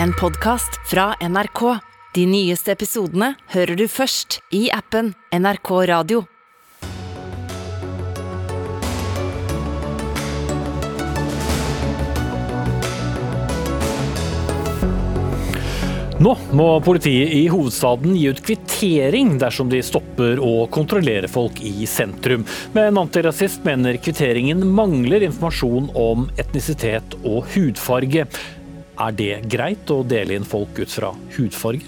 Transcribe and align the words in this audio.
en 0.00 0.12
podkast 0.12 0.90
fra 0.90 1.14
NRK. 1.20 1.78
De 2.14 2.26
nyeste 2.26 2.72
episodene 2.72 3.34
hører 3.54 3.76
du 3.76 3.88
først 3.88 4.40
i 4.54 4.68
appen 4.72 5.14
NRK 5.32 5.70
Radio. 5.88 6.24
Nå 16.22 16.36
må 16.54 16.66
politiet 16.86 17.32
i 17.34 17.40
hovedstaden 17.50 18.12
gi 18.14 18.28
ut 18.30 18.40
kvittering 18.46 19.32
dersom 19.42 19.72
de 19.72 19.80
stopper 19.82 20.38
å 20.38 20.68
kontrollere 20.70 21.26
folk 21.26 21.58
i 21.66 21.82
sentrum. 21.90 22.44
Men 22.76 23.00
Antirasist 23.00 23.66
mener 23.66 23.98
kvitteringen 23.98 24.62
mangler 24.70 25.26
informasjon 25.26 25.90
om 25.98 26.28
etnisitet 26.38 27.16
og 27.24 27.48
hudfarge. 27.56 28.28
Er 29.00 29.14
det 29.16 29.32
greit 29.48 29.88
å 29.92 30.02
dele 30.04 30.36
inn 30.36 30.44
folk 30.44 30.76
ut 30.82 30.92
fra 30.92 31.12
hudfarge? 31.36 31.86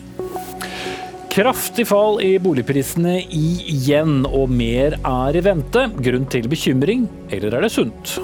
Kraftig 1.35 1.89
fall 1.91 2.21
i 2.23 2.37
boligprisene 2.39 3.17
igjen, 3.27 4.23
og 4.23 4.53
mer 4.55 4.95
er 5.01 5.37
i 5.37 5.43
vente. 5.43 5.89
Grunn 5.99 6.29
til 6.31 6.47
bekymring, 6.49 7.09
eller 7.35 7.57
er 7.59 7.67
det 7.67 7.73
sunt? 7.75 8.15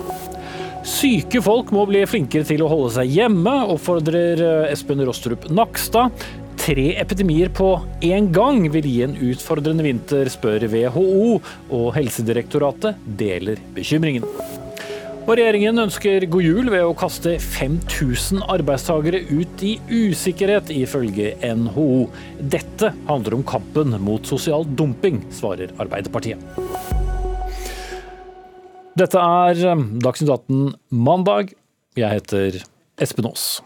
Syke 0.86 1.42
folk 1.44 1.72
må 1.74 1.82
bli 1.90 2.04
flinkere 2.08 2.46
til 2.46 2.62
å 2.64 2.70
holde 2.70 2.92
seg 2.94 3.10
hjemme, 3.18 3.56
oppfordrer 3.74 4.40
Espen 4.70 5.02
Rostrup 5.04 5.50
Nakstad. 5.50 6.14
Tre 6.60 6.86
epidemier 7.02 7.50
på 7.56 7.72
én 8.04 8.30
gang 8.32 8.62
vil 8.72 8.86
gi 8.86 9.02
en 9.04 9.18
utfordrende 9.32 9.84
vinter, 9.84 10.30
spør 10.30 10.68
WHO, 10.70 11.40
og 11.72 11.92
Helsedirektoratet 11.98 13.00
deler 13.18 13.58
bekymringen. 13.74 14.28
Og 15.26 15.36
regjeringen 15.36 15.78
ønsker 15.82 16.24
god 16.32 16.42
jul 16.42 16.70
ved 16.72 16.82
å 16.82 16.94
kaste 16.96 17.36
5000 17.44 18.40
arbeidstakere 18.50 19.20
ut 19.28 19.64
i 19.66 19.74
usikkerhet, 19.92 20.72
ifølge 20.72 21.34
NHO. 21.44 22.06
Dette 22.40 22.92
handler 23.08 23.36
om 23.36 23.44
kampen 23.46 23.94
mot 24.02 24.26
sosial 24.26 24.64
dumping, 24.64 25.20
svarer 25.34 25.74
Arbeiderpartiet. 25.82 26.40
Dette 28.98 29.22
er 29.22 29.62
Dagsnytt 30.02 30.32
18 30.34 30.74
mandag. 30.90 31.54
Jeg 31.98 32.20
heter 32.20 32.62
Espen 33.00 33.28
Aas. 33.30 33.60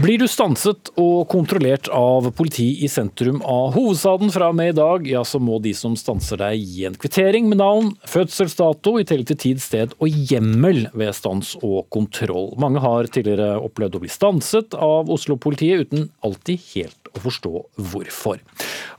Blir 0.00 0.16
du 0.16 0.24
stanset 0.30 0.88
og 0.96 1.26
kontrollert 1.28 1.90
av 1.92 2.30
politi 2.32 2.70
i 2.86 2.88
sentrum 2.88 3.42
av 3.44 3.74
hovedstaden 3.74 4.30
fra 4.32 4.46
og 4.48 4.54
med 4.56 4.70
i 4.70 4.76
dag, 4.78 5.08
ja, 5.10 5.20
så 5.28 5.36
må 5.42 5.58
de 5.60 5.74
som 5.76 5.92
stanser 5.98 6.40
deg 6.40 6.62
gi 6.62 6.86
en 6.88 6.96
kvittering 6.96 7.50
med 7.50 7.60
navn, 7.60 7.90
fødselsdato, 8.08 8.94
i 8.96 9.04
tillegg 9.04 9.28
til 9.28 9.38
tid, 9.42 9.60
sted 9.60 9.92
og 9.98 10.08
hjemmel 10.30 10.86
ved 10.96 11.12
stans 11.18 11.50
og 11.58 11.90
kontroll. 11.92 12.54
Mange 12.62 12.80
har 12.80 13.10
tidligere 13.12 13.58
opplevd 13.60 13.98
å 13.98 14.00
bli 14.06 14.12
stanset 14.14 14.78
av 14.78 15.12
Oslo-politiet 15.12 15.84
uten 15.84 16.08
alltid 16.24 16.64
helt 16.70 17.12
å 17.12 17.24
forstå 17.26 17.52
hvorfor. 17.90 18.40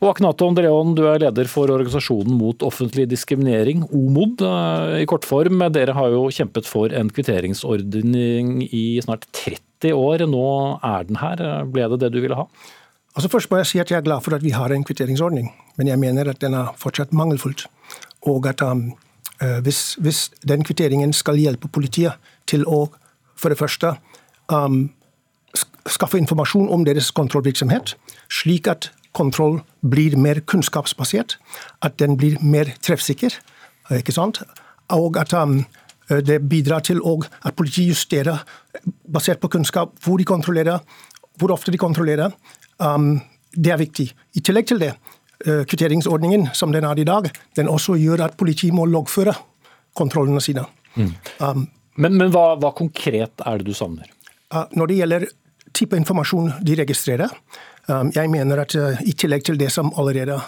Og 0.04 0.12
Aknato 0.12 0.52
Andreon, 0.52 0.94
du 0.94 1.08
er 1.10 1.26
leder 1.26 1.50
for 1.50 1.74
organisasjonen 1.74 2.38
mot 2.38 2.68
offentlig 2.68 3.08
diskriminering, 3.10 3.88
OMOD 3.90 4.46
i 5.02 5.10
kortform. 5.10 5.66
Dere 5.74 5.98
har 5.98 6.14
jo 6.14 6.28
kjempet 6.30 6.70
for 6.70 6.94
en 6.94 7.10
kvitteringsordning 7.10 8.60
i 8.70 8.86
snart 9.02 9.26
30 9.32 9.71
år. 9.90 10.28
Nå 10.30 10.46
er 10.86 11.10
den 11.10 11.18
her. 11.18 11.66
Ble 11.66 11.90
det 11.90 12.00
det 12.04 12.12
du 12.14 12.22
ville 12.22 12.38
ha? 12.38 12.46
Altså 13.16 13.30
Først 13.30 13.52
må 13.52 13.58
jeg 13.58 13.68
si 13.68 13.80
at 13.82 13.92
jeg 13.92 13.98
er 13.98 14.06
glad 14.06 14.22
for 14.22 14.36
at 14.36 14.44
vi 14.44 14.54
har 14.56 14.72
en 14.72 14.84
kvitteringsordning, 14.84 15.50
men 15.78 15.88
jeg 15.88 16.00
mener 16.00 16.30
at 16.30 16.42
den 16.42 16.54
er 16.54 16.72
fortsatt 16.78 17.12
mangelfullt. 17.12 17.66
Og 18.22 18.48
at 18.48 18.62
um, 18.62 18.94
hvis, 19.64 19.98
hvis, 20.00 20.32
den 20.48 20.64
kvitteringen 20.64 21.14
skal 21.14 21.36
hjelpe 21.36 21.68
politiet 21.68 22.14
til 22.48 22.64
å 22.68 22.86
for 23.36 23.50
det 23.50 23.58
første 23.58 23.96
um, 24.48 24.92
skaffe 25.90 26.18
informasjon 26.22 26.70
om 26.70 26.86
deres 26.86 27.12
kontrollvirksomhet, 27.12 27.96
slik 28.30 28.68
at 28.68 28.92
kontroll 29.18 29.60
blir 29.82 30.16
mer 30.18 30.40
kunnskapsbasert, 30.40 31.40
at 31.82 32.00
den 32.00 32.16
blir 32.18 32.38
mer 32.40 32.70
treffsikker, 32.82 33.34
ikke 33.92 34.16
sant? 34.16 34.44
og 34.92 35.18
at 35.20 35.34
um, 35.34 35.66
det 36.20 36.42
bidrar 36.50 36.84
til 36.84 37.00
at 37.00 37.56
politiet 37.56 37.94
justerer, 37.94 38.44
basert 39.08 39.40
på 39.40 39.48
kunnskap, 39.48 39.94
hvor 40.04 40.18
de 40.18 40.26
kontrollerer, 40.26 40.80
hvor 41.40 41.52
ofte 41.52 41.72
de 41.72 41.78
kontrollerer. 41.78 42.32
Um, 42.80 43.22
det 43.56 43.72
er 43.72 43.80
viktig. 43.80 44.12
I 44.36 44.44
tillegg 44.44 44.68
til 44.68 44.80
det, 44.82 44.92
uh, 45.48 45.64
kvitteringsordningen 45.64 46.50
som 46.54 46.72
den 46.72 46.84
er 46.84 47.00
i 47.00 47.08
dag, 47.08 47.30
den 47.56 47.70
også 47.70 47.96
gjør 48.00 48.26
at 48.28 48.38
politiet 48.38 48.74
må 48.74 48.86
loggføre 48.86 49.34
kontrollene 49.98 50.42
sine. 50.42 50.66
Mm. 50.96 51.14
Um, 51.40 51.68
men, 51.96 52.18
men 52.18 52.32
hva, 52.34 52.56
hva, 52.60 52.72
konkret 52.76 53.44
er 53.46 53.60
det 53.60 53.68
du 53.68 53.76
savner? 53.78 54.10
Uh, 54.54 54.66
når 54.76 54.92
det 54.92 54.98
gjelder 55.02 55.28
type 55.76 55.98
informasjon 56.00 56.52
de 56.66 56.78
registrerer, 56.80 57.32
um, 57.88 58.12
jeg 58.16 58.32
mener 58.32 58.64
at 58.66 58.76
uh, 58.76 59.04
i 59.08 59.16
tillegg 59.16 59.46
til 59.48 59.60
det 59.60 59.72
som 59.74 59.92
allerede 60.00 60.40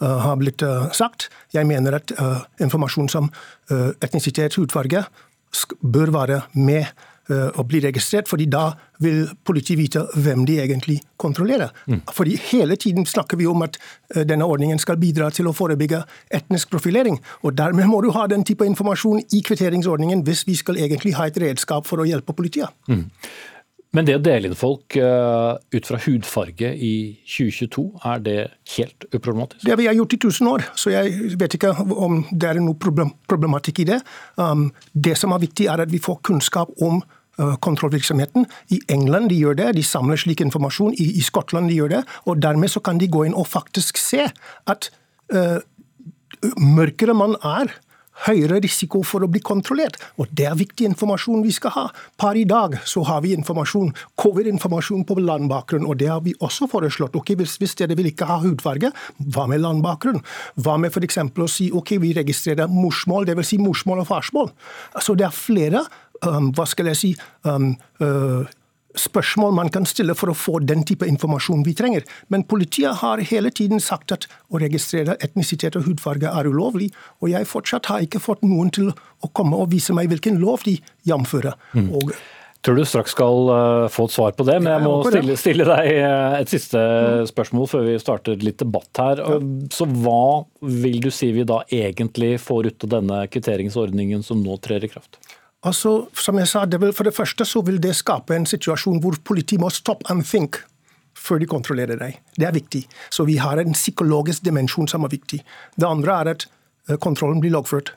har 0.00 0.36
blitt 0.40 0.62
sagt. 0.96 1.28
Jeg 1.52 1.68
mener 1.68 1.98
at 2.00 2.12
informasjon 2.60 3.08
som 3.12 3.30
etnisitet, 4.00 4.56
hudfarge, 4.56 5.04
bør 5.80 6.12
være 6.14 6.42
med 6.56 6.88
å 7.30 7.62
bli 7.62 7.78
registrert, 7.84 8.26
fordi 8.26 8.46
da 8.50 8.72
vil 9.02 9.22
politiet 9.46 9.78
vite 9.78 10.02
hvem 10.18 10.42
de 10.48 10.56
egentlig 10.62 10.96
kontrollerer. 11.20 11.70
Mm. 11.86 12.00
Fordi 12.12 12.36
Hele 12.50 12.76
tiden 12.76 13.06
snakker 13.06 13.38
vi 13.38 13.46
om 13.46 13.62
at 13.62 13.78
denne 14.26 14.46
ordningen 14.48 14.80
skal 14.82 14.98
bidra 15.00 15.30
til 15.30 15.46
å 15.46 15.54
forebygge 15.54 16.02
etnisk 16.40 16.72
profilering. 16.72 17.20
og 17.42 17.54
Dermed 17.58 17.86
må 17.86 18.00
du 18.02 18.10
ha 18.16 18.26
den 18.26 18.44
type 18.44 18.66
informasjon 18.66 19.22
i 19.30 19.42
kvitteringsordningen 19.46 20.24
hvis 20.26 20.46
vi 20.48 20.56
skal 20.58 20.80
egentlig 20.80 21.14
ha 21.14 21.28
et 21.28 21.38
redskap 21.38 21.86
for 21.86 22.02
å 22.02 22.08
hjelpe 22.08 22.34
politiet. 22.34 22.72
Mm. 22.88 23.06
Men 23.96 24.06
det 24.06 24.14
å 24.20 24.22
dele 24.22 24.46
inn 24.46 24.58
folk 24.58 24.94
uh, 25.02 25.58
ut 25.74 25.88
fra 25.88 25.98
hudfarge 26.04 26.68
i 26.78 26.92
2022, 27.26 27.86
er 28.06 28.20
det 28.22 28.36
helt 28.76 29.06
uproblematisk? 29.10 29.64
Det 29.66 29.78
vi 29.80 29.88
har 29.88 29.96
gjort 29.98 30.14
i 30.14 30.20
tusen 30.22 30.50
år, 30.50 30.66
så 30.78 30.92
jeg 30.94 31.32
vet 31.40 31.56
ikke 31.58 31.72
om 31.74 32.20
det 32.30 32.52
er 32.52 32.60
noe 32.62 32.78
problem, 32.78 33.10
problematikk 33.30 33.82
i 33.82 33.88
det. 33.90 33.98
Um, 34.38 34.68
det 34.94 35.16
som 35.18 35.34
er 35.34 35.42
viktig, 35.42 35.66
er 35.72 35.82
at 35.82 35.90
vi 35.90 35.98
får 36.02 36.20
kunnskap 36.30 36.70
om 36.86 37.02
uh, 37.02 37.56
kontrollvirksomheten. 37.66 38.46
I 38.70 38.78
England 38.94 39.32
de 39.34 39.40
gjør 39.42 39.58
det, 39.58 39.72
de 39.80 39.86
samler 39.86 40.22
slik 40.22 40.44
informasjon. 40.46 40.94
I, 40.94 41.10
I, 41.18 41.26
Skottland 41.26 41.72
de 41.72 41.80
gjør 41.80 41.96
det. 41.96 42.04
og 42.30 42.38
Dermed 42.46 42.70
så 42.70 42.84
kan 42.86 43.02
de 43.02 43.10
gå 43.10 43.26
inn 43.26 43.34
og 43.34 43.50
faktisk 43.50 43.98
se 43.98 44.28
at 44.70 44.92
uh, 45.34 45.58
mørkere 46.62 47.18
man 47.18 47.34
er, 47.42 47.74
høyere 48.26 48.60
risiko 48.64 49.02
for 49.06 49.24
å 49.24 49.30
bli 49.30 49.42
kontrollert. 49.44 49.98
Og 50.18 50.28
Det 50.32 50.46
er 50.46 50.58
viktig 50.58 50.86
informasjon 50.88 51.42
vi 51.44 51.52
skal 51.52 51.74
ha. 51.76 51.86
Per 52.20 52.36
i 52.36 52.44
dag 52.44 52.78
så 52.84 53.02
har 53.04 53.22
vi 53.24 53.34
informasjon, 53.36 53.92
covid-informasjon 54.16 55.04
på 55.08 55.18
landbakgrunn, 55.20 55.86
og 55.86 55.98
det 55.98 56.08
har 56.08 56.20
vi 56.24 56.34
også 56.40 56.68
foreslått. 56.70 57.16
Ok, 57.16 57.34
Hvis, 57.40 57.56
hvis 57.58 57.74
dere 57.74 57.96
vil 57.96 58.10
ikke 58.10 58.28
ha 58.28 58.40
hudfarge, 58.42 58.92
hva 59.32 59.46
med 59.48 59.60
landbakgrunn? 59.60 60.22
Hva 60.56 60.76
med 60.78 60.90
f.eks. 60.92 61.18
å 61.18 61.48
si 61.48 61.70
ok, 61.72 61.96
vi 62.00 62.14
registrerer 62.16 62.68
morsmål, 62.68 63.26
dvs. 63.26 63.50
Si 63.50 63.58
morsmål 63.58 64.04
og 64.04 64.10
farsmål? 64.10 64.52
Så 65.00 65.14
Det 65.14 65.26
er 65.26 65.34
flere 65.34 65.84
um, 66.26 66.50
hva 66.56 66.66
skal 66.68 66.90
jeg 66.90 66.98
si, 66.98 67.10
um, 67.48 67.72
uh, 68.02 68.48
spørsmål 68.98 69.54
man 69.54 69.70
kan 69.72 69.86
stille 69.88 70.16
for 70.18 70.32
å 70.32 70.36
få 70.36 70.58
den 70.64 70.82
type 70.88 71.06
informasjon 71.06 71.62
vi 71.66 71.74
trenger. 71.78 72.06
Men 72.28 72.46
politiet 72.48 73.02
har 73.02 73.22
hele 73.30 73.52
tiden 73.54 73.82
sagt 73.82 74.12
at 74.14 74.26
å 74.50 74.60
registrere 74.62 75.18
etnisitet 75.22 75.78
og 75.78 75.86
hudfarge 75.88 76.30
er 76.30 76.50
ulovlig, 76.50 76.90
og 77.20 77.30
jeg 77.32 77.48
fortsatt 77.50 77.90
har 77.92 78.04
ikke 78.06 78.22
fått 78.22 78.44
noen 78.46 78.72
til 78.74 78.90
å 78.90 79.32
komme 79.36 79.60
og 79.60 79.70
vise 79.74 79.94
meg 79.96 80.10
hvilken 80.10 80.40
lov 80.42 80.66
de 80.66 80.78
jamfører. 81.08 81.56
Mm. 81.76 81.90
Og 82.00 82.14
Tror 82.60 82.76
du 82.76 82.82
straks 82.84 83.14
skal 83.14 83.46
uh, 83.48 83.86
få 83.88 84.04
et 84.04 84.12
svar 84.12 84.34
på 84.36 84.44
det, 84.44 84.58
men 84.60 84.74
jeg 84.74 84.84
må 84.84 84.96
stille, 85.06 85.36
stille 85.40 85.64
deg 85.64 85.86
uh, 86.04 86.34
et 86.36 86.50
siste 86.52 86.76
mm. 86.76 87.28
spørsmål 87.30 87.70
før 87.72 87.86
vi 87.86 87.94
starter 88.02 88.42
litt 88.44 88.58
debatt 88.60 89.00
her. 89.00 89.22
Så 89.72 89.88
hva 89.88 90.44
vil 90.60 91.00
du 91.00 91.08
si 91.14 91.30
vi 91.32 91.46
da 91.48 91.62
egentlig 91.72 92.34
får 92.44 92.68
ut 92.68 92.84
av 92.84 92.92
denne 92.98 93.22
kvitteringsordningen 93.32 94.26
som 94.26 94.44
nå 94.44 94.58
trer 94.60 94.84
i 94.84 94.92
kraft? 94.92 95.16
Altså, 95.66 96.08
som 96.16 96.38
jeg 96.40 96.48
sa, 96.48 96.64
det 96.64 96.80
vil, 96.80 96.92
For 96.96 97.04
det 97.04 97.14
første 97.14 97.44
så 97.44 97.60
vil 97.66 97.80
det 97.82 97.96
skape 97.98 98.34
en 98.36 98.46
situasjon 98.48 99.00
hvor 99.04 99.18
politiet 99.24 99.60
må 99.60 99.70
stop 99.70 100.04
and 100.10 100.24
think 100.24 100.62
før 101.20 101.40
de 101.42 101.46
kontrollerer 101.50 101.98
deg. 102.00 102.20
Det 102.38 102.46
er 102.48 102.54
viktig. 102.56 102.86
Så 103.12 103.26
vi 103.28 103.36
har 103.36 103.60
en 103.60 103.76
psykologisk 103.76 104.44
dimensjon 104.46 104.88
som 104.88 105.04
er 105.04 105.12
viktig. 105.12 105.42
Det 105.76 105.88
andre 105.88 106.20
er 106.20 106.30
at 106.32 106.46
eh, 106.88 106.96
kontrollen 106.96 107.42
blir 107.42 107.52
loggført. 107.52 107.92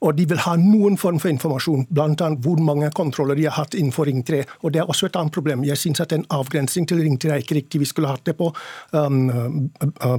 Og 0.00 0.16
de 0.16 0.24
vil 0.30 0.40
ha 0.40 0.54
noen 0.56 0.94
form 0.96 1.18
for 1.20 1.28
informasjon, 1.28 1.82
bl.a. 1.92 2.28
hvor 2.40 2.60
mange 2.64 2.88
kontroller 2.96 3.36
de 3.36 3.44
har 3.44 3.58
hatt 3.58 3.74
innenfor 3.76 4.08
Ring 4.08 4.22
3. 4.24 4.40
Og 4.64 4.72
Det 4.72 4.80
er 4.80 4.88
også 4.88 5.10
et 5.10 5.16
annet 5.20 5.34
problem. 5.34 5.64
Jeg 5.68 5.76
syns 5.76 6.00
at 6.00 6.14
en 6.16 6.24
avgrensning 6.32 6.86
til 6.88 7.02
Ring 7.04 7.18
3 7.20 7.34
er 7.34 7.44
ikke 7.44 7.58
riktig. 7.58 7.82
Vi 7.82 7.88
skulle 7.90 8.08
hatt 8.08 8.24
det 8.24 8.38
på 8.38 8.48
um, 8.96 9.68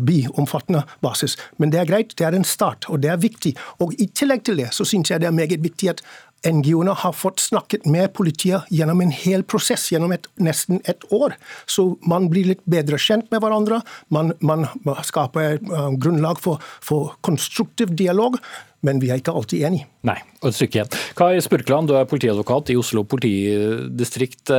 byomfattende 0.05 0.83
basis. 1.01 1.37
Men 1.57 1.73
det 1.73 1.81
er 1.81 1.89
greit, 1.89 2.13
det 2.13 2.27
er 2.27 2.37
en 2.37 2.45
start, 2.45 2.85
og 2.89 3.01
det 3.01 3.09
er 3.09 3.17
viktig. 3.17 3.55
Og 3.81 3.95
I 3.97 4.11
tillegg 4.13 4.45
til 4.45 4.61
det 4.61 4.69
så 4.77 4.85
syns 4.85 5.09
jeg 5.09 5.23
det 5.23 5.31
er 5.31 5.39
meget 5.39 5.63
viktig 5.63 5.89
at 5.95 6.05
NGO-ene 6.47 6.95
har 6.97 7.13
fått 7.13 7.43
snakket 7.43 7.85
med 7.85 8.13
politiet 8.17 8.69
gjennom 8.73 9.03
en 9.03 9.13
hel 9.13 9.43
prosess, 9.43 9.89
gjennom 9.93 10.13
et, 10.15 10.25
nesten 10.41 10.81
et 10.89 11.05
år. 11.13 11.35
Så 11.69 11.95
man 12.07 12.29
blir 12.31 12.49
litt 12.49 12.65
bedre 12.69 12.97
kjent 13.01 13.29
med 13.33 13.43
hverandre. 13.43 13.81
Man, 14.09 14.33
man 14.41 14.65
skaper 15.05 15.59
uh, 15.69 15.91
grunnlag 16.01 16.41
for, 16.41 16.61
for 16.81 17.15
konstruktiv 17.25 17.95
dialog. 17.95 18.39
men 18.81 18.97
vi 18.97 19.11
er 19.13 19.19
ikke 19.21 19.33
alltid 19.37 19.61
enige. 19.67 19.85
Nei, 20.09 20.17
og 20.41 20.47
et 20.49 20.55
stykke 20.57 20.79
igjen. 20.79 20.95
Kai 21.13 21.41
Spurkland, 21.45 21.91
du 21.91 21.93
er 21.99 22.07
politiadvokat 22.09 22.71
i 22.73 22.77
Oslo 22.81 23.03
politidistrikt. 23.05 24.49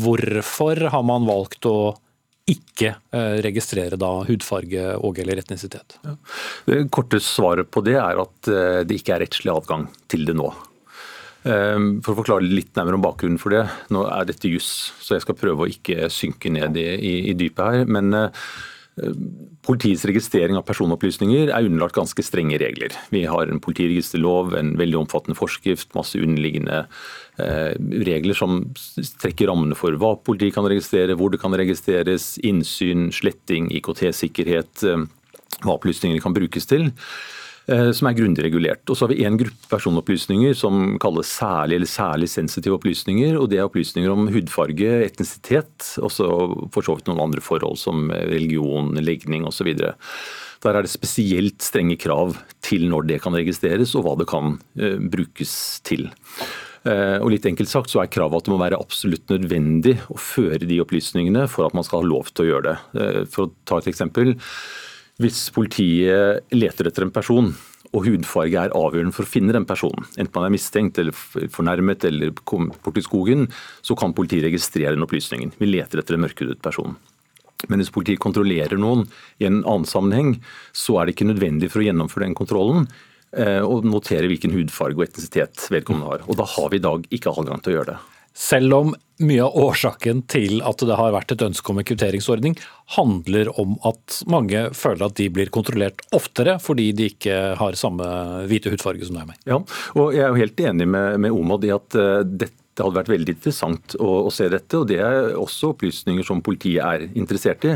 Hvorfor 0.00 0.86
har 0.88 1.04
man 1.04 1.28
valgt 1.28 1.68
å 1.68 1.92
ikke 2.48 2.94
eh, 3.12 3.36
registrere 3.44 3.98
da 4.00 4.10
hudfarge 4.28 4.94
og 5.04 5.20
eller 5.20 5.42
etnisitet? 5.42 5.98
Ja. 6.04 6.14
Det 6.68 6.80
korte 6.94 7.20
svaret 7.20 7.70
på 7.72 7.82
det 7.84 7.98
er 8.00 8.22
at 8.22 8.50
eh, 8.52 8.80
det 8.88 9.02
ikke 9.02 9.16
er 9.16 9.24
rettslig 9.26 9.52
adgang 9.52 9.88
til 10.08 10.24
det 10.28 10.36
nå. 10.38 10.48
Ehm, 11.46 11.90
for 12.02 12.14
å 12.14 12.20
forklare 12.22 12.48
litt 12.48 12.72
nærmere 12.78 12.98
om 12.98 13.04
bakgrunnen 13.04 13.38
for 13.38 13.54
det. 13.54 13.66
Nå 13.94 14.06
er 14.10 14.26
dette 14.28 14.50
juss, 14.50 14.90
så 15.02 15.14
jeg 15.16 15.26
skal 15.26 15.38
prøve 15.38 15.66
å 15.66 15.70
ikke 15.70 16.10
synke 16.10 16.50
ned 16.50 16.78
i, 16.80 16.88
i, 16.96 17.14
i 17.30 17.36
dypet 17.38 17.64
her. 17.64 17.94
Men 17.98 18.10
uh, 18.16 18.48
Politiets 19.68 20.04
registrering 20.08 20.56
av 20.56 20.64
personopplysninger 20.66 21.50
er 21.52 21.66
underlagt 21.66 21.98
ganske 21.98 22.22
strenge 22.24 22.56
regler. 22.60 22.94
Vi 23.12 23.24
har 23.28 23.50
en 23.50 23.60
politiregisterlov, 23.62 24.54
en 24.56 24.72
veldig 24.80 25.02
omfattende 25.02 25.36
forskrift, 25.36 25.90
masse 25.94 26.18
underliggende 26.18 26.80
eh, 27.36 27.74
regler 28.08 28.38
som 28.38 28.62
trekker 29.20 29.50
rammene 29.50 29.76
for 29.78 29.94
hva 30.00 30.14
politiet 30.24 30.56
kan 30.56 30.66
registrere, 30.66 31.18
hvor 31.20 31.34
det 31.34 31.42
kan 31.42 31.54
registreres, 31.60 32.36
innsyn, 32.48 33.10
sletting, 33.14 33.68
IKT-sikkerhet, 33.76 34.86
eh, 34.88 35.04
hva 35.60 35.76
opplysningene 35.76 36.24
kan 36.24 36.36
brukes 36.36 36.66
til. 36.70 36.88
Eh, 37.68 37.90
som 37.92 38.08
er 38.08 38.16
grundig 38.16 38.46
regulert. 38.46 38.80
Og 38.88 38.96
så 38.96 39.04
har 39.04 39.12
vi 39.12 39.24
en 39.28 39.36
gruppe 39.36 39.68
personopplysninger 39.68 40.54
som 40.56 40.94
kalles 41.02 41.28
særlig 41.36 41.76
eller 41.76 41.90
særlig 41.90 42.28
sensitive 42.32 42.78
opplysninger. 42.78 43.36
og 43.36 43.50
Det 43.50 43.58
er 43.58 43.68
opplysninger 43.68 44.08
om 44.08 44.30
hudfarge, 44.32 44.88
etnisitet, 45.04 45.90
og 46.00 46.08
så 46.14 46.28
for 46.72 46.86
så 46.86 46.96
vidt 46.96 47.10
noen 47.10 47.26
andre 47.26 47.44
forhold 47.44 47.76
som 47.76 48.08
religion, 48.08 48.94
legning 48.96 49.44
osv. 49.44 49.68
Der 49.76 50.74
er 50.74 50.80
det 50.80 50.90
spesielt 50.90 51.60
strenge 51.60 51.98
krav 52.00 52.38
til 52.64 52.88
når 52.88 53.06
det 53.12 53.20
kan 53.22 53.36
registreres 53.36 53.92
og 53.94 54.06
hva 54.06 54.16
det 54.16 54.30
kan 54.32 54.56
uh, 54.80 54.96
brukes 54.98 55.52
til. 55.84 56.08
Uh, 56.88 57.20
og 57.20 57.30
litt 57.34 57.44
enkelt 57.46 57.68
sagt 57.68 57.92
så 57.92 58.00
er 58.00 58.10
kravet 58.10 58.40
at 58.40 58.48
det 58.48 58.54
må 58.54 58.58
være 58.64 58.80
absolutt 58.80 59.28
nødvendig 59.28 59.98
å 60.08 60.16
føre 60.16 60.64
de 60.64 60.80
opplysningene 60.80 61.44
for 61.52 61.68
at 61.68 61.76
man 61.76 61.84
skal 61.84 62.00
ha 62.00 62.10
lov 62.16 62.32
til 62.32 62.48
å 62.48 62.52
gjøre 62.54 62.72
det. 62.72 63.26
For 63.28 63.46
å 63.46 63.54
ta 63.68 63.82
et 63.82 63.92
eksempel. 63.92 64.38
Hvis 65.18 65.48
politiet 65.50 66.46
leter 66.54 66.86
etter 66.86 67.02
en 67.02 67.14
person, 67.14 67.50
og 67.88 68.04
hudfarge 68.04 68.60
er 68.60 68.74
avgjørende 68.76 69.14
for 69.16 69.24
å 69.24 69.30
finne 69.30 69.54
den 69.56 69.66
personen, 69.66 70.04
enten 70.14 70.34
man 70.36 70.46
er 70.46 70.52
mistenkt 70.54 70.98
eller 71.00 71.16
fornærmet 71.50 72.04
eller 72.06 72.34
bort 72.36 73.00
i 73.00 73.02
skogen, 73.02 73.46
så 73.82 73.96
kan 73.98 74.14
politiet 74.14 74.44
registrere 74.44 74.92
den 74.94 75.06
opplysningen. 75.06 75.54
Vi 75.58 75.70
leter 75.70 76.02
etter 76.02 76.14
en 76.14 76.22
mørkhudet 76.26 76.60
person. 76.62 76.94
Men 77.66 77.82
hvis 77.82 77.90
politiet 77.90 78.22
kontrollerer 78.22 78.78
noen 78.78 79.08
i 79.42 79.48
en 79.48 79.64
annen 79.64 79.88
sammenheng, 79.88 80.36
så 80.70 81.00
er 81.00 81.08
det 81.08 81.16
ikke 81.16 81.30
nødvendig 81.32 81.72
for 81.72 81.82
å 81.82 81.88
gjennomføre 81.88 82.28
den 82.28 82.38
kontrollen 82.38 82.86
eh, 83.32 83.64
å 83.64 83.80
notere 83.82 84.30
hvilken 84.30 84.54
hudfarge 84.54 85.00
og 85.00 85.08
etnisitet 85.08 85.66
vedkommende 85.72 86.12
har. 86.12 86.28
Og 86.28 86.38
da 86.38 86.46
har 86.46 86.70
vi 86.70 86.78
i 86.78 86.84
dag 86.84 87.10
ikke 87.10 87.34
adgang 87.34 87.64
til 87.64 87.74
å 87.74 87.76
gjøre 87.80 87.96
det. 87.96 87.98
Selv 88.38 88.74
om 88.76 88.92
mye 89.18 89.42
av 89.42 89.56
årsaken 89.58 90.20
til 90.30 90.60
at 90.66 90.82
det 90.86 90.96
har 90.98 91.14
vært 91.14 91.32
et 91.34 91.42
ønske 91.42 91.72
om 91.72 91.80
en 91.80 91.86
kvitteringsordning, 91.86 92.54
handler 92.94 93.50
om 93.58 93.74
at 93.88 94.20
mange 94.30 94.68
føler 94.78 95.08
at 95.08 95.16
de 95.18 95.26
blir 95.34 95.50
kontrollert 95.54 96.04
oftere 96.14 96.54
fordi 96.62 96.92
de 96.94 97.08
ikke 97.10 97.40
har 97.58 97.78
samme 97.78 98.06
hvite 98.50 98.70
hudfarge 98.70 99.08
som 99.08 99.18
deg 99.18 99.26
og 99.26 99.32
meg. 99.32 99.42
Ja, 99.48 99.58
og 99.98 100.14
Jeg 100.14 100.22
er 100.22 100.30
jo 100.30 100.44
helt 100.44 100.62
enig 100.70 100.86
med, 100.86 101.18
med 101.26 101.34
Omad 101.34 101.66
i 101.66 101.74
at 101.74 101.98
uh, 101.98 102.22
dette 102.22 102.54
hadde 102.78 102.94
vært 103.00 103.10
veldig 103.10 103.34
interessant 103.34 103.98
å, 103.98 104.28
å, 104.28 104.30
se 104.30 104.46
dette. 104.52 104.78
og 104.78 104.86
Det 104.86 105.00
er 105.02 105.34
også 105.34 105.72
opplysninger 105.72 106.22
som 106.22 106.44
politiet 106.46 106.84
er 106.84 107.08
interessert 107.18 107.66
i. 107.66 107.74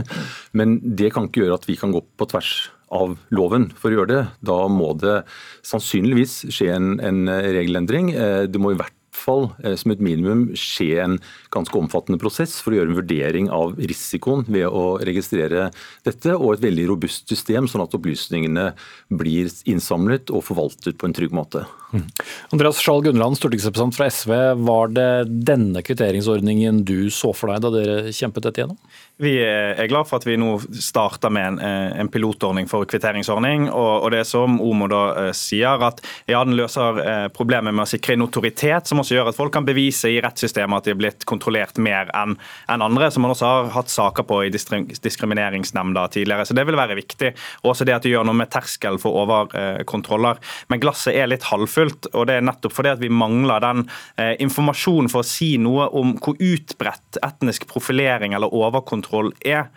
Men 0.55 0.79
det 0.79 1.11
kan 1.11 1.27
ikke 1.27 1.43
gjøre 1.43 1.59
at 1.59 1.67
vi 1.67 1.75
kan 1.81 1.91
gå 1.91 2.05
på 2.07 2.31
tvers 2.31 2.55
av 2.95 3.17
loven 3.35 3.73
for 3.75 3.91
å 3.91 3.99
gjøre 3.99 4.13
det. 4.13 4.25
Da 4.47 4.63
må 4.71 4.93
det 5.01 5.25
sannsynligvis 5.67 6.45
skje 6.55 6.71
en, 6.77 6.93
en 7.03 7.25
regelendring. 7.27 8.13
Eh, 8.15 8.45
det 8.47 8.63
må 8.63 8.77
i 8.77 8.79
hvert 8.79 8.95
fall 9.17 9.51
eh, 9.63 9.77
som 9.79 9.93
et 9.95 10.03
minimum 10.03 10.49
skje 10.59 10.91
en 11.05 11.19
ganske 11.55 11.77
omfattende 11.79 12.21
prosess 12.23 12.59
for 12.63 12.73
å 12.73 12.81
gjøre 12.81 12.93
en 12.93 12.99
vurdering 13.01 13.51
av 13.53 13.77
risikoen 13.81 14.47
ved 14.49 14.69
å 14.69 14.99
registrere 15.05 15.71
dette, 16.07 16.37
og 16.37 16.57
et 16.57 16.67
veldig 16.67 16.89
robust 16.91 17.31
system, 17.31 17.69
sånn 17.71 17.85
at 17.85 17.95
opplysningene 17.99 18.73
blir 19.13 19.53
innsamlet 19.69 20.33
og 20.33 20.47
forvaltet 20.49 20.99
på 20.99 21.09
en 21.09 21.17
trygg 21.17 21.37
måte. 21.37 21.67
Mm. 21.93 22.07
Andreas 22.51 22.81
Skjalg 22.81 23.05
Gunnland, 23.05 23.37
stortingsrepresentant 23.37 23.97
fra 23.97 24.09
SV. 24.11 24.33
Var 24.65 24.93
det 24.97 25.09
denne 25.49 25.83
kvitteringsordningen 25.85 26.83
du 26.89 27.11
så 27.13 27.35
for 27.37 27.53
deg 27.53 27.65
da 27.65 27.73
dere 27.75 28.13
kjempet 28.17 28.47
dette 28.49 28.63
gjennom? 28.63 28.79
Vi 29.23 29.37
er 29.39 29.87
glad 29.91 30.09
for 30.09 30.19
at 30.19 30.27
vi 30.27 30.39
nå 30.41 30.57
starter 30.73 31.31
med 31.31 31.47
en, 31.47 31.59
eh, 31.63 32.01
en 32.01 32.09
pilotordning 32.09 32.67
for 32.71 32.89
kvitteringsordning. 32.89 33.69
Og, 33.71 33.93
og, 34.03 34.09
det 34.15 34.25
som 34.27 34.57
Omo 34.61 34.89
da 34.91 35.03
uh, 35.13 35.31
sier, 35.37 35.83
at 35.85 36.01
ja, 36.27 36.41
den 36.43 36.57
løser 36.59 37.29
problemet 37.35 37.75
med 37.75 37.85
å 37.85 37.91
sikre 37.91 38.17
notoritet, 38.19 38.89
som 38.89 39.03
også 39.03 39.17
gjør 39.17 39.31
at 39.31 39.39
folk 39.39 39.53
kan 39.55 39.67
bevise 39.69 40.11
i 40.11 40.21
rettssystemet 40.23 40.81
at 40.81 40.89
de 40.89 40.95
er 40.95 40.99
blitt 40.99 41.27
kontrollert 41.29 41.79
mer 41.83 42.11
enn 42.17 42.35
en 42.73 42.85
andre, 42.85 43.11
som 43.13 43.25
man 43.25 43.35
også 43.35 43.49
har 43.49 43.71
hatt 43.77 43.93
saker 43.93 44.27
på 44.29 44.41
i 44.47 44.51
diskrimineringsnemnda 44.53 46.07
tidligere. 46.15 46.47
Så 46.49 46.57
det 46.57 46.67
vil 46.69 46.79
være 46.79 46.99
viktig. 46.99 47.33
Også 47.69 47.87
det 47.87 47.97
at 47.97 48.07
det 48.07 48.15
gjør 48.15 48.27
noe 48.29 48.39
med 48.39 48.51
terskel 48.53 48.99
for 49.03 49.23
overkontroller. 49.23 50.41
Men 50.73 50.83
glasset 50.83 51.17
er 51.19 51.31
litt 51.31 51.47
halvfullt, 51.51 51.82
og 52.13 52.27
det 52.29 52.39
er 52.39 52.47
nettopp 52.47 52.75
fordi 52.77 52.93
at 52.93 53.03
vi 53.03 53.11
mangler 53.13 53.63
den 53.63 53.85
eh, 54.21 54.35
informasjonen 54.45 55.11
for 55.13 55.23
å 55.23 55.27
si 55.27 55.55
noe 55.61 55.89
om 55.99 56.15
hvor 56.23 56.39
utbredt 56.39 57.19
etnisk 57.25 57.67
profilering 57.71 58.37
eller 58.37 58.53
overkontroll 58.55 59.33
er. 59.41 59.69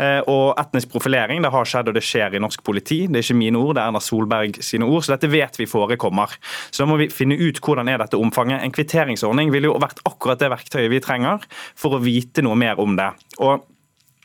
Eh, 0.00 0.20
og 0.30 0.58
etnisk 0.60 0.90
profilering 0.92 1.44
det 1.44 1.52
har 1.54 1.68
skjedd 1.68 1.92
og 1.92 1.98
det 1.98 2.04
skjer 2.06 2.36
i 2.36 2.42
norsk 2.42 2.64
politi. 2.66 3.02
Det 3.08 3.20
er 3.20 3.26
ikke 3.26 3.40
mine 3.40 3.60
ord, 3.60 3.76
det 3.76 3.84
er 3.84 3.92
Erna 3.92 4.04
Solberg 4.04 4.60
sine 4.64 4.88
ord. 4.88 5.04
Så 5.04 5.14
dette 5.14 5.30
vet 5.32 5.60
vi 5.60 5.68
forekommer. 5.70 6.36
Så 6.70 6.84
da 6.84 6.90
må 6.90 7.00
vi 7.00 7.10
finne 7.12 7.38
ut 7.40 7.60
hvordan 7.64 7.90
er 7.90 8.00
dette 8.02 8.20
omfanget. 8.20 8.62
En 8.64 8.74
kvitteringsordning 8.74 9.52
ville 9.54 9.70
jo 9.70 9.78
vært 9.80 10.02
akkurat 10.08 10.40
det 10.40 10.52
verktøyet 10.52 10.90
vi 10.92 11.02
trenger 11.04 11.44
for 11.78 11.96
å 11.96 12.02
vite 12.02 12.44
noe 12.46 12.58
mer 12.58 12.80
om 12.82 12.96
det. 12.98 13.12
Og 13.40 13.69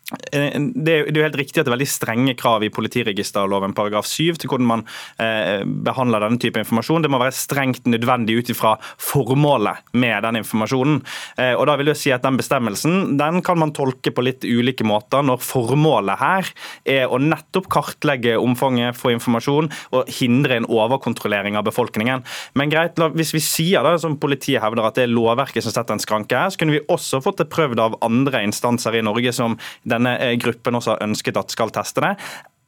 det 0.06 0.92
er 0.94 1.08
jo 1.10 1.24
helt 1.24 1.38
riktig 1.40 1.58
at 1.58 1.66
det 1.66 1.72
er 1.72 1.76
veldig 1.80 1.90
strenge 1.90 2.34
krav 2.38 2.62
i 2.62 2.70
politiregisterloven 2.74 3.74
paragraf 3.74 4.06
7 4.06 4.38
til 4.38 4.52
hvordan 4.52 4.68
man 4.70 4.84
eh, 5.18 5.64
behandler 5.66 6.22
denne 6.22 6.38
type 6.42 6.62
informasjon. 6.62 7.02
Det 7.02 7.10
må 7.10 7.18
være 7.18 7.34
strengt 7.34 7.88
nødvendig 7.90 8.36
ut 8.38 8.52
ifra 8.54 8.76
formålet 9.02 9.82
med 9.98 10.22
den 10.28 10.38
informasjonen. 10.44 11.00
Eh, 11.42 11.56
og 11.58 11.66
da 11.66 11.78
vil 11.80 11.90
jeg 11.90 12.02
si 12.04 12.14
at 12.14 12.26
Den 12.26 12.38
bestemmelsen 12.38 13.18
den 13.20 13.42
kan 13.46 13.60
man 13.62 13.74
tolke 13.74 14.10
på 14.14 14.24
litt 14.26 14.46
ulike 14.46 14.86
måter 14.86 15.26
når 15.26 15.42
formålet 15.46 16.22
her 16.22 16.48
er 16.90 17.10
å 17.10 17.20
nettopp 17.22 17.68
kartlegge 17.74 18.38
omfanget 18.42 18.98
for 18.98 19.14
informasjon 19.14 19.70
og 19.94 20.10
hindre 20.20 20.58
en 20.58 20.70
overkontrollering 20.70 21.58
av 21.58 21.68
befolkningen. 21.68 22.24
Men 22.58 22.74
greit, 22.74 22.98
hvis 23.18 23.34
vi 23.36 23.44
sier 23.46 23.86
da, 23.86 23.94
som 24.02 24.18
politiet 24.22 24.62
hevder 24.62 24.86
at 24.86 24.98
det 24.98 25.06
er 25.06 25.14
lovverket 25.14 25.66
som 25.66 25.74
setter 25.74 25.98
en 25.98 26.02
skranke 26.04 26.38
her, 26.38 26.54
så 26.54 26.62
kunne 26.62 26.78
vi 26.78 26.86
også 26.94 27.22
fått 27.26 27.42
det 27.42 27.50
prøvd 27.54 27.82
av 27.82 28.00
andre 28.06 28.42
instanser 28.46 28.98
i 28.98 29.06
Norge 29.06 29.34
som 29.36 29.58
den 29.86 29.95
denne 29.96 30.18
eh, 30.20 30.36
gruppen 30.42 30.78
også 30.78 30.96
har 30.96 31.08
ønsket 31.08 31.42
at 31.42 31.56
skal 31.56 31.74
teste 31.76 32.04
det. 32.06 32.14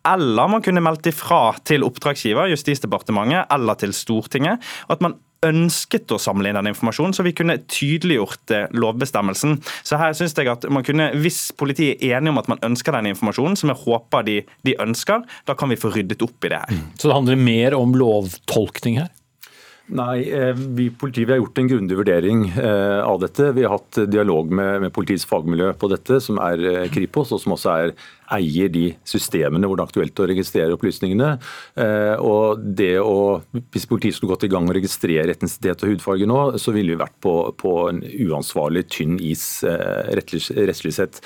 Eller 0.08 0.48
man 0.48 0.64
kunne 0.64 0.84
meldt 0.84 1.10
ifra 1.12 1.52
til 1.68 1.84
oppdragsgiver, 1.84 2.52
Justisdepartementet, 2.54 3.48
eller 3.52 3.80
til 3.80 3.96
Stortinget. 3.96 4.64
at 4.90 5.02
man 5.04 5.18
ønsket 5.46 6.10
å 6.12 6.18
samle 6.22 6.50
inn 6.50 6.58
den 6.58 6.72
informasjonen, 6.72 7.14
så 7.14 7.26
vi 7.26 7.34
kunne 7.38 7.60
tydeliggjort 7.70 8.54
eh, 8.56 8.66
lovbestemmelsen. 8.74 9.60
Så 9.86 10.00
her 10.02 10.16
synes 10.18 10.34
jeg 10.38 10.50
at 10.50 10.66
man 10.74 10.86
kunne, 10.86 11.12
Hvis 11.22 11.52
politiet 11.58 12.02
er 12.02 12.18
enige 12.18 12.34
om 12.34 12.42
at 12.42 12.50
man 12.50 12.64
ønsker 12.66 12.96
den 12.96 13.12
informasjonen, 13.12 13.58
som 13.60 13.70
jeg 13.74 13.84
håper 13.84 14.26
de, 14.28 14.40
de 14.66 14.76
ønsker, 14.82 15.26
da 15.46 15.54
kan 15.58 15.70
vi 15.70 15.80
få 15.80 15.94
ryddet 15.94 16.24
opp 16.26 16.48
i 16.48 16.54
det 16.54 16.64
her. 16.64 16.82
Så 16.98 17.10
det 17.10 17.18
handler 17.20 17.38
mer 17.42 17.78
om 17.78 17.94
lovtolkning 17.98 19.00
her? 19.04 19.14
Nei, 19.88 20.26
vi 20.52 20.66
vi 20.76 20.90
politiet 20.92 21.30
vi 21.30 21.32
har 21.32 21.40
gjort 21.40 21.60
en 21.62 21.70
grundig 21.72 21.96
vurdering 21.96 22.42
eh, 22.50 23.00
av 23.00 23.22
dette. 23.24 23.54
Vi 23.56 23.64
har 23.64 23.78
hatt 23.78 24.02
dialog 24.12 24.52
med, 24.52 24.82
med 24.84 24.94
politiets 24.94 25.26
fagmiljø 25.30 25.72
på 25.80 25.88
dette, 25.94 26.20
som 26.24 26.42
er 26.44 26.64
eh, 26.68 26.90
Kripos, 26.92 27.32
og 27.32 27.40
som 27.40 27.56
også 27.56 27.72
er 27.72 27.94
eier 28.36 28.72
de 28.74 28.86
systemene 29.08 29.68
hvor 29.68 29.80
det 29.80 29.86
er 29.86 29.92
aktuelt 29.92 30.22
å 30.24 30.28
registrere 30.30 30.76
opplysningene. 30.76 31.30
Og 32.24 32.62
det 32.78 32.96
å, 33.00 33.42
Hvis 33.74 33.88
politiet 33.90 34.18
skulle 34.18 34.34
gått 34.34 34.48
i 34.48 34.52
gang 34.52 34.68
og 34.68 34.76
registrere 34.78 35.34
etnisitet 35.34 35.84
og 35.84 35.94
hudfarge 35.94 36.30
nå, 36.30 36.40
så 36.62 36.74
ville 36.76 36.96
vi 36.96 37.02
vært 37.02 37.18
på, 37.24 37.36
på 37.60 37.74
en 37.92 38.02
uansvarlig 38.28 38.88
tynn 38.94 39.18
is 39.24 39.46
rettslig 39.64 40.96
sett. 40.96 41.22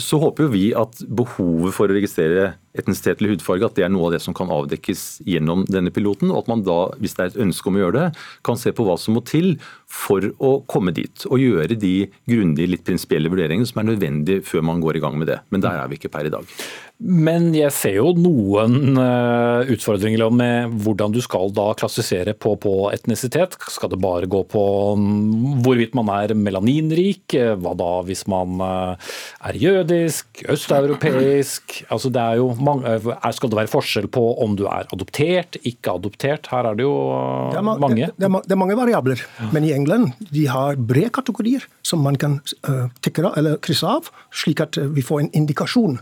Så 0.00 0.20
håper 0.22 0.50
vi 0.52 0.70
at 0.76 1.02
behovet 1.08 1.76
for 1.76 1.90
å 1.90 1.96
registrere 1.96 2.52
etnisitet 2.78 3.18
eller 3.18 3.34
hudfarge, 3.34 3.66
at 3.66 3.78
det 3.78 3.84
er 3.86 3.90
noe 3.90 4.08
av 4.08 4.14
det 4.14 4.20
som 4.22 4.34
kan 4.36 4.50
avdekkes 4.52 5.22
gjennom 5.26 5.64
denne 5.70 5.90
piloten. 5.94 6.30
Og 6.30 6.44
at 6.44 6.50
man 6.52 6.62
da, 6.66 6.78
hvis 7.02 7.16
det 7.16 7.24
er 7.24 7.32
et 7.32 7.40
ønske 7.46 7.70
om 7.70 7.78
å 7.78 7.82
gjøre 7.82 7.96
det, 7.96 8.22
kan 8.46 8.60
se 8.60 8.72
på 8.74 8.86
hva 8.86 8.96
som 9.00 9.16
må 9.18 9.24
til 9.26 9.56
for 9.90 10.28
å 10.38 10.52
komme 10.70 10.94
dit. 10.94 11.26
Og 11.30 11.42
gjøre 11.42 11.78
de 11.80 11.94
grundige, 12.30 12.70
litt 12.76 12.86
prinsipielle 12.86 13.32
vurderingene 13.32 13.68
som 13.68 13.82
er 13.82 13.90
nødvendige 13.90 14.44
før 14.46 14.66
man 14.70 14.82
går 14.84 15.00
i 15.00 15.02
gang 15.02 15.18
med 15.18 15.32
det. 15.32 15.40
Men 15.50 15.64
der 15.64 15.80
er 15.80 15.90
vi 15.90 15.98
ikke 15.98 16.09
per 16.10 16.26
i 16.26 16.32
dag. 16.32 16.56
Men 17.00 17.54
jeg 17.56 17.72
ser 17.72 17.94
jo 17.96 18.10
noen 18.12 18.98
uh, 18.98 19.64
utfordringer 19.72 20.28
med 20.36 20.74
hvordan 20.84 21.14
du 21.14 21.20
skal 21.24 21.48
da 21.56 21.70
klassifisere 21.78 22.34
på, 22.36 22.52
på, 22.60 22.74
etnisitet. 22.92 23.56
Skal 23.72 23.88
det 23.94 23.98
bare 24.02 24.28
gå 24.28 24.42
på 24.44 24.64
um, 24.98 25.62
hvorvidt 25.64 25.96
man 25.96 26.10
er 26.12 26.34
melaninrik? 26.36 27.32
Hva 27.32 27.72
da 27.78 27.88
hvis 28.04 28.26
man 28.28 28.60
uh, 28.60 29.14
er 29.48 29.56
jødisk, 29.56 30.42
østeuropeisk? 30.52 31.78
Altså 31.88 32.12
det 32.12 32.20
er 32.20 32.42
jo 32.42 32.50
mange, 32.60 32.92
skal 33.32 33.52
det 33.52 33.60
være 33.62 33.72
forskjell 33.72 34.10
på 34.12 34.26
om 34.44 34.58
du 34.60 34.66
er 34.68 34.84
adoptert, 34.92 35.56
ikke 35.64 35.96
adoptert? 35.96 36.52
Her 36.52 36.68
er 36.68 36.76
det 36.76 36.84
jo 36.84 36.92
uh, 36.92 37.48
det 37.54 37.62
er 37.62 37.66
ma 37.70 37.78
mange. 37.80 38.10
Det, 38.10 38.12
det, 38.20 38.28
er, 38.28 38.44
det, 38.44 38.56
er, 38.58 38.60
mange 38.60 38.76
variabler. 38.76 39.24
Ja. 39.40 39.48
Men 39.56 39.70
i 39.70 39.72
England 39.72 40.12
de 40.28 40.44
har 40.52 40.76
brede 40.76 41.14
kategorier 41.16 41.64
som 41.80 42.04
man 42.04 42.20
kan 42.20 42.42
uh, 42.68 42.92
eller 43.40 43.56
krysse 43.64 43.88
av, 43.88 44.12
slik 44.36 44.60
at 44.60 44.76
vi 44.92 45.00
får 45.00 45.24
en 45.24 45.32
indikasjon. 45.40 45.96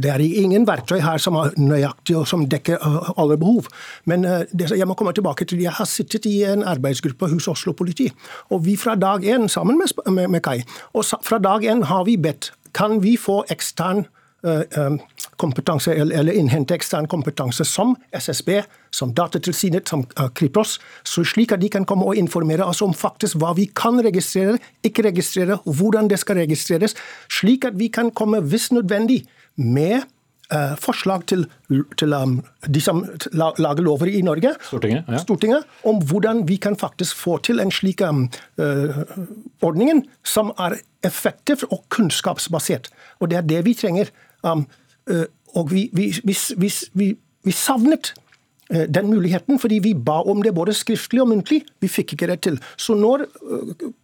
det 0.00 0.08
er 0.08 0.22
i 0.24 0.37
ingen 0.38 0.66
verktøy 0.68 0.98
her 1.02 1.20
som 1.22 1.36
er 1.40 1.54
nøyaktig 1.60 2.16
og 2.18 2.26
som 2.30 2.46
dekker 2.50 2.80
uh, 2.82 3.12
alle 3.18 3.38
behov. 3.40 3.68
Men 4.10 4.26
uh, 4.26 4.44
jeg 4.54 4.88
må 4.88 4.96
komme 4.98 5.14
tilbake 5.16 5.46
til 5.48 5.62
Jeg 5.62 5.74
har 5.78 5.88
sittet 5.88 6.26
i 6.26 6.42
en 6.48 6.64
arbeidsgruppe 6.66 7.30
hos 7.32 7.48
Oslo 7.48 7.72
politi. 7.72 8.08
Og 8.50 8.64
vi 8.66 8.76
fra 8.76 8.94
dag 8.94 9.24
én, 9.24 9.48
sammen 9.48 9.80
med, 10.06 10.40
Kai, 10.42 10.62
og 10.94 11.04
fra 11.24 11.38
dag 11.38 11.64
én 11.66 11.84
har 11.84 12.04
vi 12.04 12.16
bedt 12.16 12.52
kan 12.74 13.00
vi 13.02 13.16
få 13.16 13.42
ekstern 13.50 14.04
um, 14.42 14.98
kompetanse, 15.40 15.94
eller 15.94 16.32
innhente 16.36 16.76
ekstern 16.76 17.08
kompetanse 17.10 17.64
som 17.64 17.96
SSB, 18.12 18.60
som 18.94 19.14
Datatilsynet, 19.14 19.88
som 19.88 20.04
Kripos, 20.36 20.76
så 21.04 21.24
slik 21.24 21.52
at 21.56 21.62
de 21.62 21.70
kan 21.72 21.86
komme 21.88 22.06
og 22.06 22.16
informere 22.20 22.66
oss 22.68 22.82
om 22.84 22.94
faktisk 22.94 23.40
hva 23.40 23.54
vi 23.56 23.66
kan 23.74 23.98
registrere, 24.04 24.58
ikke 24.84 25.08
registrere, 25.08 25.58
hvordan 25.64 26.10
det 26.12 26.20
skal 26.20 26.42
registreres, 26.42 26.94
slik 27.32 27.64
at 27.64 27.78
vi 27.80 27.88
kan 27.88 28.10
komme, 28.10 28.40
hvis 28.40 28.70
nødvendig, 28.72 29.24
med 29.58 30.06
forslag 30.80 31.26
til, 31.28 31.44
til 32.00 32.14
um, 32.16 32.38
de 32.64 32.80
som 32.80 33.02
lager 33.36 33.82
lover 33.84 34.08
i 34.08 34.22
Norge, 34.24 34.54
Stortinget, 34.64 35.04
ja. 35.08 35.18
Stortinget, 35.20 35.64
om 35.84 36.00
hvordan 36.00 36.48
vi 36.48 36.56
kan 36.56 36.76
faktisk 36.76 37.16
få 37.16 37.36
til 37.44 37.60
en 37.60 37.70
slik 37.70 38.00
um, 38.00 38.30
uh, 38.60 39.02
ordning 39.62 40.06
som 40.24 40.52
er 40.58 40.78
effektiv 41.04 41.66
og 41.70 41.84
kunnskapsbasert. 41.88 42.88
Og 43.20 43.30
Det 43.30 43.36
er 43.38 43.42
det 43.42 43.64
vi 43.64 43.74
trenger. 43.74 44.08
Um, 44.42 44.66
uh, 45.10 45.24
og 45.54 45.72
vi, 45.72 45.90
vi, 45.92 46.14
vi, 46.56 47.16
vi 47.44 47.52
savnet 47.52 48.14
den 48.68 49.06
muligheten, 49.08 49.56
fordi 49.58 49.78
vi 49.80 49.94
ba 49.94 50.20
om 50.28 50.42
det 50.44 50.52
både 50.54 50.74
skriftlig 50.76 51.22
og 51.22 51.30
muntlig. 51.30 51.62
Vi 51.80 51.88
fikk 51.88 52.12
ikke 52.12 52.26
det 52.28 52.40
til. 52.44 52.58
Så 52.76 52.92
når 52.94 53.24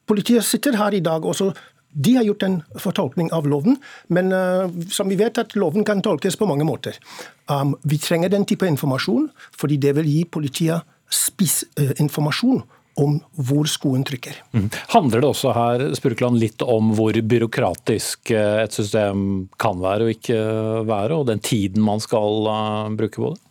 politiet 0.09 0.45
sitter 0.45 0.77
her 0.77 0.97
i 0.97 1.03
dag 1.05 1.25
og 1.25 1.37
så 1.37 1.51
de 1.95 2.17
har 2.19 2.27
gjort 2.27 2.43
en 2.43 2.61
fortolkning 2.83 3.31
av 3.33 3.47
loven, 3.49 3.79
men 4.13 4.33
uh, 4.35 4.67
som 4.91 5.09
vi 5.11 5.19
vet 5.21 5.39
at 5.39 5.55
loven 5.59 5.87
kan 5.87 6.03
tolkes 6.03 6.37
på 6.37 6.49
mange 6.51 6.67
måter. 6.67 6.99
Um, 7.47 7.77
vi 7.87 7.99
trenger 8.03 8.33
den 8.33 8.47
type 8.49 8.67
informasjon, 8.67 9.29
fordi 9.55 9.79
det 9.83 9.95
vil 10.01 10.11
gi 10.11 10.25
politiet 10.27 10.83
spissinformasjon 11.15 12.65
uh, 12.65 12.81
om 13.01 13.17
hvor 13.35 13.67
skoen 13.71 14.05
trykker. 14.07 14.37
Mm. 14.55 14.69
Handler 14.93 15.23
det 15.23 15.31
også 15.31 15.55
her 15.55 15.87
Spurkland, 15.99 16.39
litt 16.43 16.63
om 16.63 16.93
hvor 16.95 17.15
byråkratisk 17.15 18.31
eh, 18.35 18.61
et 18.63 18.77
system 18.77 19.49
kan 19.61 19.81
være 19.83 20.07
og 20.07 20.13
ikke 20.15 20.39
være, 20.87 21.19
og 21.19 21.27
den 21.31 21.43
tiden 21.43 21.83
man 21.85 22.03
skal 22.03 22.47
uh, 22.47 22.93
bruke 22.95 23.19
på 23.19 23.33
det? 23.35 23.43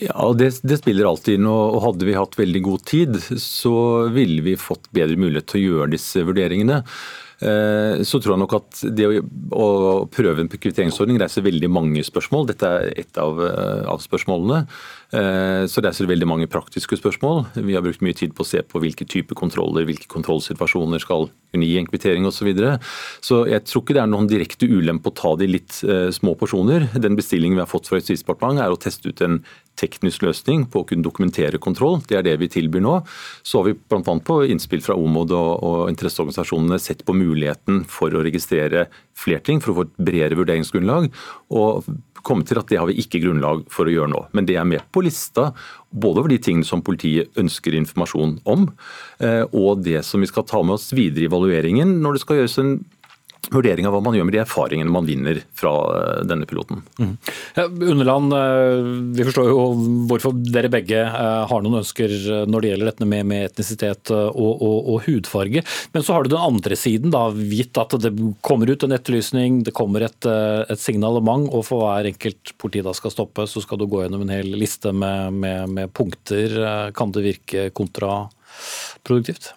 Ja, 0.00 0.30
det, 0.36 0.54
det, 0.64 0.78
spiller 0.80 1.10
alltid 1.10 1.36
inn. 1.36 1.48
og 1.48 1.82
Hadde 1.84 2.06
vi 2.08 2.16
hatt 2.16 2.38
veldig 2.38 2.62
god 2.64 2.84
tid, 2.88 3.18
så 3.40 3.74
ville 4.12 4.44
vi 4.44 4.56
fått 4.60 4.88
bedre 4.94 5.18
mulighet 5.20 5.50
til 5.52 5.60
å 5.60 5.66
gjøre 5.66 5.92
disse 5.92 6.24
vurderingene. 6.24 6.80
Eh, 7.42 8.02
så 8.06 8.20
tror 8.22 8.36
jeg 8.36 8.42
nok 8.44 8.56
at 8.60 8.82
det 8.94 9.08
å, 9.10 9.68
prøve 10.12 10.44
en 10.44 10.50
kvitteringsordning 10.50 11.18
reiser 11.22 11.44
veldig 11.44 11.70
mange 11.72 12.04
spørsmål. 12.06 12.48
Dette 12.52 12.68
er 12.68 12.92
ett 13.02 13.18
av, 13.18 13.40
eh, 13.42 13.84
av 13.90 14.02
spørsmålene. 14.04 14.66
Eh, 15.12 15.64
så 15.68 15.82
reiser 15.82 16.06
det 16.06 16.14
veldig 16.14 16.28
mange 16.28 16.46
praktiske 16.48 16.96
spørsmål. 16.96 17.46
Vi 17.54 17.74
har 17.74 17.82
brukt 17.82 18.00
mye 18.00 18.16
tid 18.16 18.34
på 18.34 18.44
å 18.44 18.48
se 18.48 18.62
på 18.62 18.80
hvilke 18.80 19.06
typer 19.06 19.34
kontroller, 19.34 19.84
hvilke 19.84 20.08
kontrollsituasjoner 20.08 21.00
skal 21.00 21.28
kunne 21.52 21.66
gi 21.66 21.78
en 21.78 21.86
kvittering 21.86 22.24
osv. 22.24 22.42
Så, 22.42 22.46
videre. 22.48 22.80
så 23.22 23.36
jeg 23.46 23.62
tror 23.66 23.82
ikke 23.84 23.94
det 23.94 24.02
er 24.02 24.10
noen 24.10 24.26
direkte 24.26 24.66
ulempe 24.66 25.12
å 25.12 25.14
ta 25.14 25.36
det 25.36 25.46
i 25.46 25.52
litt 25.52 25.84
små 26.10 26.34
porsjoner. 26.34 26.88
Den 26.98 27.14
bestillingen 27.14 27.54
vi 27.54 27.62
har 27.62 27.70
fått 27.70 27.86
fra 27.86 28.00
Justisdepartementet 28.00 28.64
er 28.64 28.72
å 28.72 28.80
teste 28.80 29.12
ut 29.12 29.20
en 29.22 29.44
teknisk 29.80 30.26
løsning 30.26 30.66
på 30.70 30.82
å 30.82 30.86
kunne 30.88 31.04
dokumentere 31.04 31.60
kontroll. 31.62 32.00
Det 32.08 32.18
er 32.18 32.26
det 32.26 32.36
vi 32.42 32.50
tilbyr 32.52 32.84
nå. 32.84 32.98
Så 33.46 33.60
har 33.60 33.70
vi 33.70 33.76
bl.a. 33.76 34.02
på 34.02 34.38
innspill 34.52 34.84
fra 34.84 34.96
OMOD 34.98 35.34
og, 35.36 35.52
og 35.64 35.82
interesseorganisasjonene 35.92 36.80
sett 36.82 37.04
på 37.08 37.16
muligheten 37.16 37.82
for 37.90 38.14
å 38.14 38.24
registrere 38.24 38.86
flere 39.18 39.42
ting, 39.44 39.60
for 39.62 39.72
å 39.72 39.80
få 39.80 39.88
et 39.88 40.00
bredere 40.10 40.38
vurderingsgrunnlag. 40.40 41.10
og 41.52 41.92
komme 42.22 42.46
til 42.46 42.60
at 42.60 42.70
Det 42.70 42.78
har 42.78 42.86
vi 42.86 43.00
ikke 43.02 43.20
grunnlag 43.22 43.64
for 43.72 43.88
å 43.88 43.92
gjøre 43.92 44.12
nå. 44.12 44.20
Men 44.32 44.46
det 44.46 44.56
er 44.56 44.64
med 44.68 44.82
på 44.94 45.02
lista, 45.04 45.50
både 45.90 46.22
over 46.22 46.32
de 46.32 46.38
tingene 46.38 46.66
som 46.66 46.82
politiet 46.82 47.34
ønsker 47.38 47.74
informasjon 47.74 48.38
om, 48.46 48.70
eh, 49.20 49.44
og 49.52 49.82
det 49.82 50.04
som 50.04 50.20
vi 50.20 50.30
skal 50.30 50.44
ta 50.44 50.62
med 50.62 50.74
oss 50.78 50.92
videre 50.92 51.26
i 51.26 51.30
evalueringen 51.30 52.00
når 52.00 52.12
det 52.12 52.22
skal 52.22 52.36
gjøres 52.36 52.58
en 52.58 52.84
vurdering 53.50 53.86
av 53.86 53.96
hva 53.96 54.00
man 54.04 54.14
gjør 54.14 54.26
med 54.28 54.36
de 54.36 54.40
erfaringene 54.42 54.92
man 54.92 55.06
vinner 55.08 55.40
fra 55.58 55.72
eh, 55.96 56.20
denne 56.28 56.46
piloten. 56.48 56.82
Mm. 57.00 57.14
Ja, 57.56 57.64
Underland, 57.66 58.34
eh, 58.36 58.90
vi 59.16 59.26
forstår 59.26 59.50
jo 59.50 59.64
hvorfor 60.10 60.36
dere 60.46 60.70
begge 60.72 61.00
eh, 61.02 61.42
har 61.50 61.64
noen 61.64 61.80
ønsker 61.80 62.14
når 62.48 62.62
det 62.62 62.72
gjelder 62.72 62.90
dette 62.92 63.08
med, 63.08 63.26
med 63.28 63.46
etnisitet 63.50 64.12
og, 64.14 64.52
og, 64.52 64.76
og, 64.78 64.98
hudfarge. 65.08 65.64
Men 65.94 66.06
så 66.06 66.16
har 66.16 66.24
du 66.24 66.32
den 66.32 66.44
andre 66.44 66.78
siden, 66.78 67.12
da, 67.14 67.24
gitt 67.32 67.80
at 67.80 67.96
det 68.02 68.12
kommer 68.46 68.70
ut 68.70 68.86
en 68.86 68.94
etterlysning, 68.94 69.62
det 69.66 69.74
kommer 69.76 70.06
et, 70.06 70.28
et 70.28 70.80
signalement, 70.80 71.48
og 71.50 71.66
for 71.66 71.82
hver 71.82 72.08
enkelt 72.12 72.54
politi 72.62 72.84
da 72.84 72.94
skal 72.96 73.14
stoppe, 73.14 73.48
så 73.50 73.62
skal 73.64 73.80
du 73.80 73.88
gå 73.90 74.04
gjennom 74.04 74.22
en 74.26 74.36
hel 74.36 74.52
liste 74.54 74.94
med, 74.94 75.34
med, 75.42 75.74
med 75.80 75.96
punkter. 75.96 76.54
Kan 76.96 77.14
det 77.14 77.26
virke 77.26 77.66
kontraproduktivt? 77.74 79.52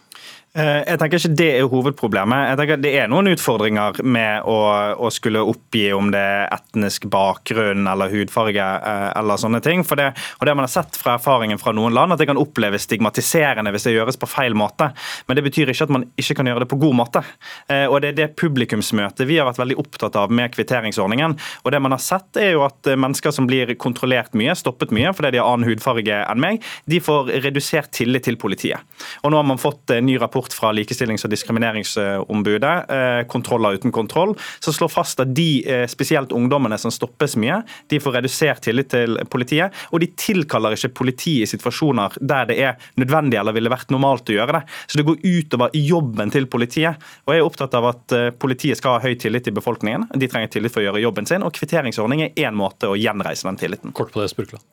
Eh, 0.56 0.86
jeg 0.88 1.00
tenker 1.02 1.20
ikke 1.20 1.36
det 1.36 1.48
er 1.58 1.66
hovedproblemet. 1.68 2.46
Jeg 2.50 2.58
tenker 2.62 2.78
Det 2.80 2.92
er 2.96 3.10
noen 3.12 3.28
utfordringer 3.34 3.98
med 4.08 4.46
å, 4.48 4.56
å 5.04 5.10
skulle 5.12 5.42
oppgi 5.44 5.90
om 5.92 6.14
det 6.14 6.22
er 6.22 6.54
etnisk 6.56 7.10
bakgrunn 7.12 7.84
eller 7.92 8.14
hudfarge 8.14 8.64
eh, 8.64 9.10
eller 9.20 9.42
sånne 9.42 9.60
ting. 9.66 9.84
For 9.84 10.00
det, 10.00 10.14
og 10.40 10.48
det 10.48 10.54
man 10.56 10.64
har 10.64 10.72
sett 10.72 10.96
fra 11.00 11.18
erfaringen 11.18 11.60
fra 11.60 11.74
noen 11.76 11.96
land, 11.96 12.16
at 12.16 12.24
det 12.24 12.30
kan 12.30 12.40
oppleves 12.40 12.88
stigmatiserende 12.88 13.74
hvis 13.76 13.90
det 13.90 13.98
gjøres 13.98 14.20
på 14.22 14.30
feil 14.32 14.56
måte. 14.56 14.94
Men 15.28 15.36
det 15.36 15.44
betyr 15.50 15.74
ikke 15.74 15.90
at 15.90 15.94
man 15.98 16.08
ikke 16.16 16.38
kan 16.40 16.52
gjøre 16.52 16.64
det 16.64 16.70
på 16.72 16.80
god 16.86 16.96
måte. 17.02 17.26
Eh, 17.68 17.84
og 17.90 18.00
Det 18.06 18.14
er 18.14 18.20
det 18.22 18.30
publikumsmøtet 18.40 19.28
vi 19.28 19.42
har 19.42 19.50
vært 19.50 19.60
veldig 19.60 19.80
opptatt 19.84 20.16
av 20.22 20.32
med 20.32 20.56
kvitteringsordningen. 20.56 21.36
Og 21.66 21.76
det 21.76 21.84
man 21.84 21.98
har 21.98 22.04
sett 22.04 22.40
er 22.40 22.54
jo 22.54 22.64
at 22.64 22.94
Mennesker 22.96 23.34
som 23.36 23.48
blir 23.50 23.74
kontrollert 23.82 24.32
mye, 24.38 24.56
stoppet 24.56 24.94
mye 24.96 25.12
fordi 25.16 25.34
de 25.36 25.40
har 25.42 25.52
annen 25.52 25.68
hudfarge 25.68 26.24
enn 26.24 26.40
meg, 26.40 26.64
de 26.88 27.02
får 27.04 27.34
redusert 27.44 27.92
tillit 27.98 28.24
til 28.30 28.40
politiet. 28.40 28.80
Og 29.26 29.34
Nå 29.34 29.42
har 29.42 29.48
man 29.48 29.60
fått 29.60 29.92
en 29.92 30.06
ny 30.08 30.16
rapport 30.22 30.45
rapport 30.46 30.54
fra 30.54 30.72
Likestillings- 30.74 31.25
og 31.25 31.32
diskrimineringsombudet, 31.32 32.90
eh, 32.90 33.24
'Kontroller 33.28 33.74
uten 33.78 33.92
kontroll', 33.92 34.38
som 34.60 34.74
slår 34.74 34.92
fast 34.92 35.20
at 35.20 35.34
de, 35.34 35.64
eh, 35.66 35.88
spesielt 35.88 36.32
ungdommene 36.32 36.78
som 36.78 36.92
stoppes 36.92 37.36
mye, 37.36 37.64
de 37.90 38.00
får 38.00 38.14
redusert 38.22 38.62
tillit 38.62 38.90
til 38.90 39.18
politiet. 39.30 39.72
Og 39.92 40.00
de 40.00 40.08
tilkaller 40.08 40.72
ikke 40.72 40.94
politiet 40.94 41.44
i 41.44 41.58
situasjoner 41.58 42.18
der 42.22 42.46
det 42.46 42.60
er 42.60 42.75
nødvendig 42.98 43.40
eller 43.40 43.54
ville 43.54 43.70
vært 43.70 43.90
normalt 43.90 44.25
å 44.25 44.36
gjøre 44.36 44.62
det. 44.62 44.64
Så 44.88 44.98
det 44.98 45.06
går 45.06 45.24
utover 45.24 45.70
jobben 45.74 46.32
til 46.32 46.46
politiet. 46.46 46.96
Og 47.28 47.34
jeg 47.34 47.40
er 47.40 47.50
opptatt 47.50 47.74
av 47.74 47.86
at 47.86 48.12
eh, 48.12 48.32
politiet 48.32 48.78
skal 48.78 49.00
ha 49.00 49.08
høy 49.08 49.16
tillit 49.16 49.48
i 49.48 49.52
befolkningen. 49.52 50.10
De 50.18 50.28
trenger 50.28 50.50
tillit 50.50 50.72
for 50.72 50.82
å 50.82 50.92
gjøre 50.92 51.02
jobben 51.02 51.25
sin, 51.28 51.44
og 51.44 51.54
kvitteringsordning 51.54 52.22
er 52.22 52.50
én 52.50 52.56
måte 52.56 52.88
å 52.88 52.98
gjenreise 52.98 53.44
den 53.44 53.58
tilliten. 53.58 53.94
Kort 53.94 54.12
på 54.12 54.22
det, 54.22 54.30
Spurkland. 54.30 54.64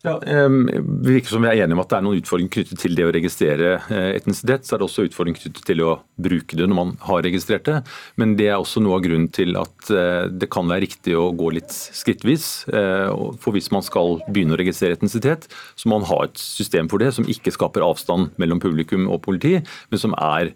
Ja, 0.00 0.14
Det 0.24 1.10
virker 1.12 1.28
som 1.28 1.44
vi 1.44 1.50
er 1.50 1.58
enige 1.60 1.76
om 1.76 1.82
at 1.82 1.90
det 1.92 1.96
er 1.98 2.04
noen 2.06 2.20
utfordringer 2.22 2.54
knyttet 2.54 2.80
til 2.80 2.94
det 2.96 3.04
å 3.04 3.12
registrere 3.12 3.74
eh, 3.92 4.14
etnisitet. 4.16 4.64
Så 4.64 4.74
er 4.74 4.80
det 4.80 4.86
også 4.86 5.04
utfordringer 5.04 5.42
knyttet 5.42 5.66
til 5.68 5.82
å 5.84 5.90
bruke 6.16 6.56
det 6.56 6.68
når 6.70 6.78
man 6.78 6.94
har 7.04 7.20
registrert 7.26 7.66
det. 7.68 7.76
Men 8.16 8.32
det 8.38 8.48
er 8.48 8.56
også 8.56 8.80
noe 8.80 8.96
av 8.96 9.04
grunnen 9.04 9.28
til 9.36 9.52
at 9.60 9.92
eh, 9.92 10.24
det 10.32 10.48
kan 10.52 10.72
være 10.72 10.86
riktig 10.86 11.18
å 11.20 11.28
gå 11.36 11.52
litt 11.58 11.76
skrittvis. 11.76 12.48
Eh, 12.72 13.12
for 13.44 13.52
hvis 13.52 13.68
man 13.76 13.84
skal 13.84 14.22
begynne 14.30 14.56
å 14.56 14.60
registrere 14.62 14.96
etnisitet, 14.96 15.50
så 15.76 15.92
må 15.92 16.00
man 16.00 16.08
ha 16.08 16.22
et 16.24 16.40
system 16.40 16.88
for 16.88 17.04
det 17.04 17.12
som 17.18 17.28
ikke 17.28 17.52
skaper 17.52 17.84
avstand 17.84 18.32
mellom 18.40 18.62
publikum 18.64 19.04
og 19.12 19.20
politi, 19.26 19.58
men 19.92 20.00
som, 20.00 20.16
er, 20.16 20.54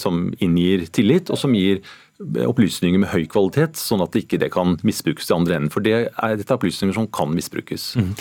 som 0.00 0.26
inngir 0.42 0.84
tillit, 0.92 1.30
og 1.32 1.40
som 1.40 1.54
gir 1.56 1.80
opplysninger 2.20 3.00
med 3.02 3.10
høy 3.12 3.26
kvalitet, 3.30 3.76
sånn 3.80 4.02
at 4.04 4.16
ikke 4.18 4.38
det 4.40 4.50
kan 4.54 4.76
misbrukes 4.86 5.28
til 5.28 5.36
andre 5.38 5.58
enden. 5.58 5.72
For 5.72 5.84
det 5.84 5.94
er 6.08 6.38
dette 6.38 6.56
opplysninger 6.56 6.96
som 6.96 7.08
kan 7.12 7.32
misbrukes. 7.34 7.88
Mm. 8.00 8.14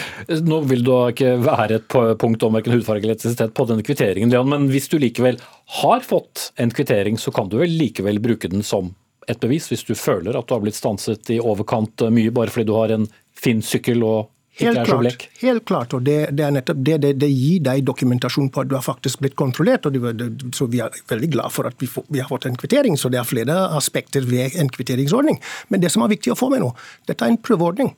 Nå 0.47 0.59
vil 0.69 0.83
du 0.85 0.91
ikke 0.97 1.35
være 1.43 1.79
et 1.79 1.97
punkt 2.21 2.43
om 2.45 2.57
verken 2.57 2.75
hudfarge 2.75 3.03
eller 3.03 3.15
elektrisitet 3.15 3.55
på 3.55 3.67
denne 3.69 3.85
kvitteringen, 3.85 4.35
men 4.49 4.69
hvis 4.73 4.89
du 4.91 4.99
likevel 5.01 5.39
har 5.81 6.05
fått 6.05 6.51
en 6.61 6.73
kvittering, 6.73 7.19
så 7.21 7.33
kan 7.35 7.49
du 7.49 7.57
vel 7.61 7.73
likevel 7.79 8.21
bruke 8.23 8.51
den 8.51 8.65
som 8.65 8.93
et 9.31 9.39
bevis, 9.41 9.71
hvis 9.71 9.85
du 9.87 9.95
føler 9.97 10.37
at 10.37 10.47
du 10.47 10.53
har 10.53 10.61
blitt 10.61 10.77
stanset 10.77 11.31
i 11.33 11.41
overkant 11.41 12.03
mye 12.13 12.33
bare 12.33 12.53
fordi 12.53 12.69
du 12.69 12.75
har 12.77 12.93
en 12.93 13.07
fin 13.35 13.61
sykkel 13.65 14.03
og 14.05 14.29
Helt 14.55 14.85
klart, 14.87 15.25
helt 15.41 15.65
klart, 15.67 15.93
og 15.97 16.03
det, 16.07 16.29
det 16.31 16.47
nettopp 16.55 16.77
det, 16.87 16.93
det, 17.03 17.09
det, 17.19 17.27
gir 17.27 17.59
deg 17.65 17.81
dokumentasjon 17.83 18.47
på 18.55 18.61
at 18.63 18.69
du 18.71 18.77
har 18.77 18.85
faktisk 18.85 19.19
blitt 19.19 19.35
kontrollert. 19.35 19.85
og 19.85 19.95
det, 19.97 20.29
så 20.55 20.69
Vi 20.71 20.79
er 20.79 20.95
veldig 21.09 21.29
glad 21.33 21.51
for 21.51 21.67
at 21.67 21.75
vi, 21.79 21.89
får, 21.91 22.05
vi, 22.07 22.21
har 22.23 22.29
fått 22.29 22.47
en 22.47 22.55
kvittering, 22.55 22.95
så 22.95 23.11
det 23.11 23.19
er 23.19 23.27
flere 23.27 23.57
aspekter 23.75 24.23
ved 24.23 24.55
en 24.55 24.71
kvitteringsordning. 24.71 25.41
Men 25.67 25.83
det 25.83 25.91
som 25.91 26.05
er 26.05 26.13
viktig 26.13 26.31
å 26.31 26.39
få 26.39 26.49
med 26.53 26.63
nå, 26.63 26.71
dette 27.07 27.25
er 27.25 27.33
en 27.33 27.41
prøveordning. 27.41 27.91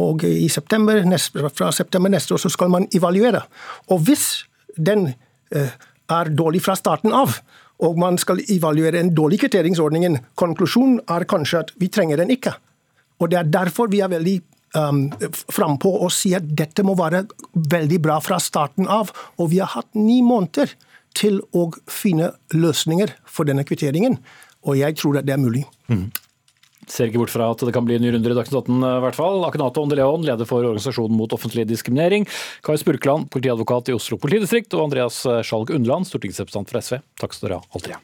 Og 0.00 0.24
i 0.24 0.48
september, 0.48 1.04
Fra 1.54 1.72
september 1.72 2.10
neste 2.10 2.34
år 2.34 2.40
så 2.46 2.50
skal 2.50 2.72
man 2.72 2.88
evaluere. 2.96 3.42
Og 3.92 4.00
hvis 4.08 4.46
den 4.76 5.12
eh, 5.52 5.74
er 6.08 6.32
dårlig 6.32 6.62
fra 6.64 6.76
starten 6.76 7.12
av, 7.12 7.42
og 7.80 7.98
man 7.98 8.16
skal 8.20 8.40
evaluere 8.48 9.00
en 9.00 9.12
dårlig 9.14 9.40
kvitteringsordning, 9.44 10.16
konklusjonen 10.34 11.00
er 11.08 11.28
kanskje 11.28 11.60
at 11.60 11.74
vi 11.76 11.88
trenger 11.88 12.16
den 12.20 12.32
ikke. 12.32 12.54
Og 13.20 13.30
Det 13.30 13.38
er 13.38 13.52
derfor 13.52 13.90
vi 13.92 14.00
er 14.00 14.08
veldig 14.08 14.40
um, 14.78 15.08
frampå 15.52 15.92
og 16.04 16.12
sier 16.14 16.40
at 16.40 16.54
dette 16.58 16.84
må 16.86 16.96
være 16.98 17.24
veldig 17.54 18.00
bra 18.02 18.20
fra 18.24 18.40
starten 18.42 18.88
av. 18.90 19.12
Og 19.38 19.52
vi 19.54 19.60
har 19.62 19.72
hatt 19.74 19.90
ni 19.98 20.20
måneder 20.26 20.74
til 21.16 21.40
å 21.56 21.68
finne 21.90 22.32
løsninger 22.54 23.16
for 23.26 23.48
denne 23.48 23.66
kvitteringen. 23.66 24.18
Og 24.66 24.78
jeg 24.78 24.98
tror 25.00 25.20
at 25.20 25.28
det 25.28 25.34
er 25.34 25.42
mulig. 25.42 25.64
Mm. 25.90 26.10
Ser 26.90 27.10
ikke 27.10 27.20
bort 27.22 27.32
fra 27.32 27.46
at 27.52 27.62
det 27.62 27.74
kan 27.74 27.86
bli 27.86 27.96
en 27.98 28.02
ny 28.02 28.10
runde 28.14 28.30
i 28.32 28.34
Dagsnytt 28.34 28.66
18 28.66 28.86
i 28.86 29.02
hvert 29.04 29.18
fall. 29.18 29.44
Akenato 29.46 29.82
Ondeleon, 29.84 30.24
leder 30.26 30.48
for 30.48 30.66
Organisasjonen 30.66 31.16
mot 31.18 31.34
offentlig 31.36 31.66
diskriminering. 31.70 32.26
Kai 32.66 32.74
Spurkland, 32.80 33.30
politiadvokat 33.30 33.92
i 33.92 33.98
Oslo 33.98 34.18
politidistrikt. 34.22 34.74
Og 34.74 34.88
Andreas 34.88 35.22
Skjalg 35.46 35.74
Undland, 35.76 36.10
stortingsrepresentant 36.10 36.72
for 36.72 36.82
SV. 36.82 36.98
Takk 37.22 37.36
skal 37.36 37.50
dere 37.50 37.62
ha, 37.62 37.70
alle 37.70 37.86
tre. 37.86 38.00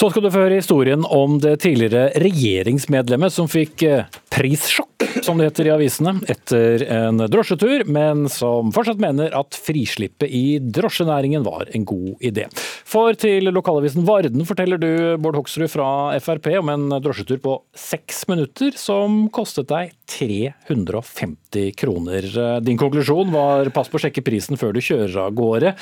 Så 0.00 0.08
skal 0.08 0.24
du 0.24 0.30
få 0.32 0.46
høre 0.46 0.56
historien 0.56 1.02
om 1.04 1.34
det 1.44 1.58
tidligere 1.60 2.06
regjeringsmedlemmet 2.22 3.34
som 3.34 3.50
fikk 3.52 3.82
eh, 3.84 4.06
prissjokk, 4.32 5.04
som 5.26 5.36
det 5.36 5.50
heter 5.50 5.68
i 5.68 5.72
avisene, 5.74 6.14
etter 6.32 6.86
en 6.88 7.20
drosjetur, 7.28 7.84
men 7.84 8.22
som 8.32 8.70
fortsatt 8.72 9.02
mener 9.02 9.36
at 9.36 9.58
frislippet 9.60 10.32
i 10.32 10.56
drosjenæringen 10.64 11.44
var 11.44 11.68
en 11.76 11.84
god 11.84 12.24
idé. 12.24 12.46
For 12.88 13.12
til 13.12 13.52
lokalavisen 13.52 14.08
Varden 14.08 14.48
forteller 14.48 14.80
du, 14.80 14.90
Bård 15.20 15.36
Hoksrud 15.42 15.68
fra 15.74 15.90
Frp, 16.16 16.48
om 16.62 16.72
en 16.72 16.88
drosjetur 17.04 17.44
på 17.44 17.60
seks 17.76 18.24
minutter 18.32 18.72
som 18.80 19.26
kostet 19.36 19.68
deg 19.68 19.92
350 20.16 21.36
kroner. 21.78 22.26
Din 22.64 22.78
konklusjon 22.80 23.32
var 23.34 23.70
pass 23.74 23.90
på 23.90 23.98
å 23.98 24.04
sjekke 24.04 24.24
prisen 24.26 24.60
før 24.60 24.76
du 24.76 24.82
kjører 24.84 25.16
av 25.26 25.36
gårde. 25.36 25.74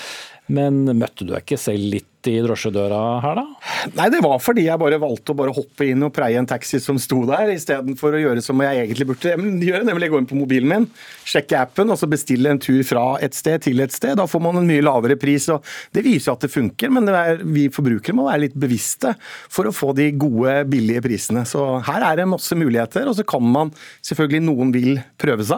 Men 0.49 0.87
møtte 0.97 1.27
du 1.27 1.35
deg 1.35 1.43
ikke 1.45 1.59
selv 1.61 1.91
litt 1.93 2.29
i 2.29 2.39
drosjedøra 2.45 2.99
her, 3.23 3.39
da? 3.39 3.45
Nei, 3.97 4.09
det 4.13 4.21
var 4.25 4.41
fordi 4.43 4.65
jeg 4.67 4.81
bare 4.81 4.99
valgte 5.01 5.33
å 5.33 5.37
bare 5.39 5.53
hoppe 5.55 5.87
inn 5.87 6.03
og 6.05 6.13
preie 6.17 6.41
en 6.41 6.49
taxi 6.49 6.81
som 6.83 6.99
sto 7.01 7.21
der, 7.29 7.53
istedenfor 7.53 8.17
å 8.17 8.21
gjøre 8.21 8.43
som 8.45 8.61
jeg 8.65 8.81
egentlig 8.83 9.07
burde 9.11 9.35
gjøre, 9.37 9.85
nemlig 9.87 10.11
gå 10.13 10.21
inn 10.21 10.29
på 10.29 10.37
mobilen 10.37 10.73
min, 10.73 10.87
sjekke 11.29 11.61
appen 11.61 11.93
og 11.93 12.01
så 12.01 12.09
bestille 12.11 12.51
en 12.53 12.61
tur 12.61 12.81
fra 12.89 13.05
et 13.25 13.37
sted 13.37 13.63
til 13.69 13.85
et 13.85 13.95
sted. 13.95 14.17
Da 14.19 14.27
får 14.29 14.45
man 14.45 14.61
en 14.61 14.69
mye 14.69 14.85
lavere 14.85 15.19
pris. 15.21 15.47
og 15.53 15.65
Det 15.95 16.05
viser 16.05 16.35
at 16.35 16.45
det 16.45 16.53
funker, 16.53 16.93
men 16.93 17.09
det 17.09 17.17
er, 17.17 17.45
vi 17.45 17.69
forbrukere 17.73 18.17
må 18.17 18.27
være 18.29 18.47
litt 18.49 18.59
bevisste 18.59 19.15
for 19.21 19.69
å 19.69 19.75
få 19.75 19.95
de 19.97 20.11
gode, 20.17 20.63
billige 20.73 21.05
prisene. 21.05 21.45
Så 21.49 21.65
her 21.87 22.09
er 22.11 22.21
det 22.21 22.29
masse 22.29 22.57
muligheter, 22.59 23.09
og 23.09 23.17
så 23.21 23.25
kan 23.29 23.45
man 23.45 23.73
selvfølgelig 24.01 24.45
Noen 24.49 24.75
vil 24.75 24.95
prøve 25.21 25.45
seg. 25.47 25.58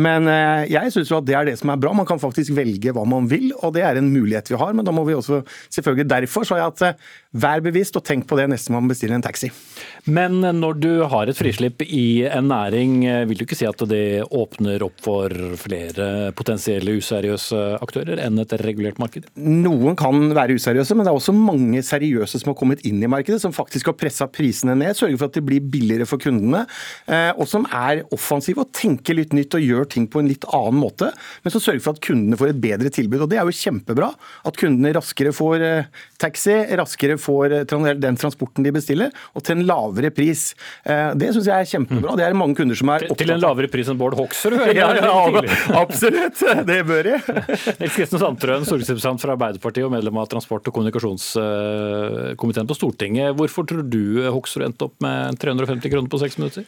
Men 0.00 0.26
eh, 0.30 0.66
jeg 0.72 0.92
syns 0.94 1.10
jo 1.10 1.18
at 1.20 1.26
det 1.28 1.36
er 1.38 1.48
det 1.48 1.56
som 1.60 1.70
er 1.70 1.80
bra. 1.80 1.92
Man 1.94 2.08
kan 2.08 2.20
faktisk 2.22 2.54
velge 2.56 2.94
hva 2.94 3.04
man 3.08 3.28
vil, 3.30 3.52
og 3.60 3.74
det 3.76 3.84
er 3.86 4.00
en 4.00 4.10
mulighet 4.10 4.50
vi 4.50 4.58
har. 4.58 4.74
Men 4.74 4.86
da 4.86 4.94
må 4.94 5.06
vi 5.06 5.16
også 5.16 5.42
selvfølgelig 5.68 6.10
Derfor 6.14 6.46
sa 6.46 6.58
jeg 6.58 6.72
at 6.72 6.82
eh, 6.88 7.12
vær 7.44 7.62
bevisst 7.64 7.96
og 7.98 8.04
tenk 8.06 8.26
på 8.30 8.38
det 8.38 8.48
neste 8.50 8.74
man 8.74 8.90
bestiller 8.90 9.18
en 9.18 9.24
taxi. 9.24 9.50
Men 10.10 10.40
når 10.42 10.80
du 10.82 10.90
har 11.10 11.30
et 11.30 11.38
frislipp 11.38 11.82
i 11.86 12.24
en 12.26 12.50
næring, 12.50 12.96
eh, 13.06 13.22
vil 13.30 13.40
du 13.40 13.46
ikke 13.46 13.58
si 13.58 13.68
at 13.68 13.84
det 13.90 14.24
åpner 14.34 14.82
opp 14.86 14.98
for 15.04 15.32
flere 15.60 16.32
potensielle 16.36 16.96
useriøse 16.98 17.62
aktører 17.84 18.22
enn 18.24 18.42
et 18.42 18.56
regulert 18.64 18.98
marked? 19.02 19.30
Noen 19.38 19.98
kan 19.98 20.34
være 20.34 20.58
useriøse, 20.58 20.98
men 20.98 21.06
det 21.06 21.14
er 21.14 21.20
også 21.20 21.36
mange 21.36 21.82
seriøse 21.86 22.42
som 22.42 22.50
har 22.52 22.58
kommet 22.58 22.82
inn 22.86 23.02
i 23.02 23.10
markedet, 23.10 23.40
som 23.42 23.54
faktisk 23.54 23.92
har 23.92 23.98
pressa 23.98 24.26
prisene 24.30 24.74
ned, 24.78 24.98
sørger 24.98 25.20
for 25.20 25.30
at 25.30 25.38
det 25.38 25.44
blir 25.46 25.62
billigere 25.62 26.06
for 26.08 26.22
kundene, 26.22 26.64
og 27.34 27.46
som 27.48 27.66
er 27.74 28.02
offensive 28.14 28.62
og 28.62 28.72
tenker 28.74 29.16
litt 29.16 29.34
nytt 29.36 29.54
og 29.56 29.64
gjør 29.64 29.83
gjør 29.84 29.90
ting 29.92 30.08
på 30.10 30.22
en 30.22 30.28
litt 30.30 30.44
annen 30.50 30.80
måte, 30.80 31.10
men 31.44 31.52
som 31.52 31.62
sørger 31.62 31.82
for 31.84 31.96
at 31.96 32.02
kundene 32.04 32.38
får 32.40 32.52
et 32.52 32.60
bedre 32.62 32.90
tilbud. 32.92 33.24
og 33.24 33.30
Det 33.30 33.38
er 33.38 33.48
jo 33.48 33.54
kjempebra. 33.54 34.10
At 34.48 34.58
kundene 34.60 34.94
raskere 34.96 35.32
får 35.34 35.64
eh, 35.64 36.02
taxi, 36.20 36.56
raskere 36.80 37.18
får 37.20 37.56
eh, 37.60 37.94
den 38.00 38.18
transporten 38.20 38.64
de 38.64 38.72
bestiller, 38.74 39.12
og 39.34 39.44
til 39.44 39.58
en 39.58 39.66
lavere 39.68 40.10
pris. 40.14 40.54
Eh, 40.84 41.12
det 41.18 41.32
syns 41.34 41.50
jeg 41.50 41.54
er 41.54 41.70
kjempebra. 41.74 42.16
Det 42.18 42.26
er 42.26 42.38
mange 42.38 42.58
kunder 42.58 42.78
som 42.78 42.92
er 42.94 43.06
opptatt 43.06 43.24
Til 43.24 43.34
en 43.36 43.44
lavere 43.44 43.70
pris 43.72 43.90
enn 43.90 44.00
Bård 44.00 44.18
Hoksrud? 44.18 44.58
Ja, 44.74 44.88
ja, 44.96 45.10
absolutt. 45.84 46.40
Det 46.66 46.80
bør 46.88 47.06
de. 47.06 47.14
Nils 47.80 47.94
Kristen 47.94 48.20
Sandtrøen, 48.20 48.64
stortingsrepresentant 48.66 49.22
fra 49.22 49.36
Arbeiderpartiet 49.36 49.86
og 49.86 49.92
medlem 49.94 50.18
av 50.18 50.28
transport- 50.32 50.66
og 50.70 50.74
kommunikasjonskomiteen 50.74 52.70
på 52.70 52.78
Stortinget. 52.78 53.36
Hvorfor 53.38 53.68
tror 53.68 53.84
du 53.86 54.24
Hoksrud 54.34 54.66
endte 54.66 54.88
opp 54.88 54.96
med 55.04 55.38
350 55.42 55.92
kroner 55.92 56.10
på 56.10 56.20
seks 56.24 56.40
minutter? 56.40 56.66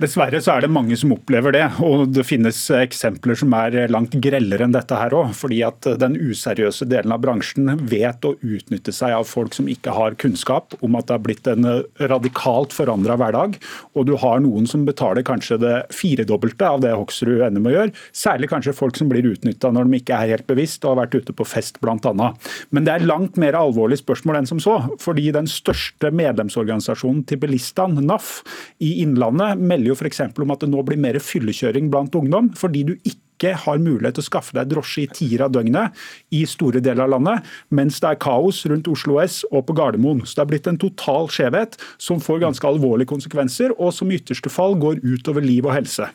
Dessverre 0.00 0.38
så 0.40 0.54
er 0.54 0.64
det 0.64 0.70
mange 0.72 0.96
som 0.96 1.10
opplever 1.12 1.52
det, 1.52 1.66
og 1.84 2.06
det 2.14 2.22
finnes 2.24 2.56
eksempler 2.72 3.36
som 3.36 3.52
er 3.52 3.74
langt 3.92 4.14
grellere 4.24 4.64
enn 4.64 4.72
dette 4.72 4.96
her 4.96 5.12
òg. 5.12 5.34
Fordi 5.36 5.58
at 5.66 5.84
den 6.00 6.14
useriøse 6.16 6.86
delen 6.88 7.12
av 7.12 7.20
bransjen 7.20 7.68
vet 7.90 8.24
å 8.24 8.32
utnytte 8.40 8.94
seg 8.96 9.12
av 9.18 9.26
folk 9.28 9.52
som 9.52 9.68
ikke 9.68 9.92
har 9.92 10.16
kunnskap 10.20 10.72
om 10.80 10.96
at 10.96 11.10
det 11.10 11.18
har 11.18 11.24
blitt 11.26 11.50
en 11.52 11.68
radikalt 12.00 12.72
forandra 12.72 13.18
hverdag. 13.20 13.58
Og 13.92 14.06
du 14.08 14.14
har 14.22 14.40
noen 14.40 14.64
som 14.70 14.86
betaler 14.88 15.26
kanskje 15.26 15.58
det 15.60 15.74
firedobbelte 15.92 16.70
av 16.70 16.80
det 16.80 16.94
Hoksrud 16.96 17.44
ender 17.50 17.60
med 17.60 17.74
å 17.74 17.76
gjøre. 17.76 17.94
Særlig 18.16 18.48
kanskje 18.54 18.76
folk 18.80 18.96
som 18.96 19.12
blir 19.12 19.28
utnytta 19.34 19.68
når 19.68 19.84
de 19.84 20.00
ikke 20.00 20.16
er 20.16 20.32
helt 20.32 20.48
bevisst 20.48 20.80
og 20.86 20.94
har 20.94 21.02
vært 21.02 21.18
ute 21.20 21.36
på 21.36 21.44
fest 21.44 21.76
bl.a. 21.84 22.30
Men 22.72 22.88
det 22.88 22.96
er 22.96 23.04
langt 23.04 23.36
mer 23.36 23.60
alvorlig 23.60 24.00
spørsmål 24.00 24.40
enn 24.40 24.48
som 24.48 24.64
så. 24.64 24.78
Fordi 25.04 25.28
den 25.36 25.50
største 25.50 26.08
medlemsorganisasjonen 26.08 27.26
til 27.28 27.44
bilistene, 27.44 28.00
NAF, 28.00 28.32
i 28.80 28.96
Innlandet 29.04 29.60
melder 29.60 29.89
jo 29.90 29.98
f.eks. 29.98 30.22
om 30.30 30.54
at 30.54 30.62
det 30.62 30.70
nå 30.70 30.84
blir 30.86 31.00
mer 31.00 31.18
fyllekjøring 31.22 31.90
blant 31.92 32.14
ungdom, 32.16 32.52
fordi 32.58 32.84
du 32.88 32.94
ikke 33.02 33.54
har 33.56 33.80
mulighet 33.80 34.18
til 34.18 34.24
å 34.24 34.28
skaffe 34.28 34.56
deg 34.56 34.68
drosje 34.68 35.06
i 35.06 35.10
tider 35.16 35.46
av 35.46 35.54
døgnet 35.54 35.96
i 36.36 36.42
store 36.48 36.82
deler 36.84 37.06
av 37.06 37.14
landet, 37.14 37.50
mens 37.72 38.00
det 38.02 38.10
er 38.10 38.20
kaos 38.20 38.60
rundt 38.68 38.90
Oslo 38.92 39.16
S 39.22 39.40
og 39.48 39.64
på 39.68 39.76
Gardermoen. 39.78 40.22
Så 40.26 40.36
det 40.36 40.44
er 40.44 40.50
blitt 40.52 40.68
en 40.70 40.80
total 40.80 41.30
skjevhet 41.32 41.78
som 41.96 42.20
får 42.20 42.42
ganske 42.44 42.68
alvorlige 42.68 43.12
konsekvenser, 43.14 43.76
og 43.78 43.94
som 43.96 44.12
i 44.12 44.20
ytterste 44.20 44.52
fall 44.52 44.76
går 44.80 45.00
utover 45.06 45.44
liv 45.46 45.64
og 45.68 45.78
helse. 45.78 46.10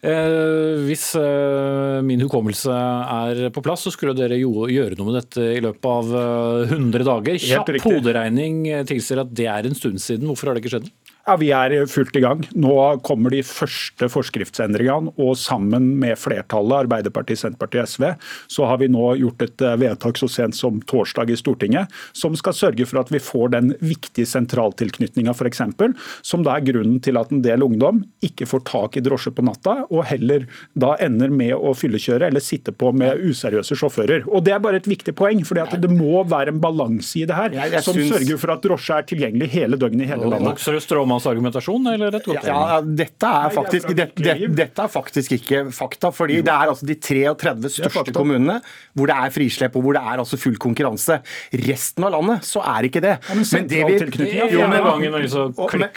Eh, 0.00 0.78
hvis 0.86 1.10
eh, 1.20 1.98
min 2.06 2.22
hukommelse 2.24 2.72
er 2.72 3.50
på 3.52 3.60
plass, 3.64 3.84
så 3.84 3.92
skulle 3.92 4.14
dere 4.16 4.38
jo 4.40 4.64
gjøre 4.72 4.96
noe 4.96 5.10
med 5.10 5.18
dette 5.18 5.44
i 5.58 5.60
løpet 5.60 5.88
av 5.90 6.14
100 6.70 7.02
eh, 7.02 7.04
dager. 7.04 7.40
Kjapp 7.44 7.72
hoderegning 7.84 8.62
tilsier 8.88 9.20
at 9.20 9.34
det 9.36 9.50
er 9.52 9.68
en 9.68 9.76
stund 9.76 10.00
siden. 10.00 10.30
Hvorfor 10.30 10.50
har 10.50 10.56
det 10.56 10.64
ikke 10.64 10.78
skjedd? 10.78 10.88
Ja, 11.26 11.36
Vi 11.36 11.50
er 11.52 11.86
fullt 11.86 12.16
i 12.16 12.22
gang. 12.24 12.40
Nå 12.56 12.74
kommer 13.04 13.30
de 13.30 13.42
første 13.44 14.08
forskriftsendringene. 14.10 15.12
og 15.20 15.36
Sammen 15.36 15.98
med 16.00 16.16
flertallet, 16.18 16.86
Arbeiderpartiet, 16.86 17.38
Senterpartiet 17.38 17.84
og 17.84 17.88
SV, 17.88 18.04
så 18.48 18.66
har 18.66 18.80
vi 18.80 18.88
nå 18.88 19.04
gjort 19.20 19.42
et 19.44 19.62
eh, 19.62 19.76
vedtak 19.80 20.18
så 20.18 20.28
sent 20.30 20.56
som 20.56 20.80
torsdag 20.80 21.30
i 21.30 21.36
Stortinget, 21.36 21.92
som 22.16 22.34
skal 22.36 22.56
sørge 22.56 22.86
for 22.88 23.02
at 23.02 23.12
vi 23.12 23.20
får 23.22 23.52
den 23.54 23.74
viktige 23.84 24.26
sentraltilknytninga 24.26 25.34
f.eks., 25.36 25.62
som 26.22 26.44
da 26.46 26.56
er 26.56 26.64
grunnen 26.64 27.00
til 27.04 27.18
at 27.20 27.30
en 27.32 27.42
del 27.44 27.62
ungdom 27.62 28.02
ikke 28.24 28.48
får 28.48 28.64
tak 28.68 28.96
i 28.96 29.04
drosje 29.04 29.32
på 29.36 29.44
natta, 29.44 29.84
og 29.90 30.06
heller 30.08 30.46
da 30.72 30.94
ender 31.04 31.30
med 31.30 31.54
å 31.54 31.74
fyllekjøre 31.76 32.30
eller 32.30 32.42
sitte 32.44 32.72
på 32.72 32.92
med 32.96 33.20
useriøse 33.20 33.76
sjåfører. 33.76 34.26
Og 34.28 34.44
Det 34.44 34.54
er 34.56 34.62
bare 34.64 34.80
et 34.80 34.88
viktig 34.88 35.14
poeng, 35.14 35.44
for 35.44 35.60
det 35.60 35.92
må 35.92 36.24
være 36.24 36.54
en 36.54 36.62
balanse 36.62 37.20
i 37.20 37.26
det 37.28 37.36
her, 37.36 37.54
som 37.84 37.94
sørger 37.96 38.40
for 38.40 38.56
at 38.56 38.64
drosje 38.64 38.96
er 38.96 39.08
tilgjengelig 39.12 39.50
hele 39.52 39.78
døgnet 39.80 40.08
i 40.08 40.10
hele 40.10 40.30
landet 40.32 40.60
hans 41.16 41.26
argumentasjon, 41.30 41.86
eller 41.92 42.16
et 42.18 42.26
godt 42.26 42.46
ja, 42.46 42.80
dette 42.84 43.30
er, 43.30 43.52
faktisk, 43.54 43.90
det, 43.96 44.06
det, 44.18 44.34
dette 44.56 44.84
er 44.84 44.90
faktisk 44.90 45.34
ikke 45.36 45.62
fakta. 45.74 46.10
fordi 46.14 46.40
Det 46.46 46.52
er 46.52 46.72
altså 46.72 46.88
de 46.88 46.96
33 46.96 47.72
største 47.76 48.14
kommunene 48.16 48.58
hvor 48.96 49.10
det 49.10 49.16
er 49.16 49.34
frislepp 49.34 49.76
og 49.78 49.84
hvor 49.86 49.96
det 49.96 50.02
er 50.02 50.22
altså 50.22 50.38
full 50.40 50.58
konkurranse. 50.60 51.20
Resten 51.66 52.06
av 52.06 52.14
landet 52.16 52.46
så 52.46 52.62
er 52.64 52.88
ikke 52.88 53.02
det. 53.04 53.16
Men, 53.30 53.68
det 53.70 53.82
vi, 53.88 54.28
jo, 54.54 54.66
men, 54.70 54.86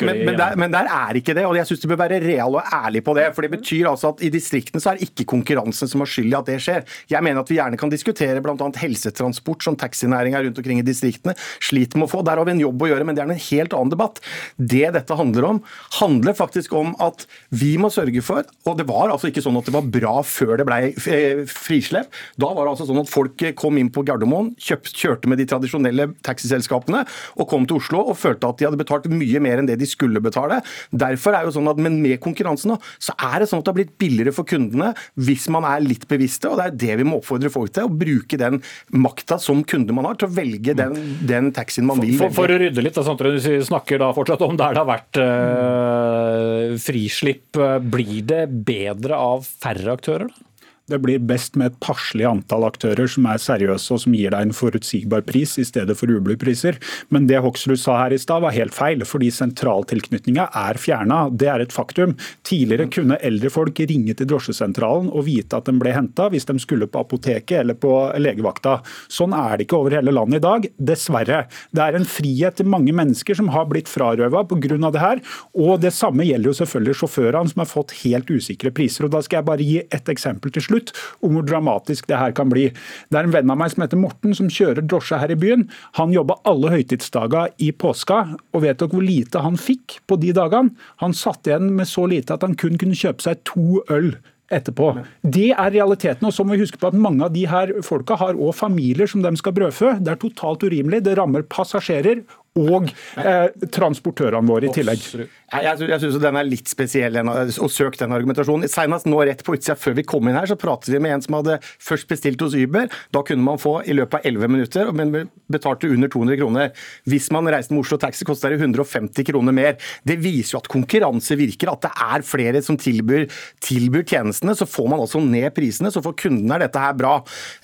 men, 0.03 0.37
der, 0.39 0.57
men 0.59 0.73
der 0.73 0.89
er 0.89 1.19
ikke 1.19 1.35
det. 1.37 1.45
og 1.47 1.57
Jeg 1.57 1.69
syns 1.69 1.83
de 1.83 1.91
bør 1.91 2.01
være 2.03 2.21
reale 2.23 2.61
og 2.61 2.73
ærlige 2.79 3.05
på 3.05 3.17
det. 3.17 3.29
for 3.35 3.45
Det 3.45 3.51
betyr 3.57 3.89
altså 3.91 4.13
at 4.13 4.23
i 4.25 4.31
distriktene 4.33 4.81
så 4.83 4.93
er 4.93 4.99
det 4.99 5.09
ikke 5.09 5.27
konkurransen 5.35 5.89
som 5.89 6.03
har 6.03 6.11
skyld 6.11 6.31
i 6.31 6.37
at 6.39 6.49
det 6.49 6.59
skjer. 6.63 6.87
Jeg 7.11 7.25
mener 7.25 7.43
at 7.43 7.51
vi 7.51 7.59
gjerne 7.59 7.79
kan 7.79 7.91
diskutere 7.91 8.43
bl.a. 8.43 8.69
helsetransport, 8.83 9.63
som 9.65 9.77
taxinæringa 9.79 10.43
rundt 10.45 10.61
omkring 10.61 10.81
i 10.81 10.87
distriktene 10.87 11.35
sliter 11.59 11.99
med 11.99 12.07
å 12.07 12.13
få. 12.13 12.23
Der 12.25 12.39
har 12.39 12.47
vi 12.47 12.55
en 12.55 12.63
jobb 12.63 12.85
å 12.85 12.91
gjøre, 12.91 13.07
men 13.07 13.17
det 13.17 13.25
er 13.25 13.33
en 13.33 13.45
helt 13.49 13.77
annen 13.77 13.93
debatt. 13.93 14.21
Det 14.57 14.85
dette 14.95 15.02
dette 15.03 15.19
handler 15.19 15.49
om, 15.51 15.61
handler 15.99 16.37
faktisk 16.37 16.73
om 16.79 16.93
at 17.03 17.27
vi 17.53 17.75
må 17.81 17.91
sørge 17.93 18.23
for 18.25 18.47
Og 18.69 18.77
det 18.79 18.85
var 18.89 19.11
altså 19.11 19.29
ikke 19.29 19.43
sånn 19.43 19.57
at 19.59 19.67
det 19.67 19.75
var 19.75 19.89
bra 19.93 20.15
før 20.25 20.55
det 20.59 20.65
ble 20.67 20.79
eh, 20.89 21.43
frislepp. 21.49 22.09
Da 22.39 22.49
var 22.49 22.65
det 22.65 22.73
altså 22.73 22.87
sånn 22.89 23.01
at 23.03 23.11
folk 23.11 23.43
kom 23.59 23.77
inn 23.79 23.91
på 23.93 24.03
Gardermoen, 24.07 24.53
kjørte 24.61 25.29
med 25.29 25.41
de 25.41 25.47
tradisjonelle 25.49 26.09
taxiselskapene 26.25 27.03
og 27.37 27.49
kom 27.49 27.67
til 27.69 27.79
Oslo 27.79 28.03
og 28.11 28.17
følte 28.19 28.49
at 28.49 28.59
de 28.59 28.67
hadde 28.67 28.79
betalt 28.79 29.07
mye 29.11 29.41
mer 29.43 29.61
enn 29.61 29.69
det 29.69 29.77
de 29.81 29.89
skulle 29.89 30.21
betale. 30.23 30.61
Derfor 30.91 31.37
er 31.37 31.47
jo 31.47 31.55
sånn 31.57 31.69
at, 31.71 31.81
Men 31.83 31.99
med 32.03 32.21
konkurransen 32.23 32.73
nå, 32.73 32.79
så 33.01 33.15
er 33.17 33.41
det 33.41 33.49
sånn 33.51 33.61
at 33.61 33.67
det 33.67 33.73
har 33.73 33.79
blitt 33.81 33.97
billigere 33.99 34.33
for 34.35 34.47
kundene 34.47 34.93
hvis 35.19 35.49
man 35.53 35.67
er 35.67 35.83
litt 35.83 36.07
bevisste. 36.09 36.51
og 36.51 36.59
Det 36.59 36.65
er 36.65 36.77
det 36.85 36.99
vi 37.01 37.07
må 37.07 37.19
oppfordre 37.19 37.51
folk 37.53 37.73
til. 37.75 37.89
Å 37.89 37.97
bruke 38.03 38.39
den 38.39 38.61
makta 38.93 39.39
som 39.41 39.63
kunde 39.67 39.95
man 39.95 40.07
har, 40.07 40.17
til 40.19 40.29
å 40.29 40.35
velge 40.35 40.75
den, 40.77 40.95
den 41.27 41.51
taxien 41.55 41.87
man 41.87 42.01
vil. 42.03 42.15
For, 42.21 42.33
for, 42.35 42.53
å 42.53 42.59
rydde 42.61 42.83
litt, 42.83 42.95
da, 42.95 43.05
Sandtrøen, 43.05 43.39
du 43.39 43.65
snakker 43.67 44.01
da 44.01 44.11
fortsatt 44.15 44.43
om 44.45 44.55
der 44.59 44.75
det 44.75 44.81
har 44.81 44.87
vært 44.89 44.92
uh, 45.19 46.73
frislipp. 46.81 47.59
Blir 47.93 48.23
det 48.29 48.45
bedre 48.67 49.19
av 49.19 49.45
færre 49.47 49.97
aktører? 49.97 50.31
da? 50.31 50.52
Det 50.91 50.97
blir 50.99 51.21
best 51.23 51.55
med 51.55 51.69
et 51.69 51.75
passelig 51.79 52.25
antall 52.27 52.65
aktører 52.67 53.07
som 53.07 53.23
er 53.31 53.39
seriøse 53.39 53.93
og 53.95 54.01
som 54.03 54.15
gir 54.17 54.33
deg 54.33 54.49
en 54.49 54.55
forutsigbar 54.55 55.21
pris 55.23 55.53
i 55.61 55.63
stedet 55.63 55.95
for 55.95 56.11
ublepriser. 56.11 56.75
Men 57.07 57.23
det 57.29 57.37
Hoksrud 57.39 57.79
sa 57.79 58.01
her 58.01 58.11
i 58.11 58.17
stad 58.19 58.43
var 58.43 58.51
helt 58.51 58.75
feil, 58.75 59.05
fordi 59.07 59.29
sentraltilknytninga 59.31 60.49
er 60.59 60.79
fjerna. 60.83 61.29
Det 61.31 61.47
er 61.47 61.63
et 61.63 61.71
faktum. 61.71 62.17
Tidligere 62.43 62.89
kunne 62.91 63.19
eldre 63.23 63.51
folk 63.53 63.79
ringe 63.79 64.11
til 64.19 64.27
drosjesentralen 64.27 65.07
og 65.07 65.23
vite 65.29 65.55
at 65.55 65.69
de 65.71 65.77
ble 65.79 65.93
henta 65.95 66.27
hvis 66.33 66.49
de 66.51 66.57
skulle 66.59 66.89
på 66.91 67.05
apoteket 67.05 67.61
eller 67.61 67.79
på 67.79 67.93
legevakta. 68.19 68.81
Sånn 69.07 69.31
er 69.39 69.55
det 69.55 69.69
ikke 69.69 69.79
over 69.79 69.95
hele 69.95 70.11
landet 70.11 70.41
i 70.41 70.45
dag, 70.49 70.67
dessverre. 70.91 71.45
Det 71.71 71.85
er 71.85 71.95
en 71.95 72.09
frihet 72.17 72.59
til 72.59 72.67
mange 72.67 72.91
mennesker 72.91 73.39
som 73.39 73.53
har 73.55 73.71
blitt 73.71 73.87
frarøva 73.87 74.43
pga. 74.51 74.91
det 74.91 75.05
her. 75.05 75.23
Og 75.55 75.79
det 75.79 75.95
samme 75.95 76.27
gjelder 76.27 76.51
jo 76.51 76.59
selvfølgelig 76.59 76.99
sjåførene 77.05 77.55
som 77.55 77.63
har 77.63 77.71
fått 77.71 77.95
helt 78.03 78.27
usikre 78.27 78.75
priser. 78.75 79.07
Og 79.07 79.15
Da 79.15 79.23
skal 79.23 79.39
jeg 79.39 79.47
bare 79.53 79.63
gi 79.63 79.79
et 79.87 80.11
eksempel 80.11 80.51
til 80.51 80.61
slutt 80.61 80.72
slutt 80.73 80.93
om 81.23 81.37
hvor 81.37 81.47
dramatisk 81.47 82.09
det 82.09 82.19
her 82.19 82.35
kan 82.35 82.51
bli. 82.51 82.69
Det 83.09 83.19
er 83.21 83.29
en 83.29 83.35
venn 83.35 83.53
av 83.53 83.61
meg 83.61 83.73
som 83.73 83.85
heter 83.85 84.01
Morten, 84.01 84.35
som 84.37 84.51
kjører 84.51 84.83
drosje 84.83 85.21
her 85.21 85.31
i 85.33 85.39
byen. 85.39 85.67
Han 85.99 86.15
jobba 86.15 86.39
alle 86.49 86.73
høytidsdager 86.73 87.53
i 87.61 87.71
påska, 87.71 88.23
og 88.53 88.65
vet 88.65 88.81
dere 88.81 88.93
hvor 88.93 89.05
lite 89.05 89.45
han 89.45 89.59
fikk 89.59 90.01
på 90.09 90.19
de 90.21 90.33
dagene? 90.35 90.73
Han 91.03 91.15
satt 91.17 91.47
igjen 91.47 91.71
med 91.77 91.89
så 91.89 92.07
lite 92.09 92.35
at 92.35 92.45
han 92.45 92.57
kun 92.59 92.79
kunne 92.81 92.97
kjøpe 92.97 93.23
seg 93.25 93.43
to 93.47 93.83
øl 93.93 94.15
etterpå. 94.53 94.91
Det 95.23 95.51
er 95.51 95.73
realiteten. 95.73 96.27
og 96.27 96.33
så 96.33 96.43
må 96.43 96.53
vi 96.53 96.63
huske 96.63 96.77
på 96.77 96.89
at 96.91 96.97
Mange 97.03 97.25
av 97.25 97.33
de 97.33 97.45
her 97.49 97.73
folka 97.81 98.15
har 98.19 98.35
også 98.35 98.67
familier 98.67 99.09
som 99.09 99.23
de 99.23 99.31
skal 99.39 99.55
brødfø. 99.55 99.97
Det 99.99 100.11
er 100.13 100.21
totalt 100.21 100.63
urimelig. 100.63 101.03
Det 101.03 101.17
rammer 101.17 101.43
passasjerer 101.43 102.23
og 102.53 102.89
eh, 103.17 103.47
transportørene 103.73 104.45
våre 104.45 104.67
i 104.69 104.73
tillegg. 104.73 105.01
Jeg, 105.09 105.77
jeg, 105.89 105.99
syns 106.01 106.17
den 106.21 106.37
er 106.37 106.45
litt 106.45 106.69
spesiell 106.69 107.17
å 107.17 107.69
søke 107.71 107.97
den 107.97 108.13
argumentasjonen. 108.13 108.69
Senest 108.69 109.07
nå 109.09 109.21
rett 109.25 109.41
på 109.45 109.55
utsida 109.57 109.75
før 109.79 109.95
vi 109.97 110.05
kom 110.05 110.29
inn 110.29 110.37
her, 110.37 110.49
så 110.49 110.57
pratet 110.59 110.93
vi 110.93 111.01
med 111.01 111.15
en 111.15 111.23
som 111.25 111.37
hadde 111.39 111.57
først 111.81 112.09
bestilt 112.09 112.41
hos 112.45 112.53
Uber. 112.57 112.91
Da 113.13 113.23
kunne 113.25 113.45
man 113.45 113.61
få 113.61 113.79
i 113.89 113.95
løpet 113.97 114.19
av 114.19 114.29
11 114.29 114.53
minutter, 114.53 114.91
men 114.93 115.31
betalte 115.53 115.89
under 115.89 116.11
200 116.13 116.39
kroner. 116.43 116.85
Hvis 117.09 117.31
man 117.33 117.49
reiste 117.49 117.73
med 117.73 117.81
Oslo 117.85 117.97
Taxi, 118.01 118.25
koster 118.27 118.53
det 118.53 118.61
150 118.61 119.27
kroner 119.31 119.57
mer. 119.57 119.79
Det 120.05 120.19
viser 120.21 120.57
jo 120.57 120.61
at 120.61 120.69
konkurranse 120.73 121.37
virker, 121.39 121.73
at 121.73 121.87
det 121.87 121.93
er 122.05 122.27
flere 122.27 122.61
som 122.65 122.77
tilbyr, 122.77 123.25
tilbyr 123.65 124.05
tjenestene. 124.05 124.53
Så 124.57 124.69
får 124.69 124.93
man 124.93 125.01
også 125.01 125.23
ned 125.25 125.49
prisene, 125.57 125.93
så 125.93 126.05
for 126.05 126.17
kundene 126.17 126.59
er 126.59 126.67
dette 126.67 126.85
her 126.85 126.93
bra. 126.97 127.15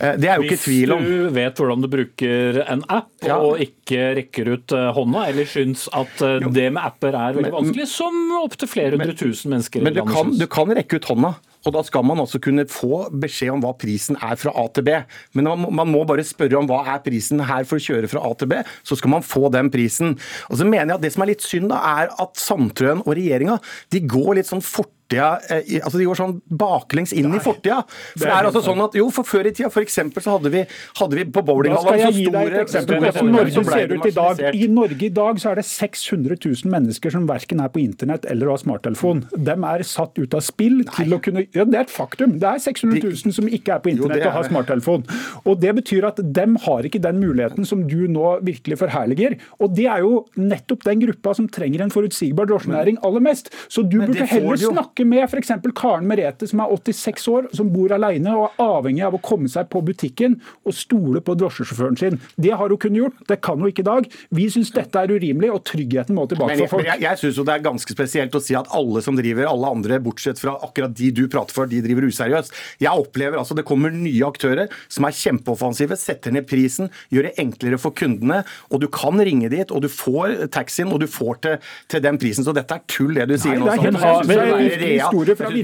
Eh, 0.02 0.18
det 0.18 0.34
er 0.34 0.42
jo 0.42 0.50
ikke 0.50 0.62
tvil 0.66 0.98
om. 0.98 1.06
Hvis 1.06 1.30
du 1.30 1.38
vet 1.38 1.62
hvordan 1.62 1.86
du 1.86 1.92
bruker 1.94 2.62
en 2.66 2.86
app, 2.90 3.14
ja. 3.26 3.38
og 3.38 3.62
ikke 3.62 4.14
rekker 4.18 4.54
ut 4.56 4.79
hånda, 4.96 5.28
eller 5.32 5.50
syns 5.50 5.88
at 5.96 6.24
jo. 6.44 6.52
det 6.54 6.70
med 6.76 6.82
apper 6.84 7.14
er 7.14 7.38
veldig 7.38 7.54
vanskelig, 7.54 7.86
vanskelig 7.86 7.88
som 7.92 8.42
opptil 8.44 8.72
flere 8.72 8.98
hundre 8.98 9.16
tusen 9.18 9.54
mennesker 9.54 9.86
men 9.86 9.96
du 9.96 10.02
kan, 10.08 10.34
du 10.38 10.48
kan 10.52 10.76
rekke 10.76 11.00
ut 11.00 11.10
hånda. 11.14 11.36
Og 11.68 11.74
Da 11.76 11.82
skal 11.84 12.06
man 12.08 12.22
også 12.24 12.40
kunne 12.40 12.64
få 12.72 13.10
beskjed 13.20 13.52
om 13.52 13.64
hva 13.64 13.74
prisen 13.76 14.16
er 14.24 14.38
fra 14.40 14.54
A 14.56 14.66
til 14.72 14.86
B. 14.88 14.96
Men 15.36 15.50
man 15.60 15.92
må 15.92 16.06
bare 16.08 16.24
spørre 16.24 16.62
om 16.62 16.70
hva 16.70 16.86
er 16.94 17.02
prisen 17.04 17.44
her 17.44 17.68
for 17.68 17.80
å 17.80 17.84
kjøre 17.84 18.10
fra 18.12 18.24
A 18.24 18.32
til 18.40 18.52
B, 18.54 18.62
så 18.88 18.96
skal 19.00 19.14
man 19.18 19.26
få 19.26 19.52
den 19.52 19.72
prisen. 19.74 20.16
Og 20.48 20.62
så 20.62 20.68
mener 20.68 20.94
jeg 20.94 21.00
at 21.00 21.04
Det 21.04 21.14
som 21.16 21.26
er 21.26 21.32
litt 21.34 21.44
synd, 21.44 21.70
da, 21.74 21.82
er 22.00 22.14
at 22.16 22.40
Sandtrøen 22.40 23.04
og 23.04 23.12
regjeringa 23.18 23.60
går 23.92 24.40
litt 24.40 24.50
sånn 24.50 24.64
fort 24.64 24.94
fortida 25.10 25.40
eh, 25.50 25.82
altså 25.84 26.00
De 26.00 26.06
går 26.08 26.18
sånn 26.18 26.36
baklengs 26.50 27.14
inn 27.14 27.34
i 27.34 27.42
fortida. 27.42 27.82
For 28.16 28.26
det 28.26 28.34
er 28.34 28.48
altså 28.50 28.62
sånn 28.64 28.82
at, 28.84 28.96
jo, 28.98 29.10
for 29.14 29.28
Før 29.30 29.48
i 29.50 29.54
tida 29.54 29.70
for 29.70 29.86
eksempel, 29.86 30.24
så 30.24 30.38
hadde 30.38 30.50
vi, 30.54 30.64
hadde 30.98 31.18
vi 31.18 31.26
på 31.30 31.44
bowlinghallen 31.46 32.02
så 32.02 32.14
store, 32.16 32.62
eksempler. 32.64 33.20
Norge 33.30 33.64
ser 33.68 33.94
ut 33.94 34.08
i 34.08 34.14
dag. 34.16 34.42
I 34.56 34.68
Norge 34.74 35.06
i 35.06 35.12
dag 35.14 35.42
så 35.42 35.52
er 35.52 35.60
det 35.60 35.66
600 35.70 36.38
000 36.40 36.72
mennesker 36.74 37.14
som 37.14 37.28
verken 37.30 37.62
er 37.62 37.70
på 37.74 37.82
internett 37.84 38.26
eller 38.30 38.50
har 38.50 38.62
smarttelefon. 38.62 39.22
De 39.36 39.56
er 39.74 39.86
satt 39.88 40.18
ut 40.18 40.38
av 40.38 40.44
spill 40.46 40.82
til 40.90 41.14
å 41.14 41.20
kunne 41.22 41.46
ja, 41.46 41.66
Det 41.66 41.78
er 41.78 41.86
et 41.86 41.94
faktum. 41.94 42.38
Det 42.42 42.50
er 42.50 42.64
600 42.64 43.04
000 43.06 43.36
som 43.38 43.50
ikke 43.50 43.76
er 43.76 43.84
på 43.86 43.94
internett 43.94 44.26
og 44.26 44.38
har 44.40 44.50
smarttelefon. 44.50 45.06
Og 45.46 45.62
Det 45.62 45.76
betyr 45.82 46.10
at 46.10 46.22
dem 46.40 46.58
har 46.66 46.88
ikke 46.88 47.02
den 47.04 47.22
muligheten 47.22 47.68
som 47.68 47.86
du 47.90 48.00
nå 48.10 48.36
virkelig 48.46 48.80
forherliger. 48.82 49.38
Og 49.62 49.76
det 49.78 49.86
er 49.92 50.04
jo 50.06 50.24
nettopp 50.40 50.88
den 50.88 51.06
gruppa 51.06 51.36
som 51.38 51.50
trenger 51.52 51.86
en 51.86 51.94
forutsigbar 51.94 52.50
drosjenæring 52.50 53.00
aller 53.06 53.24
mest. 53.30 53.54
Så 53.70 53.86
du 53.86 54.00
burde 54.02 54.26
heller 54.34 54.60
snakke 54.60 54.99
snakke 55.00 55.06
med 55.08 55.24
f.eks. 55.24 55.52
Karen 55.76 56.08
Merete, 56.08 56.48
som 56.48 56.60
er 56.60 56.72
86 56.74 57.28
år, 57.32 57.48
som 57.56 57.70
bor 57.72 57.92
alene 57.92 58.34
og 58.36 58.50
er 58.50 58.64
avhengig 58.64 59.04
av 59.06 59.16
å 59.16 59.22
komme 59.22 59.50
seg 59.50 59.70
på 59.70 59.82
butikken 59.82 60.40
og 60.66 60.76
stole 60.76 61.22
på 61.22 61.36
drosjesjåføren 61.40 61.98
sin. 61.98 62.20
Det 62.36 62.52
har 62.52 62.70
hun 62.70 62.80
kunnet 62.80 63.04
gjort, 63.04 63.20
det 63.28 63.40
kan 63.42 63.60
hun 63.60 63.70
ikke 63.70 63.84
i 63.84 63.88
dag. 63.88 64.10
Vi 64.36 64.50
syns 64.52 64.72
dette 64.76 65.00
er 65.00 65.12
urimelig, 65.12 65.52
og 65.54 65.64
tryggheten 65.68 66.16
må 66.16 66.28
tilbake 66.28 66.56
men, 66.56 66.64
for 66.66 66.78
folk. 66.78 66.88
Jeg, 66.88 67.04
jeg 67.06 67.22
syns 67.22 67.40
det 67.40 67.56
er 67.56 67.66
ganske 67.66 67.96
spesielt 67.96 68.36
å 68.36 68.44
si 68.44 68.58
at 68.58 68.70
alle 68.76 69.04
som 69.06 69.18
driver, 69.18 69.48
alle 69.50 69.72
andre, 69.72 70.02
bortsett 70.04 70.42
fra 70.42 70.58
akkurat 70.66 70.96
de 70.96 71.12
du 71.16 71.26
prater 71.32 71.56
for, 71.56 71.70
de 71.70 71.82
driver 71.86 72.08
useriøst. 72.10 72.56
Jeg 72.84 73.06
opplever 73.06 73.40
altså 73.40 73.58
det 73.58 73.68
kommer 73.68 73.94
nye 73.94 74.26
aktører 74.28 74.70
som 74.92 75.08
er 75.08 75.16
kjempeoffensive, 75.16 75.98
setter 76.00 76.36
ned 76.36 76.48
prisen, 76.50 76.92
gjør 77.14 77.30
det 77.30 77.36
enklere 77.42 77.80
for 77.82 77.96
kundene, 77.96 78.42
og 78.70 78.84
du 78.84 78.90
kan 78.92 79.20
ringe 79.20 79.50
dit, 79.52 79.72
og 79.72 79.84
du 79.86 79.90
får 79.92 80.50
taxien, 80.54 80.92
og 80.92 81.02
du 81.04 81.08
får 81.10 81.42
til, 81.46 81.72
til 81.92 82.04
den 82.04 82.20
prisen. 82.22 82.46
Så 82.46 82.54
dette 82.56 82.76
er 82.76 82.86
tull, 82.90 83.16
det 83.18 83.28
du 83.30 83.36
sier 83.40 83.60
er 83.60 83.80
real. 83.80 84.89
Historie 84.96 85.38
fra 85.38 85.52
virkelig 85.52 85.64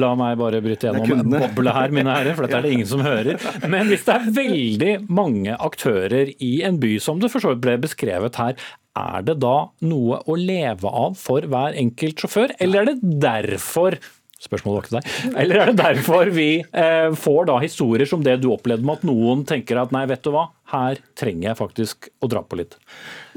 La 0.00 0.10
meg 0.18 0.36
bare 0.40 0.60
bryte 0.64 0.88
gjennom 0.88 1.30
boble 1.30 1.74
her, 1.76 1.94
mine 1.94 2.14
herrer, 2.16 2.36
for 2.36 2.46
dette 2.46 2.58
er 2.58 2.66
det 2.66 2.74
ingen 2.76 2.90
som 2.90 3.04
hører. 3.04 3.40
Men 3.70 3.90
hvis 3.90 4.06
det 4.06 4.16
er 4.16 4.30
veldig 4.40 4.92
mange 5.12 5.56
aktører 5.56 6.32
i 6.42 6.52
en 6.66 6.80
by, 6.82 6.96
som 7.02 7.20
det 7.22 7.30
for 7.32 7.42
så 7.42 7.54
vidt 7.54 7.64
ble 7.64 7.76
beskrevet 7.84 8.40
her, 8.40 8.56
er 8.98 9.26
det 9.26 9.38
da 9.42 9.56
noe 9.86 10.22
å 10.26 10.38
leve 10.38 10.90
av 10.90 11.14
for 11.18 11.46
hver 11.46 11.76
enkelt 11.78 12.24
sjåfør, 12.24 12.56
eller 12.58 12.82
er 12.82 12.90
det 12.90 13.20
derfor 13.22 14.00
Spørsmålet 14.40 14.72
var 14.72 14.86
ikke 14.86 14.94
deg. 14.96 15.34
Eller 15.42 15.60
er 15.60 15.68
det 15.68 15.80
derfor 15.82 16.30
vi 16.32 16.48
eh, 16.64 17.10
får 17.12 17.42
da 17.50 17.58
historier 17.60 18.08
som 18.08 18.22
det 18.24 18.38
du 18.40 18.46
opplevde 18.54 18.86
med 18.88 19.02
at 19.02 19.04
noen 19.04 19.42
tenker 19.48 19.76
at 19.76 19.92
nei, 19.92 20.06
vet 20.08 20.22
du 20.24 20.30
hva, 20.32 20.46
her 20.72 21.02
trenger 21.18 21.50
jeg 21.50 21.58
faktisk 21.58 22.08
å 22.24 22.30
dra 22.32 22.40
på 22.40 22.56
litt? 22.56 22.78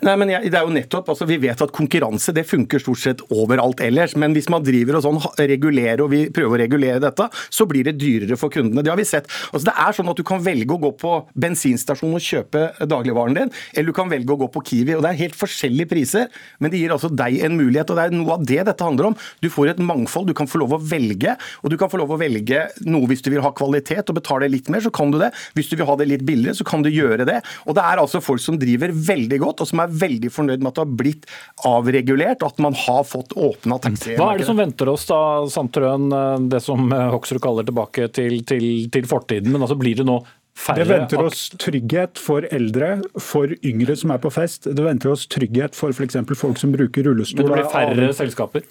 Nei, 0.03 0.13
men 0.19 0.31
jeg, 0.33 0.49
det 0.51 0.57
er 0.59 0.67
jo 0.67 0.73
nettopp, 0.75 1.09
altså 1.13 1.25
Vi 1.29 1.37
vet 1.39 1.61
at 1.63 1.71
konkurranse 1.75 2.33
det 2.35 2.43
funker 2.49 2.81
stort 2.81 2.99
sett 2.99 3.21
overalt 3.31 3.79
ellers. 3.85 4.17
Men 4.19 4.35
hvis 4.35 4.49
man 4.51 4.63
driver 4.65 4.97
og 4.99 5.05
sånn 5.05 5.19
regulerer 5.39 6.03
og 6.03 6.11
vi 6.11 6.25
prøver 6.33 6.57
å 6.57 6.61
regulere 6.63 6.99
dette, 7.03 7.29
så 7.53 7.67
blir 7.69 7.87
det 7.87 7.95
dyrere 8.01 8.37
for 8.39 8.51
kundene. 8.53 8.83
Det 8.83 8.91
har 8.91 8.99
vi 8.99 9.07
sett. 9.07 9.29
Altså 9.51 9.69
Det 9.69 9.75
er 9.85 9.95
sånn 9.95 10.11
at 10.11 10.19
Du 10.19 10.25
kan 10.27 10.43
velge 10.43 10.75
å 10.75 10.81
gå 10.81 10.91
på 10.99 11.13
bensinstasjon 11.39 12.15
og 12.17 12.23
kjøpe 12.23 12.65
dagligvaren 12.89 13.37
din, 13.37 13.53
eller 13.73 13.91
du 13.91 13.95
kan 13.95 14.11
velge 14.11 14.35
å 14.35 14.39
gå 14.43 14.49
på 14.53 14.63
Kiwi. 14.69 14.97
og 14.97 15.05
Det 15.05 15.13
er 15.13 15.21
helt 15.21 15.39
forskjellige 15.39 15.91
priser, 15.93 16.27
men 16.59 16.73
det 16.73 16.81
gir 16.81 16.93
altså 16.95 17.11
deg 17.11 17.39
en 17.45 17.57
mulighet. 17.59 17.89
og 17.89 17.99
Det 17.99 18.05
er 18.05 18.17
noe 18.17 18.35
av 18.35 18.45
det 18.45 18.59
dette 18.67 18.87
handler 18.89 19.11
om. 19.11 19.17
Du 19.43 19.49
får 19.53 19.73
et 19.73 19.83
mangfold, 19.83 20.27
du 20.27 20.35
kan 20.37 20.49
få 20.51 20.61
lov 20.63 20.75
å 20.75 20.81
velge. 20.81 21.37
Og 21.63 21.71
du 21.71 21.77
kan 21.79 21.91
få 21.91 22.01
lov 22.01 22.11
å 22.11 22.19
velge 22.19 22.65
noe 22.83 23.07
hvis 23.07 23.23
du 23.23 23.31
vil 23.31 23.43
ha 23.45 23.53
kvalitet 23.55 24.11
og 24.11 24.19
betale 24.19 24.51
litt 24.51 24.67
mer, 24.73 24.83
så 24.83 24.91
kan 24.93 25.13
du 25.13 25.19
det. 25.21 25.31
Hvis 25.55 25.71
du 25.71 25.77
vil 25.79 25.87
ha 25.87 25.95
det 25.99 26.09
litt 26.11 26.27
billigere, 26.27 26.59
så 26.59 26.67
kan 26.67 26.83
du 26.83 26.91
gjøre 26.91 27.27
det. 27.29 27.39
Og 27.67 27.77
det 27.77 27.87
er 27.87 28.03
altså 28.03 28.23
folk 28.23 28.43
som 28.43 28.59
driver 28.59 28.91
veldig 28.91 29.39
godt, 29.43 29.63
og 29.63 29.71
som 29.71 29.83
er 29.83 29.92
veldig 30.01 30.31
fornøyd 30.33 30.61
med 30.61 30.71
at 30.71 30.79
det 30.79 30.85
har 30.85 30.93
blitt 31.03 31.27
avregulert, 31.69 32.43
og 32.43 32.53
at 32.53 32.63
man 32.65 32.77
har 32.77 33.03
fått 33.07 33.35
åpna 33.37 33.79
taximarkedet. 33.83 34.19
Hva 34.21 34.29
er 34.33 34.43
det 34.43 34.47
som 34.49 34.61
venter 34.61 34.93
oss 34.93 35.07
da, 35.09 35.19
Sandtrøen, 35.53 36.07
det 36.51 36.63
som 36.65 36.87
Hoksrud 36.91 37.41
kaller 37.43 37.67
tilbake 37.67 38.09
til, 38.15 38.39
til, 38.47 38.69
til 38.93 39.09
fortiden? 39.09 39.51
Men 39.53 39.65
altså 39.65 39.79
blir 39.79 39.99
det 40.01 40.07
nå 40.09 40.21
Færre. 40.53 40.83
Det 40.83 40.85
venter 40.85 41.23
oss 41.25 41.47
trygghet 41.57 42.19
for 42.21 42.45
eldre, 42.53 42.99
for 43.17 43.49
yngre 43.65 43.95
som 43.97 44.13
er 44.13 44.21
på 44.21 44.29
fest. 44.31 44.67
Det 44.69 44.85
venter 44.85 45.09
oss 45.09 45.25
trygghet 45.25 45.73
for 45.73 45.89
f.eks. 45.89 46.19
folk 46.37 46.61
som 46.61 46.75
bruker 46.75 47.09
rullestol. 47.09 47.41
Men 47.41 47.49
det 47.49 47.57
blir 47.57 47.71
færre 47.73 48.09
selskaper? 48.13 48.67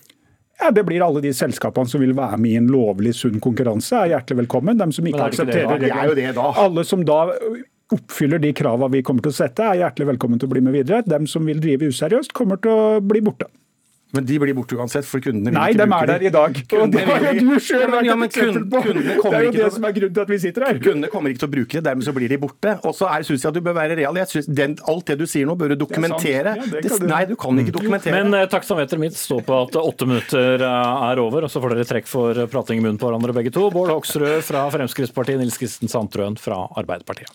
Ja, 0.60 0.70
Det 0.70 0.84
blir 0.86 1.02
alle 1.02 1.20
de 1.24 1.32
selskapene 1.34 1.90
som 1.90 2.00
vil 2.00 2.14
være 2.14 2.38
med 2.38 2.52
i 2.52 2.56
en 2.60 2.70
lovlig, 2.70 3.16
sunn 3.18 3.40
konkurranse, 3.42 3.98
er 3.98 4.14
hjertelig 4.14 4.44
velkommen. 4.44 4.78
De 4.78 4.86
som 4.94 5.10
ikke 5.10 5.26
aksepterer 5.26 6.32
da. 6.36 6.48
Alle 6.62 6.84
som 6.86 7.02
da 7.08 7.24
oppfyller 7.94 8.42
de 8.42 8.52
kravene 8.56 8.92
vi 8.96 9.02
kommer 9.06 9.24
til 9.24 9.32
å 9.34 9.38
sette, 9.42 9.64
er 9.64 9.82
hjertelig 9.84 10.12
velkommen 10.14 10.40
til 10.40 10.48
å 10.50 10.54
bli 10.54 10.64
med 10.64 10.76
videre. 10.76 11.02
Dem 11.06 11.28
som 11.30 11.44
vil 11.48 11.60
drive 11.62 11.90
useriøst, 11.92 12.32
kommer 12.36 12.60
til 12.62 12.72
å 12.72 13.02
bli 13.04 13.22
borte. 13.24 13.50
Men 14.12 14.26
de 14.28 14.36
blir 14.36 14.52
borte 14.52 14.76
uansett, 14.76 15.06
for 15.08 15.22
kundene 15.24 15.48
vil 15.48 15.56
Nei, 15.56 15.70
ikke 15.72 15.80
de 15.80 15.84
bruke 15.88 16.02
er 16.04 16.10
der 16.10 16.24
i 16.28 16.32
dag. 16.34 16.58
Og 16.76 16.90
det 16.92 17.04
har 17.08 17.22
jo 17.24 17.30
du 17.32 17.54
sjøl 17.64 17.84
vært 17.94 18.04
Ja, 18.04 18.16
et 18.18 18.26
eksempel 18.26 18.64
på. 18.68 18.80
Det 18.84 19.04
er 19.38 19.44
jo 19.46 19.52
det 19.54 19.62
til 19.62 19.70
som 19.72 19.86
er 19.88 19.94
grunnen 19.96 20.16
til 20.18 20.24
at 20.26 20.32
vi 20.32 20.38
sitter 20.42 20.66
her. 20.66 20.80
Kundene 20.84 21.08
kommer 21.14 21.32
ikke 21.32 21.40
til 21.40 21.48
å 21.48 21.52
bruke 21.54 21.78
det, 21.78 21.82
dermed 21.86 22.04
så 22.04 22.12
blir 22.18 22.28
de 22.28 22.38
borte. 22.42 22.74
Og 22.84 22.92
så 22.98 23.08
syns 23.24 23.46
jeg 23.46 23.48
at 23.48 23.56
du 23.56 23.62
bør 23.64 23.76
være 23.78 23.96
real. 24.02 24.18
Jeg 24.20 24.28
synes 24.34 24.50
den, 24.60 24.74
alt 24.92 25.08
det 25.08 25.16
du 25.22 25.24
sier 25.32 25.48
nå, 25.48 25.56
bør 25.56 25.72
du 25.72 25.78
dokumentere. 25.80 26.52
Ja, 26.60 26.66
det 26.74 26.82
Det- 26.82 26.92
kan 26.92 27.00
du. 27.00 27.06
Nei, 27.08 27.22
du 27.24 27.36
kan 27.40 27.62
ikke 27.64 27.72
dokumentere. 27.78 28.12
Men 28.18 28.34
eh, 28.36 28.44
taksameteret 28.52 29.00
mitt 29.00 29.16
står 29.16 29.46
på 29.48 29.62
at 29.62 29.80
åtte 29.80 30.04
minutter 30.06 30.60
eh, 30.60 31.08
er 31.08 31.24
over, 31.24 31.48
og 31.48 31.54
så 31.54 31.64
får 31.64 31.72
dere 31.72 31.88
trekk 31.88 32.06
for 32.12 32.34
prating 32.52 32.82
i 32.82 32.84
munnen 32.84 33.00
på 33.00 33.08
hverandre 33.08 33.32
begge 33.32 33.50
to. 33.56 33.70
Bård 33.72 33.88
Hoksrud 33.96 34.44
fra 34.44 34.68
Fremskrittspartiet, 34.76 35.40
Nils 35.40 35.56
Kristen 35.56 35.88
Sandtrøen 35.88 36.36
fra 36.36 36.66
Arbeiderpartiet. 36.76 37.32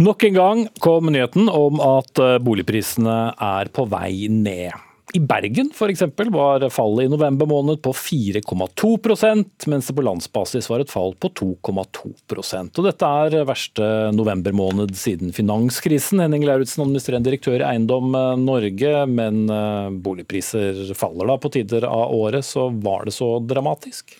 Nok 0.00 0.24
en 0.24 0.34
gang 0.34 0.60
kom 0.80 1.10
nyheten 1.12 1.50
om 1.52 1.76
at 1.84 2.16
eh, 2.24 2.38
boligprisene 2.40 3.16
er 3.36 3.68
på 3.68 3.84
vei 3.92 4.30
ned. 4.32 4.72
I 5.12 5.20
Bergen 5.20 5.68
eksempel, 5.74 6.30
var 6.32 6.62
fallet 6.72 7.04
i 7.04 7.10
november 7.10 7.48
måned 7.50 7.82
på 7.84 7.92
4,2% 7.92 9.66
mens 9.68 9.90
det 9.90 9.96
på 9.98 10.04
landsbasis 10.06 10.70
var 10.70 10.80
et 10.80 10.92
fall 10.92 11.12
på 11.20 11.28
2,2% 11.34 12.78
Og 12.78 12.86
Dette 12.86 13.10
er 13.26 13.44
verste 13.44 13.90
novembermåned 14.16 14.94
siden 14.96 15.34
finanskrisen. 15.36 16.22
Henning 16.24 16.48
Lauritzen, 16.48 16.86
administrerende 16.86 17.28
direktør 17.28 17.58
i 17.58 17.68
Eiendom 17.74 18.16
eh, 18.16 18.32
Norge. 18.40 18.96
Men 19.10 19.44
eh, 19.52 19.92
boligpriser 20.00 20.94
faller 20.96 21.28
da 21.28 21.36
på 21.44 21.52
tider 21.58 21.84
av 21.90 22.16
året, 22.16 22.48
så 22.48 22.70
var 22.72 23.04
det 23.04 23.18
så 23.18 23.34
dramatisk? 23.52 24.16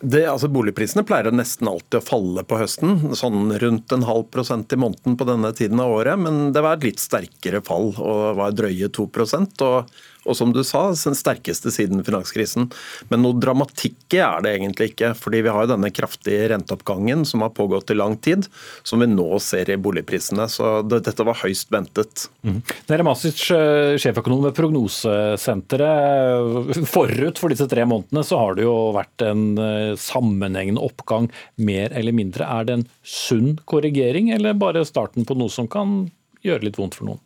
Det, 0.00 0.24
altså 0.26 0.50
Boligprisene 0.52 1.04
pleier 1.06 1.30
nesten 1.32 1.68
alltid 1.70 2.00
å 2.00 2.04
falle 2.04 2.42
på 2.46 2.58
høsten, 2.58 3.14
sånn 3.16 3.54
rundt 3.62 3.92
en 3.94 4.06
halv 4.08 4.26
prosent 4.34 4.72
i 4.74 4.78
måneden 4.80 5.18
på 5.20 5.26
denne 5.28 5.52
tiden 5.56 5.80
av 5.82 5.94
året. 6.00 6.18
Men 6.20 6.50
det 6.56 6.64
var 6.64 6.78
et 6.78 6.88
litt 6.88 7.02
sterkere 7.02 7.62
fall, 7.64 7.92
og 7.94 8.40
var 8.40 8.56
drøye 8.56 8.90
2% 8.90 9.64
og, 9.68 9.94
og 10.24 10.36
som 10.38 10.52
du 10.54 10.62
sa, 10.64 10.86
den 10.94 11.18
sterkeste 11.18 11.72
siden 11.74 12.04
finanskrisen. 12.06 12.70
Men 13.10 13.24
noe 13.24 13.38
dramatikk 13.40 14.16
er 14.18 14.44
det 14.44 14.54
egentlig 14.58 14.92
ikke. 14.92 15.14
fordi 15.18 15.42
vi 15.44 15.52
har 15.52 15.64
jo 15.64 15.72
denne 15.74 15.90
kraftige 15.94 16.48
renteoppgangen 16.52 17.24
som 17.28 17.44
har 17.44 17.54
pågått 17.56 17.90
i 17.90 17.98
lang 17.98 18.16
tid, 18.16 18.46
som 18.82 19.00
vi 19.00 19.08
nå 19.10 19.38
ser 19.42 19.70
i 19.70 19.80
boligprisene. 19.80 20.46
Så 20.50 20.82
det, 20.88 21.02
dette 21.08 21.26
var 21.26 21.40
høyst 21.42 21.72
ventet. 21.72 22.26
Mm. 22.46 22.60
Nere 22.90 23.06
Masic, 23.06 23.38
eh, 23.54 23.96
sjeføkonom 24.00 24.44
ved 24.48 24.56
Prognosesenteret. 24.58 26.84
Forut 26.94 27.40
for 27.40 27.52
disse 27.52 27.68
tre 27.70 27.82
månedene 27.88 28.24
så 28.26 28.40
har 28.40 28.58
det 28.58 28.66
jo 28.66 28.76
vært 28.96 29.26
en 29.26 29.44
eh, 29.58 29.94
sammenhengende 30.00 30.84
oppgang, 30.84 31.30
mer 31.56 31.94
eller 31.96 32.16
mindre. 32.16 32.48
Er 32.48 32.68
det 32.68 32.78
en 32.78 32.88
sunn 33.02 33.54
korrigering, 33.68 34.32
eller 34.34 34.58
bare 34.58 34.88
starten 34.88 35.28
på 35.28 35.36
noe 35.38 35.52
som 35.52 35.68
kan 35.70 36.04
gjøre 36.44 36.68
litt 36.68 36.80
vondt 36.80 36.98
for 36.98 37.12
noen? 37.12 37.22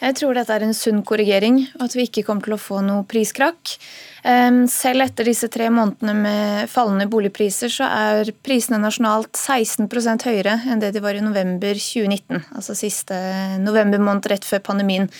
Jeg 0.00 0.16
tror 0.16 0.36
dette 0.36 0.54
er 0.54 0.64
en 0.64 0.72
sunn 0.76 1.02
korrigering, 1.04 1.58
og 1.76 1.82
at 1.84 1.94
vi 1.96 2.06
ikke 2.08 2.22
kommer 2.24 2.46
til 2.46 2.54
å 2.56 2.60
få 2.60 2.78
noe 2.84 3.04
priskrakk. 3.08 3.74
Ehm, 4.24 4.62
Selv 4.68 5.04
etter 5.04 5.28
disse 5.28 5.48
tre 5.52 5.68
månedene 5.68 6.14
med 6.16 6.70
fallende 6.72 7.08
boligpriser, 7.10 7.68
så 7.68 7.84
er 7.84 8.30
prisene 8.44 8.80
nasjonalt 8.80 9.36
16% 9.36 10.24
høyere 10.24 10.56
enn 10.66 10.80
det 10.80 10.94
de 10.94 11.02
var 11.04 11.18
i 11.18 11.24
november 11.24 11.76
2019. 11.76 12.46
Altså 12.56 12.76
siste 12.78 13.18
novembermåned 13.60 14.30
rett 14.32 14.48
før 14.48 14.64
pandemien. 14.70 15.10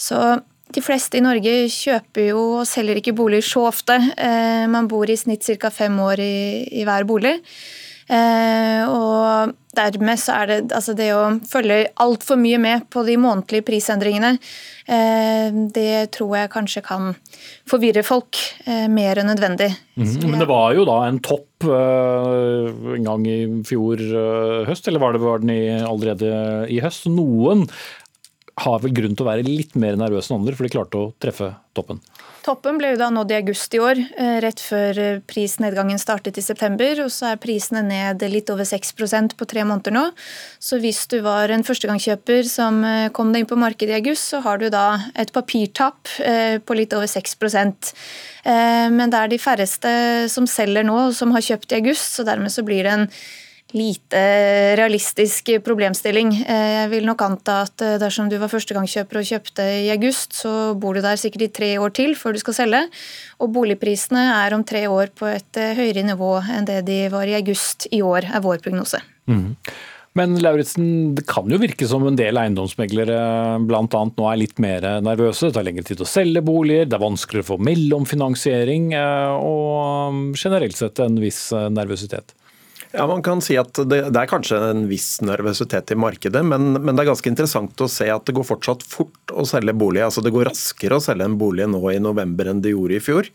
Så 0.00 0.40
de 0.72 0.80
fleste 0.80 1.18
i 1.18 1.24
Norge 1.24 1.52
kjøper 1.68 2.30
jo 2.30 2.42
og 2.60 2.66
selger 2.70 3.00
ikke 3.00 3.16
boliger 3.18 3.44
så 3.44 3.66
ofte. 3.68 3.98
Eh, 4.16 4.66
Man 4.70 4.88
bor 4.88 5.04
i 5.10 5.16
snitt 5.20 5.44
ca. 5.60 5.68
fem 5.70 5.98
år 6.00 6.18
i, 6.18 6.64
i 6.80 6.84
hver 6.88 7.04
bolig. 7.04 7.40
Eh, 8.10 8.82
og 8.90 9.52
dermed 9.78 10.18
så 10.18 10.40
er 10.40 10.48
det 10.50 10.56
altså 10.74 10.96
det 10.98 11.12
å 11.14 11.22
følge 11.46 11.92
altfor 12.02 12.40
mye 12.40 12.58
med 12.58 12.88
på 12.90 13.04
de 13.06 13.14
månedlige 13.22 13.62
prisendringene, 13.68 14.32
eh, 14.90 15.54
det 15.70 16.10
tror 16.16 16.34
jeg 16.40 16.50
kanskje 16.50 16.82
kan 16.88 17.12
forvirre 17.70 18.02
folk 18.06 18.40
eh, 18.66 18.88
mer 18.90 19.22
enn 19.22 19.30
nødvendig. 19.30 19.70
Mm. 19.94 20.16
Men 20.26 20.42
det 20.42 20.50
var 20.50 20.74
jo 20.74 20.88
da 20.88 20.98
en 21.06 21.22
topp 21.22 21.46
en 21.60 23.04
gang 23.04 23.26
i 23.28 23.38
fjor 23.68 24.00
høst, 24.64 24.86
eller 24.88 25.02
var 25.02 25.12
det 25.12 25.20
var 25.20 25.42
den 25.42 25.52
i, 25.52 25.64
allerede 25.84 26.30
i 26.72 26.78
høst? 26.80 27.04
Noen 27.12 27.66
har 28.64 28.82
vel 28.82 28.94
grunn 28.96 29.16
til 29.16 29.26
å 29.26 29.30
være 29.30 29.46
litt 29.46 29.76
mer 29.80 29.98
nervøse 29.98 30.30
enn 30.30 30.40
andre, 30.40 30.56
for 30.56 30.66
de 30.66 30.72
klarte 30.74 31.00
å 31.00 31.12
treffe 31.22 31.52
toppen. 31.76 32.00
Toppen 32.40 32.78
ble 32.80 32.94
jo 32.94 32.98
da 33.00 33.10
nådd 33.12 33.32
i 33.34 33.36
august 33.36 33.74
i 33.76 33.80
år, 33.84 33.98
eh, 34.00 34.38
rett 34.40 34.62
før 34.64 34.98
eh, 34.98 35.18
prisnedgangen 35.28 36.00
startet 36.00 36.38
i 36.40 36.44
september. 36.44 37.02
og 37.04 37.10
Så 37.12 37.28
er 37.28 37.40
prisene 37.40 37.82
ned 37.84 38.24
litt 38.32 38.48
over 38.52 38.64
6% 38.64 39.36
på 39.36 39.48
tre 39.48 39.64
måneder 39.68 39.92
nå. 39.92 40.06
Så 40.58 40.80
hvis 40.80 41.04
du 41.12 41.20
var 41.26 41.52
en 41.52 41.64
førstegangskjøper 41.66 42.48
som 42.48 42.82
eh, 42.84 43.10
kom 43.12 43.32
deg 43.32 43.44
inn 43.44 43.50
på 43.50 43.60
markedet 43.60 43.92
i 43.92 44.00
august, 44.00 44.32
så 44.32 44.40
har 44.46 44.58
du 44.58 44.70
da 44.72 44.86
et 45.14 45.32
papirtap 45.32 46.08
på 46.64 46.76
litt 46.76 46.92
over 46.96 47.08
6% 47.08 47.90
Men 48.44 49.10
det 49.12 49.18
er 49.18 49.28
de 49.28 49.38
færreste 49.38 49.90
som 50.32 50.46
selger 50.48 50.84
nå, 50.86 51.12
som 51.12 51.32
har 51.34 51.44
kjøpt 51.44 51.72
i 51.72 51.78
august, 51.80 52.16
så 52.16 52.24
dermed 52.24 52.52
så 52.52 52.64
blir 52.64 52.86
det 52.86 52.92
en 52.92 53.06
lite 53.76 54.22
realistisk 54.78 55.52
problemstilling. 55.66 56.32
Jeg 56.42 56.88
vil 56.92 57.06
nok 57.08 57.22
anta 57.26 57.60
at 57.66 57.84
dersom 58.02 58.30
du 58.30 58.36
var 58.40 58.50
førstegangskjøper 58.52 59.20
og 59.20 59.28
kjøpte 59.28 59.66
i 59.84 59.90
august, 59.94 60.34
så 60.42 60.72
bor 60.78 60.96
du 60.96 61.02
der 61.04 61.20
sikkert 61.20 61.46
i 61.46 61.52
tre 61.60 61.70
år 61.82 61.94
til 61.96 62.16
før 62.18 62.34
du 62.36 62.42
skal 62.42 62.58
selge. 62.62 62.82
Og 63.40 63.52
boligprisene 63.54 64.26
er 64.40 64.56
om 64.56 64.66
tre 64.66 64.86
år 64.90 65.14
på 65.16 65.30
et 65.30 65.62
høyere 65.78 66.04
nivå 66.06 66.34
enn 66.50 66.68
det 66.68 66.82
de 66.88 67.04
var 67.12 67.30
i 67.30 67.38
august 67.38 67.88
i 67.94 68.02
år, 68.04 68.30
er 68.30 68.44
vår 68.44 68.62
prognose. 68.64 69.02
Mm. 69.30 69.56
Men 70.18 70.34
Lauritzen, 70.42 71.14
det 71.14 71.22
kan 71.30 71.46
jo 71.46 71.60
virke 71.62 71.86
som 71.86 72.02
en 72.08 72.16
del 72.18 72.38
eiendomsmeglere 72.40 73.60
bl.a. 73.62 73.84
nå 73.86 74.26
er 74.26 74.40
litt 74.40 74.58
mer 74.62 74.86
nervøse. 75.06 75.46
Det 75.46 75.54
tar 75.54 75.68
lengre 75.68 75.86
tid 75.86 76.02
å 76.02 76.08
selge 76.08 76.42
boliger, 76.42 76.88
det 76.90 76.98
er 76.98 77.04
vanskeligere 77.04 77.46
å 77.46 77.50
få 77.52 77.60
mellomfinansiering 77.68 78.90
og 78.96 80.34
generelt 80.34 80.80
sett 80.80 80.98
en 81.04 81.20
viss 81.22 81.44
nervøsitet. 81.54 82.34
Ja, 82.92 83.06
Man 83.06 83.22
kan 83.22 83.38
si 83.38 83.54
at 83.54 83.70
det, 83.86 84.00
det, 84.10 84.18
er 84.18 84.30
kanskje 84.30 84.58
en 84.72 84.82
viss 84.90 85.20
nervøsitet 85.22 85.92
i 85.94 85.98
markedet, 85.98 86.40
men, 86.42 86.72
men, 86.74 86.96
det 86.96 87.04
er 87.04 87.10
ganske 87.12 87.30
interessant 87.30 87.84
å 87.84 87.86
se 87.90 88.08
at 88.10 88.24
det 88.26 88.34
går 88.34 88.48
fortsatt 88.48 88.82
fort 88.82 89.30
å 89.30 89.44
selge 89.46 89.74
bolig. 89.78 90.02
Altså 90.02 90.24
Det 90.26 90.32
går 90.34 90.48
raskere 90.50 90.98
å 90.98 91.04
selge 91.04 91.28
en 91.28 91.36
bolig 91.38 91.68
nå 91.70 91.78
i 91.92 92.00
november 92.02 92.50
enn 92.50 92.62
det 92.64 92.72
gjorde 92.74 92.96
i 92.98 93.02
fjor. 93.04 93.30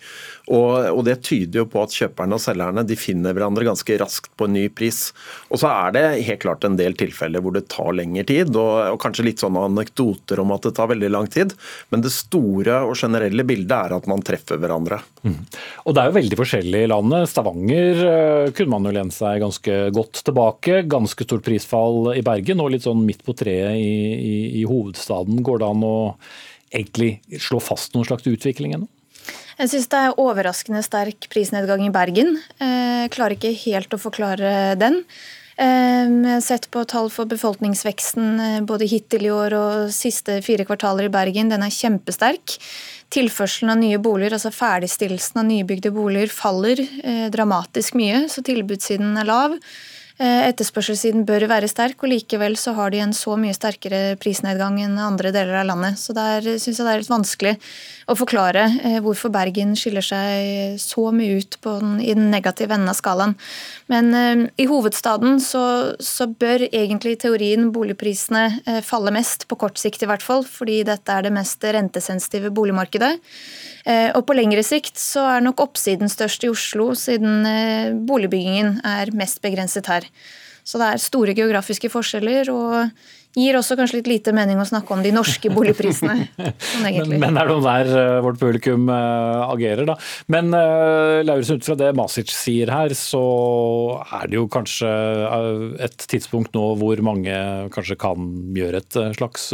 Og, 0.51 0.89
og 0.91 0.99
Det 1.07 1.21
tyder 1.23 1.61
jo 1.61 1.69
på 1.71 1.85
at 1.85 1.95
kjøperne 1.95 2.35
og 2.35 2.43
selgerne 2.43 2.83
de 2.83 2.97
finner 2.99 3.37
hverandre 3.37 3.63
ganske 3.69 3.99
raskt 4.01 4.33
på 4.35 4.49
en 4.49 4.57
ny 4.57 4.65
pris. 4.75 4.99
Og 5.47 5.61
Så 5.63 5.71
er 5.71 5.95
det 5.95 6.03
helt 6.27 6.43
klart 6.43 6.67
en 6.67 6.75
del 6.79 6.99
tilfeller 6.99 7.39
hvor 7.45 7.55
det 7.55 7.69
tar 7.71 7.95
lengre 7.95 8.27
tid, 8.27 8.51
og, 8.59 8.73
og 8.91 8.99
kanskje 9.05 9.29
litt 9.29 9.45
sånne 9.45 9.63
anekdoter 9.69 10.43
om 10.43 10.51
at 10.57 10.67
det 10.67 10.73
tar 10.75 10.91
veldig 10.91 11.13
lang 11.15 11.31
tid. 11.31 11.55
Men 11.95 12.03
det 12.03 12.11
store 12.11 12.81
og 12.89 12.99
generelle 12.99 13.47
bildet 13.47 13.77
er 13.77 13.95
at 13.95 14.11
man 14.11 14.25
treffer 14.25 14.59
hverandre. 14.59 14.99
Mm. 15.23 15.39
Og 15.87 15.95
Det 15.95 16.03
er 16.03 16.11
jo 16.11 16.19
veldig 16.19 16.41
forskjellig 16.43 16.83
i 16.83 16.91
landet. 16.91 17.31
Stavanger 17.31 18.05
kunne 18.51 18.75
man 18.75 18.91
jo 18.91 18.95
lene 18.99 19.15
seg 19.15 19.44
ganske 19.45 19.77
godt 19.95 20.23
tilbake. 20.27 20.81
Ganske 20.91 21.27
stort 21.27 21.45
prisfall 21.45 22.11
i 22.17 22.25
Bergen 22.25 22.63
og 22.63 22.73
litt 22.73 22.85
sånn 22.87 23.05
midt 23.05 23.23
på 23.25 23.37
treet 23.37 23.77
i, 23.79 23.93
i, 24.15 24.35
i 24.61 24.65
hovedstaden. 24.67 25.39
Går 25.45 25.61
det 25.61 25.71
an 25.71 25.87
å 25.87 25.95
egentlig 26.75 27.15
slå 27.39 27.61
fast 27.63 27.95
noen 27.95 28.09
slags 28.09 28.27
utvikling 28.27 28.75
ennå? 28.75 28.89
Jeg 29.55 29.71
syns 29.71 29.87
det 29.87 29.99
er 30.03 30.19
overraskende 30.19 30.81
sterk 30.83 31.29
prisnedgang 31.31 31.85
i 31.85 31.93
Bergen. 31.93 32.35
Jeg 32.59 33.11
klarer 33.15 33.37
ikke 33.37 33.55
helt 33.61 33.95
å 33.95 34.01
forklare 34.01 34.75
den. 34.79 34.99
Jeg 35.55 36.25
har 36.27 36.41
sett 36.43 36.65
på 36.73 36.81
tall 36.83 37.07
for 37.13 37.29
befolkningsveksten 37.31 38.65
både 38.67 38.89
hittil 38.91 39.29
i 39.29 39.31
år 39.31 39.55
og 39.55 39.93
siste 39.95 40.41
fire 40.43 40.65
kvartaler 40.67 41.07
i 41.07 41.13
Bergen. 41.13 41.51
Den 41.53 41.63
er 41.63 41.71
kjempesterk. 41.71 42.57
Tilførselen 43.15 43.71
av 43.71 43.79
nye 43.79 43.99
boliger, 44.03 44.35
altså 44.35 44.51
ferdigstillelsen 44.51 45.39
av 45.39 45.47
nybygde 45.47 45.93
boliger, 45.95 46.33
faller 46.33 46.81
dramatisk 47.31 47.95
mye, 47.95 48.25
så 48.31 48.43
tilbudssiden 48.43 49.15
er 49.21 49.29
lav. 49.29 49.55
Etterspørselssiden 50.15 51.25
bør 51.27 51.43
være 51.51 51.67
sterk, 51.67 51.99
og 51.99 52.07
likevel 52.07 52.53
så 52.55 52.71
har 52.77 52.93
de 52.93 53.01
en 53.03 53.11
så 53.15 53.33
mye 53.35 53.55
sterkere 53.55 54.15
prisnedgang 54.21 54.77
enn 54.79 54.95
andre 55.01 55.33
deler 55.35 55.57
av 55.59 55.67
landet. 55.67 55.99
Så 55.99 56.15
der 56.15 56.45
syns 56.55 56.79
jeg 56.79 56.85
det 56.85 56.93
er 56.93 57.01
litt 57.01 57.11
vanskelig 57.11 57.53
å 58.07 58.15
forklare 58.15 58.63
hvorfor 59.03 59.33
Bergen 59.33 59.73
skiller 59.75 60.05
seg 60.05 60.79
så 60.79 61.09
mye 61.11 61.41
ut 61.41 61.59
den, 61.65 61.97
i 61.99 62.13
den 62.15 62.29
negative 62.31 62.77
enden 62.77 62.93
av 62.93 62.95
skalaen. 62.95 63.35
Men 63.91 64.15
uh, 64.15 64.47
i 64.55 64.69
hovedstaden 64.71 65.41
så, 65.43 65.65
så, 65.99 66.29
bør 66.31 66.63
egentlig 66.69 67.15
i 67.15 67.21
teorien 67.25 67.67
boligprisene 67.75 68.81
falle 68.87 69.11
mest, 69.13 69.49
på 69.51 69.59
kort 69.59 69.79
sikt 69.79 70.03
i 70.03 70.09
hvert 70.09 70.23
fall, 70.23 70.47
fordi 70.47 70.81
dette 70.87 71.11
er 71.11 71.27
det 71.27 71.35
mest 71.35 71.63
rentesensitive 71.75 72.55
boligmarkedet. 72.55 73.13
Uh, 73.85 74.09
og 74.17 74.23
på 74.25 74.37
lengre 74.37 74.63
sikt 74.65 74.97
så 74.97 75.27
er 75.35 75.45
nok 75.45 75.61
oppsiden 75.67 76.09
størst 76.11 76.47
i 76.47 76.49
Oslo, 76.51 76.93
siden 76.97 77.45
boligbyggingen 78.07 78.79
er 78.85 79.13
mest 79.17 79.43
begrenset 79.45 79.91
her. 79.91 80.09
Så 80.65 80.81
det 80.81 80.87
er 80.89 81.01
store 81.03 81.35
geografiske 81.37 81.91
forskjeller, 81.93 82.49
og 82.49 82.89
gir 83.37 83.57
også 83.59 83.75
kanskje 83.77 83.99
litt 83.99 84.07
lite 84.09 84.31
mening 84.33 84.57
å 84.57 84.65
snakke 84.65 84.95
om 84.95 85.03
de 85.03 85.11
norske 85.13 85.51
boligprisene. 85.53 86.15
sånn 86.71 86.87
men, 86.87 87.11
men, 87.21 87.37
er 87.37 87.45
det 87.45 87.53
noe 87.53 87.65
der 87.67 87.91
uh, 87.91 88.23
vårt 88.25 88.39
publikum 88.41 88.89
agerer, 88.89 89.83
da? 89.91 89.97
Men 90.33 90.49
Lauritzen, 90.49 91.61
ut 91.61 91.67
fra 91.67 91.77
det 91.77 91.91
Masic 91.99 92.33
sier 92.33 92.71
her, 92.73 92.95
så 92.97 93.21
er 94.07 94.31
det 94.31 94.39
jo 94.39 94.47
kanskje 94.49 94.89
et 95.85 96.07
tidspunkt 96.09 96.57
nå 96.57 96.71
hvor 96.81 97.05
mange 97.05 97.37
kanskje 97.75 97.99
kan 98.01 98.33
gjøre 98.57 98.81
et 98.81 98.99
slags 99.19 99.51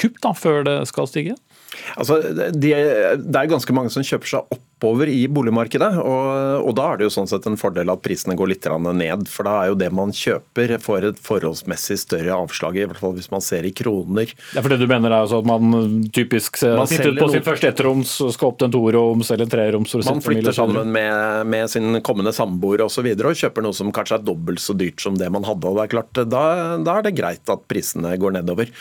kupp 0.00 0.18
da, 0.24 0.34
før 0.34 0.66
det 0.66 0.78
skal 0.90 1.06
stige? 1.12 1.38
Altså, 1.96 2.20
det, 2.54 2.72
det 3.20 3.36
er 3.40 3.52
ganske 3.54 3.76
mange 3.76 3.92
som 3.94 4.06
kjøper 4.06 4.34
seg 4.34 4.44
opp 4.44 4.66
oppover 4.80 5.08
i 5.08 5.28
boligmarkedet. 5.28 5.92
Og, 6.00 6.64
og, 6.64 6.72
da 6.76 6.90
er 6.92 7.00
det 7.00 7.08
jo 7.08 7.12
sånn 7.12 7.28
sett 7.28 7.46
en 7.48 7.58
fordel 7.60 7.92
at 7.92 8.02
prisene 8.04 8.36
går 8.38 8.54
litt 8.54 8.68
ned. 8.70 9.28
For 9.28 9.46
da 9.46 9.56
er 9.60 9.70
jo 9.70 9.78
det 9.78 9.90
man 9.92 10.12
kjøper 10.16 10.78
får 10.80 11.06
et 11.10 11.20
forholdsmessig 11.20 11.98
større 12.00 12.36
avslag, 12.36 12.78
i 12.78 12.86
hvert 12.88 13.00
fall 13.00 13.14
hvis 13.16 13.30
man 13.32 13.44
ser 13.44 13.66
i 13.68 13.72
kroner. 13.76 14.32
Ja, 14.54 14.62
for 14.62 14.72
det 14.72 14.80
du 14.80 14.86
mener 14.88 15.10
er 15.10 15.24
altså 15.24 15.40
at 15.42 15.48
man 15.48 16.04
typisk 16.14 16.62
man 16.64 16.88
sitter 16.88 17.16
på 17.18 17.28
sitt 17.32 17.46
første 17.46 17.70
ettroms, 17.70 18.16
skal 18.34 18.52
opp 18.52 18.60
til 18.60 18.70
en 18.70 18.74
toroms 18.74 19.30
eller 19.30 19.46
en 19.46 19.52
treroms? 19.52 19.96
Man 20.06 20.24
flytter 20.24 20.56
sammen 20.56 20.92
med, 20.94 21.46
med, 21.50 21.70
sin 21.70 22.00
kommende 22.06 22.32
samboer 22.36 22.86
osv. 22.86 22.90
Og, 22.90 22.94
så 23.00 23.06
videre, 23.06 23.30
og 23.30 23.38
kjøper 23.38 23.64
noe 23.64 23.76
som 23.76 23.92
kanskje 23.94 24.18
er 24.18 24.24
dobbelt 24.26 24.60
så 24.60 24.74
dyrt 24.76 25.00
som 25.00 25.16
det 25.16 25.28
man 25.32 25.46
hadde. 25.46 25.68
og 25.68 25.78
det 25.78 25.86
er 25.86 25.92
klart, 25.94 26.22
Da, 26.30 26.42
da 26.82 26.98
er 26.98 27.06
det 27.06 27.16
greit 27.16 27.52
at 27.52 27.62
prisene 27.70 28.12
går 28.20 28.38
nedover. 28.40 28.72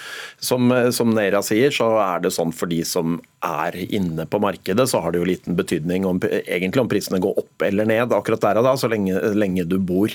Som, 0.43 0.71
som 0.95 1.13
Nera 1.15 1.43
sier, 1.45 1.71
så 1.73 1.91
er 2.01 2.23
det 2.23 2.33
sånn 2.35 2.51
for 2.55 2.71
de 2.71 2.81
som 2.87 3.19
er 3.45 3.77
inne 3.95 4.25
på 4.27 4.41
markedet, 4.43 4.83
så 4.91 4.99
har 4.99 5.13
det 5.13 5.21
jo 5.21 5.27
liten 5.29 5.55
betydning 5.55 5.88
om, 6.07 6.19
egentlig 6.21 6.83
om 6.83 6.89
prisene 6.91 7.19
går 7.23 7.39
opp 7.41 7.65
eller 7.65 7.87
ned 7.89 8.13
akkurat 8.15 8.43
der 8.43 8.59
og 8.61 8.67
da, 8.67 8.75
så 8.79 8.89
lenge, 8.91 9.17
lenge 9.35 9.65
du 9.67 9.77
bor. 9.81 10.13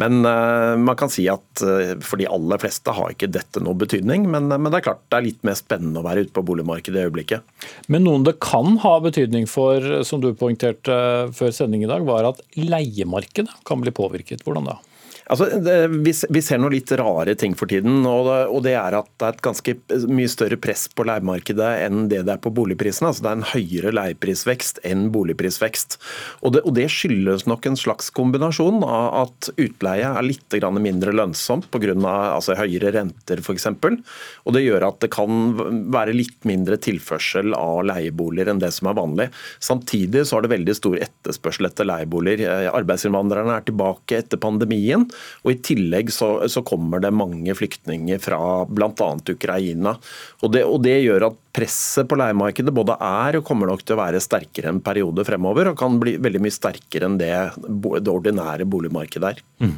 Men 0.00 0.22
uh, 0.26 0.74
man 0.80 0.98
kan 0.98 1.12
si 1.12 1.26
at 1.30 1.64
uh, 1.64 1.94
for 2.04 2.20
de 2.20 2.28
aller 2.30 2.60
fleste 2.62 2.94
har 2.94 3.14
ikke 3.14 3.30
dette 3.32 3.62
noe 3.64 3.78
betydning. 3.78 4.28
Men, 4.32 4.50
uh, 4.52 4.58
men, 4.58 4.70
det 4.72 4.82
er 4.82 4.88
klart 4.90 5.04
det 5.08 5.18
er 5.18 5.28
litt 5.30 5.42
mer 5.46 5.58
spennende 5.58 6.02
å 6.02 6.06
være 6.06 6.26
ute 6.26 6.36
på 6.36 6.46
boligmarkedet 6.52 7.00
i 7.00 7.08
øyeblikket. 7.08 7.58
Men 7.92 8.06
noen 8.08 8.26
det 8.28 8.38
kan 8.42 8.78
ha 8.84 8.96
betydning 9.04 9.48
for, 9.50 10.02
som 10.08 10.22
du 10.22 10.32
poengterte 10.38 10.96
før 11.36 11.54
sending 11.54 11.86
i 11.86 11.90
dag, 11.90 12.06
var 12.08 12.32
at 12.32 12.42
leiemarkedet 12.58 13.62
kan 13.68 13.84
bli 13.84 13.94
påvirket. 13.94 14.44
Hvordan 14.46 14.72
da? 14.72 14.80
Altså, 15.32 15.46
det, 15.64 15.76
vi, 16.04 16.12
vi, 16.12 16.40
ser 16.44 16.60
noen 16.60 16.74
litt 16.74 16.90
rare 17.00 17.32
ting 17.40 17.54
for 17.56 17.70
tiden. 17.70 18.02
Og 18.04 18.26
det, 18.28 18.38
og 18.52 18.60
det, 18.66 18.74
er 18.76 18.96
at 18.98 19.08
det 19.16 19.28
er 19.28 19.36
et 19.36 19.44
ganske 19.46 19.74
mye 20.12 20.28
større 20.28 20.58
press 20.60 20.84
på 20.92 21.06
leiemarkedet 21.08 21.70
enn 21.86 22.04
det 22.10 22.20
det 22.26 22.34
er 22.34 22.42
på 22.42 22.52
boligprisene. 22.52 23.08
Altså, 23.08 23.24
det 23.24 23.30
er 23.30 23.38
en 23.38 23.48
høyere 23.54 23.94
leieprisvekst 23.96 24.82
enn 24.88 25.06
boligprisvekst. 25.14 25.96
Og 26.44 26.56
det, 26.56 26.64
og 26.68 26.76
det, 26.76 26.90
skyldes 26.92 27.46
nok 27.48 27.64
en 27.70 27.78
slags 27.80 28.10
kombinasjon 28.12 28.82
av 28.84 29.06
at 29.22 29.48
utleie 29.56 30.10
er 30.10 30.26
litt 30.26 30.58
mindre 30.82 31.14
lønnsomt 31.16 31.70
pga. 31.72 31.94
Altså, 32.36 32.58
høyere 32.58 32.92
renter 32.98 33.40
f.eks. 33.40 33.70
Og 33.72 34.56
det 34.56 34.64
gjør 34.66 34.88
at 34.90 35.00
det 35.00 35.12
kan 35.16 35.56
være 35.94 36.16
litt 36.16 36.44
mindre 36.48 36.76
tilførsel 36.76 37.56
av 37.56 37.86
leieboliger 37.88 38.52
enn 38.52 38.60
det 38.60 38.72
som 38.76 38.90
er 38.90 39.00
vanlig. 39.00 39.30
Samtidig 39.64 40.26
så 40.28 40.36
har 40.36 40.44
det 40.44 40.52
veldig 40.58 40.76
stor 40.76 41.00
etterspørsel 41.08 41.70
etter 41.70 41.88
leieboliger. 41.88 42.68
Arbeidsinnvandrerne 42.76 43.56
er 43.56 43.66
tilbake 43.70 44.20
etter 44.20 44.42
pandemien. 44.42 45.08
Og 45.44 45.54
I 45.54 45.60
tillegg 45.64 46.12
så, 46.14 46.34
så 46.50 46.64
kommer 46.66 47.02
det 47.02 47.12
mange 47.14 47.54
flyktninger 47.58 48.20
fra 48.22 48.40
bl.a. 48.68 49.10
Ukraina. 49.32 49.96
Og 50.42 50.54
det, 50.54 50.64
og 50.68 50.82
det 50.84 50.98
gjør 51.02 51.28
at 51.30 51.38
presset 51.52 52.08
på 52.08 52.16
leiemarkedet 52.16 52.72
både 52.74 52.96
er 53.04 53.36
og 53.38 53.44
kommer 53.44 53.68
nok 53.68 53.82
til 53.84 53.96
å 53.96 54.00
være 54.00 54.22
sterkere 54.24 54.72
en 54.72 54.80
periode 54.84 55.24
fremover, 55.28 55.68
og 55.68 55.78
kan 55.78 55.98
bli 56.00 56.16
veldig 56.22 56.40
mye 56.42 56.54
sterkere 56.54 57.08
enn 57.08 57.18
det 57.20 57.32
det 57.62 58.12
ordinære 58.12 58.66
boligmarkedet 58.68 59.32
er. 59.34 59.42
Mm. 59.62 59.74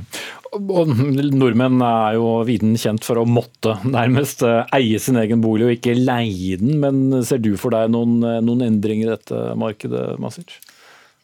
Og 0.54 0.92
nordmenn 1.34 1.82
er 1.82 2.18
jo 2.18 2.28
viden 2.46 2.76
kjent 2.78 3.06
for 3.06 3.18
å 3.20 3.26
måtte 3.26 3.74
nærmest 3.88 4.44
eh, 4.46 4.62
eie 4.76 5.00
sin 5.02 5.18
egen 5.20 5.42
bolig 5.42 5.66
og 5.66 5.74
ikke 5.74 5.96
leie 5.98 6.60
den, 6.60 6.78
men 6.82 7.24
ser 7.26 7.42
du 7.42 7.54
for 7.60 7.74
deg 7.74 7.90
noen, 7.94 8.20
noen 8.46 8.68
endringer 8.68 9.10
i 9.10 9.16
dette 9.16 9.42
markedet, 9.58 10.06
Masic? 10.22 10.60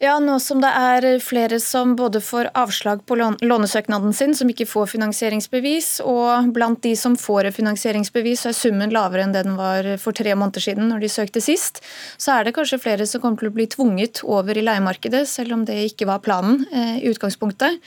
Ja, 0.01 0.15
nå 0.17 0.39
som 0.41 0.57
det 0.63 0.69
er 0.73 1.05
flere 1.21 1.59
som 1.61 1.91
både 1.93 2.23
får 2.25 2.47
avslag 2.57 3.03
på 3.05 3.13
lånesøknaden 3.21 4.15
sin, 4.17 4.31
som 4.33 4.49
ikke 4.49 4.65
får 4.65 4.87
finansieringsbevis, 4.95 5.89
og 6.09 6.49
blant 6.55 6.81
de 6.81 6.95
som 6.97 7.13
får 7.21 7.51
finansieringsbevis, 7.53 8.41
så 8.41 8.49
er 8.49 8.57
summen 8.57 8.95
lavere 8.95 9.27
enn 9.27 9.35
det 9.35 9.43
den 9.45 9.59
var 9.59 9.85
for 10.01 10.17
tre 10.17 10.33
måneder 10.33 10.65
siden 10.65 10.89
når 10.89 11.05
de 11.05 11.11
søkte 11.13 11.45
sist, 11.45 11.83
så 12.17 12.33
er 12.33 12.49
det 12.49 12.55
kanskje 12.57 12.81
flere 12.81 13.05
som 13.05 13.21
kommer 13.21 13.43
til 13.43 13.51
å 13.51 13.55
bli 13.59 13.69
tvunget 13.69 14.23
over 14.25 14.57
i 14.57 14.65
leiemarkedet, 14.65 15.21
selv 15.29 15.59
om 15.59 15.69
det 15.69 15.77
ikke 15.91 16.09
var 16.09 16.25
planen 16.25 16.65
eh, 16.73 16.97
i 17.03 17.13
utgangspunktet. 17.13 17.77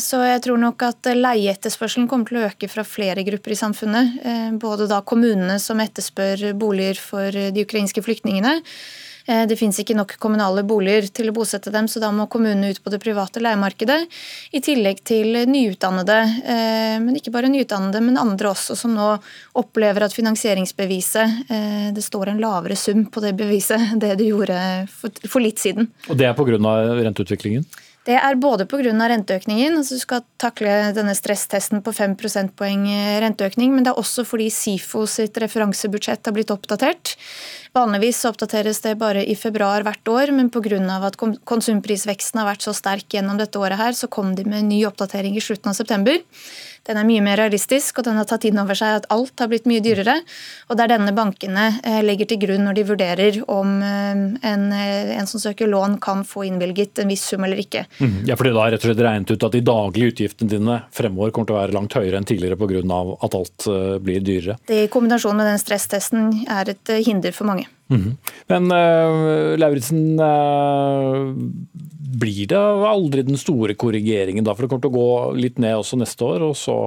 Så 0.00 0.24
jeg 0.24 0.40
tror 0.46 0.60
nok 0.62 0.82
at 0.86 1.08
leieetterspørselen 1.10 2.08
kommer 2.08 2.30
til 2.30 2.38
å 2.38 2.48
øke 2.48 2.68
fra 2.70 2.84
flere 2.86 3.26
grupper 3.26 3.52
i 3.52 3.60
samfunnet. 3.60 4.20
Eh, 4.24 4.52
både 4.56 4.88
da 4.88 5.04
kommunene 5.04 5.60
som 5.60 5.84
etterspør 5.84 6.52
boliger 6.56 6.96
for 6.96 7.28
de 7.34 7.66
ukrainske 7.66 8.00
flyktningene, 8.06 8.62
det 9.24 9.56
finnes 9.56 9.78
ikke 9.80 9.96
nok 9.96 10.16
kommunale 10.20 10.62
boliger 10.68 11.06
til 11.08 11.30
å 11.30 11.34
bosette 11.36 11.72
dem, 11.72 11.88
så 11.88 12.00
da 12.02 12.10
må 12.12 12.26
kommunene 12.30 12.72
ut 12.74 12.80
på 12.84 12.92
det 12.92 13.00
private 13.02 13.40
leiemarkedet. 13.40 14.00
I 14.52 14.60
tillegg 14.64 15.00
til 15.06 15.38
nyutdannede, 15.48 16.18
eh, 16.44 16.96
men 17.00 17.16
ikke 17.16 17.32
bare 17.34 17.48
nyutdannede, 17.52 18.02
men 18.04 18.20
andre 18.20 18.52
også, 18.52 18.76
som 18.76 18.92
nå 18.96 19.14
opplever 19.60 20.04
at 20.04 20.16
finansieringsbeviset 20.16 21.48
eh, 21.48 21.88
Det 21.94 22.02
står 22.04 22.32
en 22.32 22.42
lavere 22.42 22.76
sum 22.76 23.06
på 23.06 23.22
det 23.24 23.34
beviset 23.38 23.80
enn 23.92 24.02
det 24.02 24.14
det 24.20 24.28
gjorde 24.28 24.58
for 24.92 25.40
litt 25.42 25.62
siden. 25.62 25.88
Og 26.08 26.20
det 26.20 26.28
er 26.28 26.36
pga. 26.36 26.58
renteutviklingen? 26.58 27.64
Det 28.04 28.16
er 28.20 28.36
både 28.36 28.66
pga. 28.68 28.92
renteøkningen, 28.92 29.78
altså 29.78 29.96
du 29.96 30.02
skal 30.02 30.24
takle 30.36 30.92
denne 30.92 31.14
stresstesten 31.16 31.80
på 31.80 31.92
5 31.96 32.16
prosentpoeng 32.20 32.84
renteøkning, 33.24 33.72
men 33.72 33.86
det 33.86 33.94
er 33.94 34.00
også 34.00 34.26
fordi 34.28 34.50
SIFO 34.52 35.06
sitt 35.08 35.38
referansebudsjett 35.40 36.28
har 36.28 36.36
blitt 36.36 36.52
oppdatert. 36.52 37.14
Vanligvis 37.74 38.20
oppdateres 38.28 38.82
det 38.84 38.98
bare 39.00 39.24
i 39.24 39.34
februar 39.34 39.82
hvert 39.86 40.12
år, 40.12 40.34
men 40.36 40.52
pga. 40.52 40.76
at 41.08 41.16
konsumprisveksten 41.16 42.42
har 42.42 42.50
vært 42.52 42.68
så 42.68 42.76
sterk 42.76 43.08
gjennom 43.08 43.40
dette 43.40 43.58
året, 43.58 43.80
her, 43.80 43.96
så 43.96 44.06
kom 44.06 44.34
de 44.34 44.44
med 44.44 44.58
en 44.58 44.68
ny 44.68 44.84
oppdatering 44.84 45.36
i 45.36 45.42
slutten 45.42 45.72
av 45.72 45.74
september. 45.74 46.20
Den 46.84 47.00
er 47.00 47.06
mye 47.08 47.22
mer 47.24 47.38
realistisk, 47.40 47.98
og 47.98 48.04
den 48.08 48.18
har 48.20 48.26
tatt 48.28 48.44
inn 48.44 48.60
over 48.60 48.76
seg 48.76 48.98
at 48.98 49.06
alt 49.14 49.40
har 49.40 49.48
blitt 49.48 49.68
mye 49.70 49.80
dyrere. 49.84 50.18
Og 50.68 50.76
det 50.76 50.84
er 50.84 50.92
denne 50.94 51.14
bankene 51.16 51.66
eh, 51.80 52.00
legger 52.04 52.28
til 52.28 52.42
grunn 52.42 52.66
når 52.68 52.78
de 52.78 52.86
vurderer 52.90 53.38
om 53.52 53.78
eh, 53.80 54.24
en, 54.50 54.66
eh, 54.76 55.14
en 55.16 55.30
som 55.30 55.40
søker 55.40 55.70
lån 55.70 55.96
kan 56.04 56.24
få 56.28 56.44
innvilget 56.50 57.00
en 57.00 57.12
viss 57.12 57.24
sum 57.32 57.46
eller 57.46 57.62
ikke. 57.62 57.86
Mm, 58.00 58.18
ja, 58.28 58.36
for 58.36 58.48
det 58.48 58.52
er 58.52 58.74
rett 58.76 58.84
og 58.84 58.90
slett 58.90 59.04
regnet 59.06 59.32
ut 59.32 59.48
at 59.48 59.56
de 59.56 59.62
daglige 59.64 60.12
utgiftene 60.12 60.52
dine 60.52 60.80
fremover 60.94 61.32
kommer 61.32 61.50
til 61.50 61.56
å 61.56 61.62
være 61.62 61.76
langt 61.78 61.96
høyere 61.96 62.20
enn 62.20 62.28
tidligere 62.28 62.60
pga. 62.60 62.82
at 63.24 63.34
alt 63.38 63.66
blir 64.04 64.20
dyrere? 64.24 64.58
Det 64.68 64.84
I 64.84 64.92
kombinasjon 64.92 65.36
med 65.36 65.48
den 65.48 65.60
stresstesten 65.62 66.44
er 66.50 66.74
et 66.74 66.94
hinder 67.06 67.32
for 67.32 67.48
mange. 67.48 67.66
Mm. 67.92 68.16
Men 68.48 68.70
uh, 68.72 69.54
Lauritzen, 69.60 70.20
uh, 70.20 71.34
blir 72.18 72.48
det 72.50 72.60
aldri 72.88 73.24
den 73.26 73.38
store 73.40 73.76
korrigeringen 73.78 74.46
da? 74.46 74.54
For 74.54 74.64
det 74.64 74.72
kommer 74.72 74.86
til 74.86 74.94
å 74.94 74.98
gå 75.00 75.40
litt 75.40 75.60
ned 75.62 75.78
også 75.80 75.98
neste 76.00 76.26
år, 76.26 76.46
og 76.50 76.56
så 76.58 76.78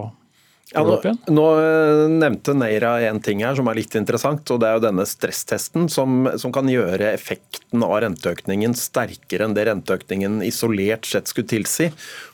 ja, 0.74 0.82
nå, 0.84 0.98
nå, 1.32 1.44
eh, 1.62 2.10
nevnte 2.12 2.52
Neira 2.58 2.98
en 3.08 3.22
ting 3.24 3.40
her 3.46 3.56
som 3.56 3.70
er 3.72 3.78
litt 3.80 3.94
interessant. 3.96 4.50
og 4.52 4.60
Det 4.60 4.68
er 4.68 4.76
jo 4.76 4.84
denne 4.84 5.06
stresstesten 5.08 5.86
som, 5.88 6.26
som, 6.36 6.52
kan 6.52 6.68
gjøre 6.68 7.14
effekten 7.14 7.86
av 7.86 7.94
renteøkningen 8.04 8.76
sterkere 8.76 9.48
enn 9.48 9.56
det 9.56 9.64
renteøkningen 9.70 10.42
isolert 10.44 11.08
sett 11.08 11.32
skulle 11.32 11.48
tilsi. 11.48 11.88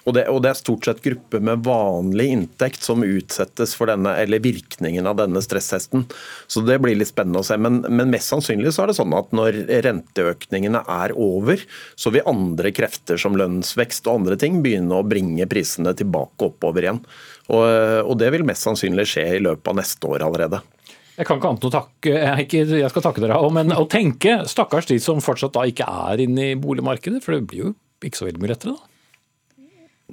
Og 0.10 0.17
det, 0.17 0.26
og 0.34 0.41
det 0.43 0.50
er 0.50 0.58
stort 0.58 0.89
sett 0.89 1.04
grupper 1.06 1.43
med 1.46 1.62
vanlig 1.67 2.32
inntekt 2.34 2.82
som 2.82 3.06
utsettes 3.06 3.76
for 3.78 3.91
denne, 3.93 4.15
eller 4.24 4.41
virkningen 4.41 5.06
av 5.08 5.19
denne 5.22 5.43
stresstesten. 5.46 6.08
Så 6.50 6.65
det 6.65 6.80
blir 6.82 6.98
litt 6.98 7.13
spennende 7.13 7.43
å 7.43 7.48
se. 7.48 7.60
Men, 7.62 7.84
men 7.86 8.12
mest 8.12 8.34
sannsynlig 8.34 8.74
så 8.74 8.84
er 8.84 8.91
det 8.91 8.98
sånn 8.98 9.13
at 9.13 9.30
når 9.38 9.62
renteøkningene 9.86 10.82
er 10.89 11.13
over, 11.13 11.62
så 11.93 12.10
vil 12.10 12.26
andre 12.34 12.74
krefter 12.74 13.22
som 13.22 13.38
lønnsvekst 13.38 14.10
og 14.10 14.24
andre 14.24 14.41
ting 14.41 14.63
begynne 14.65 14.98
å 14.98 15.06
bringe 15.06 15.46
prisene 15.54 15.93
tilbake 16.02 16.50
oppover 16.50 16.89
igjen. 16.89 17.06
Og, 17.51 17.65
og 18.08 18.15
det 18.21 18.29
vil 18.32 18.45
mest 18.47 18.63
sannsynlig 18.63 19.08
skje 19.12 19.25
i 19.36 19.41
løpet 19.43 19.67
av 19.67 19.75
neste 19.82 20.08
år 20.08 20.23
allerede. 20.27 20.62
Jeg 21.13 21.27
kan 21.27 21.38
ikke 21.38 21.51
annet 21.51 21.67
å 21.67 21.73
takke, 21.73 22.13
jeg, 22.13 22.45
ikke, 22.47 22.63
jeg 22.79 22.89
skal 22.89 23.03
takke 23.06 23.21
dere, 23.21 23.38
men 23.53 23.75
å 23.75 23.84
tenke 23.89 24.39
stakkars 24.49 24.88
de 24.89 24.97
som 25.03 25.21
fortsatt 25.21 25.53
da 25.53 25.67
ikke 25.69 25.86
er 25.86 26.23
inne 26.23 26.53
i 26.53 26.58
boligmarkedet, 26.58 27.21
for 27.21 27.36
det 27.36 27.45
blir 27.51 27.67
jo 27.67 27.75
ikke 28.03 28.19
så 28.19 28.27
veldig 28.27 28.41
mye 28.41 28.53
lettere 28.56 28.73
da? 28.73 28.89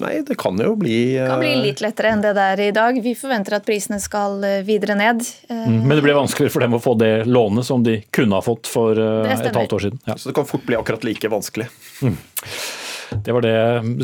Nei, 0.00 0.20
det 0.24 0.36
kan 0.38 0.56
jo 0.60 0.74
bli 0.78 1.16
Det 1.18 1.26
kan 1.28 1.40
bli 1.42 1.50
eh, 1.50 1.62
litt 1.64 1.80
lettere 1.82 2.12
enn 2.14 2.22
det 2.24 2.30
det 2.36 2.44
er 2.54 2.60
i 2.64 2.68
dag. 2.72 3.00
Vi 3.04 3.12
forventer 3.18 3.58
at 3.58 3.66
prisene 3.66 3.98
skal 4.00 4.38
eh, 4.46 4.60
videre 4.64 4.94
ned. 4.96 5.24
Mm, 5.50 5.80
men 5.82 5.92
det 5.96 6.04
blir 6.06 6.16
vanskeligere 6.16 6.54
for 6.54 6.64
dem 6.64 6.76
å 6.78 6.80
få 6.80 6.94
det 7.00 7.26
lånet 7.28 7.66
som 7.68 7.82
de 7.84 7.98
kunne 8.14 8.38
ha 8.38 8.44
fått 8.44 8.70
for 8.70 8.96
eh, 8.96 9.32
et 9.34 9.56
halvt 9.56 9.76
år 9.76 9.84
siden. 9.88 10.00
Ja. 10.08 10.16
Så 10.16 10.30
det 10.30 10.36
kan 10.38 10.48
fort 10.48 10.64
bli 10.68 10.78
akkurat 10.78 11.04
like 11.04 11.32
vanskelig. 11.32 11.68
Mm. 12.00 12.16
Det 13.10 13.34
var 13.34 13.42
det 13.42 13.54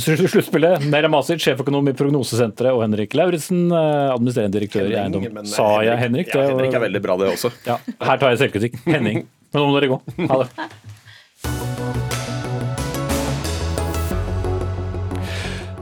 sluttspillet. 0.02 0.86
Meira 0.90 1.08
Masic, 1.12 1.40
sjeføkonom 1.44 1.90
i 1.90 1.94
Prognosesenteret, 1.96 2.74
og 2.74 2.82
Henrik 2.82 3.14
Lauritzen, 3.18 3.66
eh, 3.70 4.10
administrerende 4.14 4.58
direktør 4.58 4.90
i 4.90 4.96
Eiendom. 4.98 5.46
Sa 5.50 5.68
jeg 5.86 5.98
Henrik? 6.02 6.32
Ja, 6.34 6.48
Henrik 6.50 6.74
er 6.74 6.84
veldig 6.88 7.02
bra, 7.04 7.16
det 7.22 7.30
også. 7.34 7.52
Ja, 7.68 7.78
her 8.08 8.20
tar 8.22 8.34
jeg 8.34 8.42
selvkritikk. 8.44 8.80
Henning. 8.88 9.24
Men 9.52 9.62
nå 9.62 9.68
må 9.70 9.78
dere 9.78 9.92
gå. 9.94 10.00
Ha 10.30 10.42
det. 10.42 10.68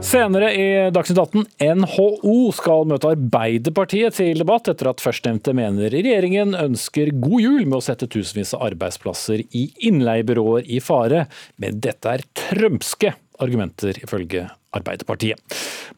Senere 0.05 0.51
i 0.53 0.65
Dagsnytt 0.93 1.17
18 1.17 1.45
NHO 1.81 2.33
skal 2.53 2.85
møte 2.85 3.09
Arbeiderpartiet 3.15 4.13
til 4.19 4.37
debatt 4.37 4.69
etter 4.69 4.91
at 4.91 5.01
førstnevnte 5.01 5.55
mener 5.57 5.89
regjeringen 5.89 6.53
ønsker 6.59 7.09
god 7.23 7.41
jul 7.41 7.63
med 7.65 7.79
å 7.79 7.85
sette 7.87 8.05
tusenvis 8.13 8.53
av 8.53 8.67
arbeidsplasser 8.67 9.41
i 9.57 9.63
innleiebyråer 9.89 10.69
i 10.69 10.77
fare. 10.83 11.25
Men 11.57 11.81
dette 11.81 12.13
er 12.13 12.25
trømske 12.37 13.15
argumenter, 13.41 13.97
ifølge 14.05 14.45
Arbeiderpartiet. 14.75 15.39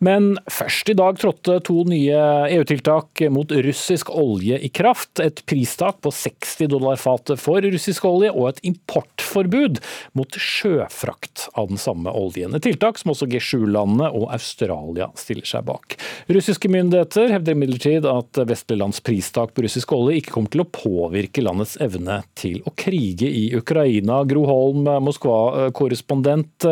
Men 0.04 0.36
først 0.52 0.92
i 0.92 0.96
dag 0.98 1.18
trådte 1.18 1.58
to 1.66 1.82
nye 1.90 2.20
EU-tiltak 2.54 3.24
mot 3.34 3.52
russisk 3.52 4.12
olje 4.14 4.60
i 4.62 4.70
kraft. 4.70 5.20
Et 5.24 5.42
pristak 5.50 6.02
på 6.06 6.12
60 6.14 6.70
dollar 6.72 7.00
fatet 7.02 7.42
for 7.42 7.64
russisk 7.66 8.06
olje 8.08 8.32
og 8.34 8.52
et 8.52 8.62
importforbud 8.72 9.82
mot 10.18 10.38
sjøfrakt 10.38 11.48
av 11.58 11.72
den 11.72 11.82
samme 11.82 12.14
oljen. 12.14 12.56
Et 12.58 12.64
tiltak 12.68 13.02
som 13.02 13.14
også 13.14 13.30
G7-landene 13.32 14.12
og 14.14 14.30
Australia 14.36 15.10
stiller 15.18 15.48
seg 15.48 15.66
bak. 15.68 15.98
Russiske 16.32 16.70
myndigheter 16.72 17.34
hevder 17.34 17.58
imidlertid 17.58 18.08
at 18.10 18.42
vestlige 18.48 18.82
lands 18.84 19.02
pristak 19.04 19.56
på 19.56 19.66
russisk 19.66 19.94
olje 19.98 20.20
ikke 20.22 20.36
kommer 20.36 20.54
til 20.54 20.66
å 20.66 20.70
påvirke 20.70 21.44
landets 21.46 21.78
evne 21.84 22.22
til 22.38 22.62
å 22.68 22.74
krige 22.78 23.30
i 23.30 23.48
Ukraina. 23.58 24.22
Gro 24.30 24.46
Holm, 24.50 24.86
Moskva-korrespondent. 25.08 26.68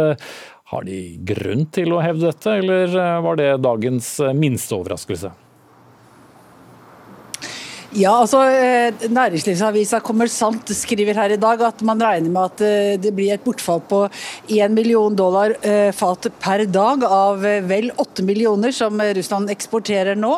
Har 0.72 0.86
de 0.88 1.00
grunn 1.22 1.68
til 1.70 1.94
å 1.94 2.02
hevde 2.02 2.32
dette, 2.32 2.56
eller 2.64 2.90
eh, 2.98 3.18
var 3.22 3.38
det 3.38 3.52
dagens 3.62 4.16
eh, 4.26 4.34
minste 4.34 4.74
overraskelse? 4.80 5.30
Ja, 7.96 8.12
altså 8.20 8.42
eh, 8.52 9.06
Næringslivsavisa 9.08 10.02
Kommersant 10.04 10.68
skriver 10.76 11.16
her 11.16 11.32
i 11.32 11.38
dag 11.40 11.62
at 11.64 11.80
man 11.88 12.02
regner 12.04 12.28
med 12.28 12.50
at 12.50 12.64
eh, 12.68 12.96
det 13.00 13.14
blir 13.16 13.32
et 13.32 13.44
bortfall 13.46 13.80
på 13.88 14.02
1 14.52 14.74
million 14.76 15.14
dollar 15.16 15.54
eh, 15.64 15.94
fat 15.96 16.28
per 16.44 16.66
dag 16.68 17.06
av 17.08 17.46
vel 17.70 17.88
8 17.96 18.26
millioner 18.28 18.76
som 18.76 19.00
Russland 19.00 19.54
eksporterer 19.54 20.20
nå. 20.20 20.32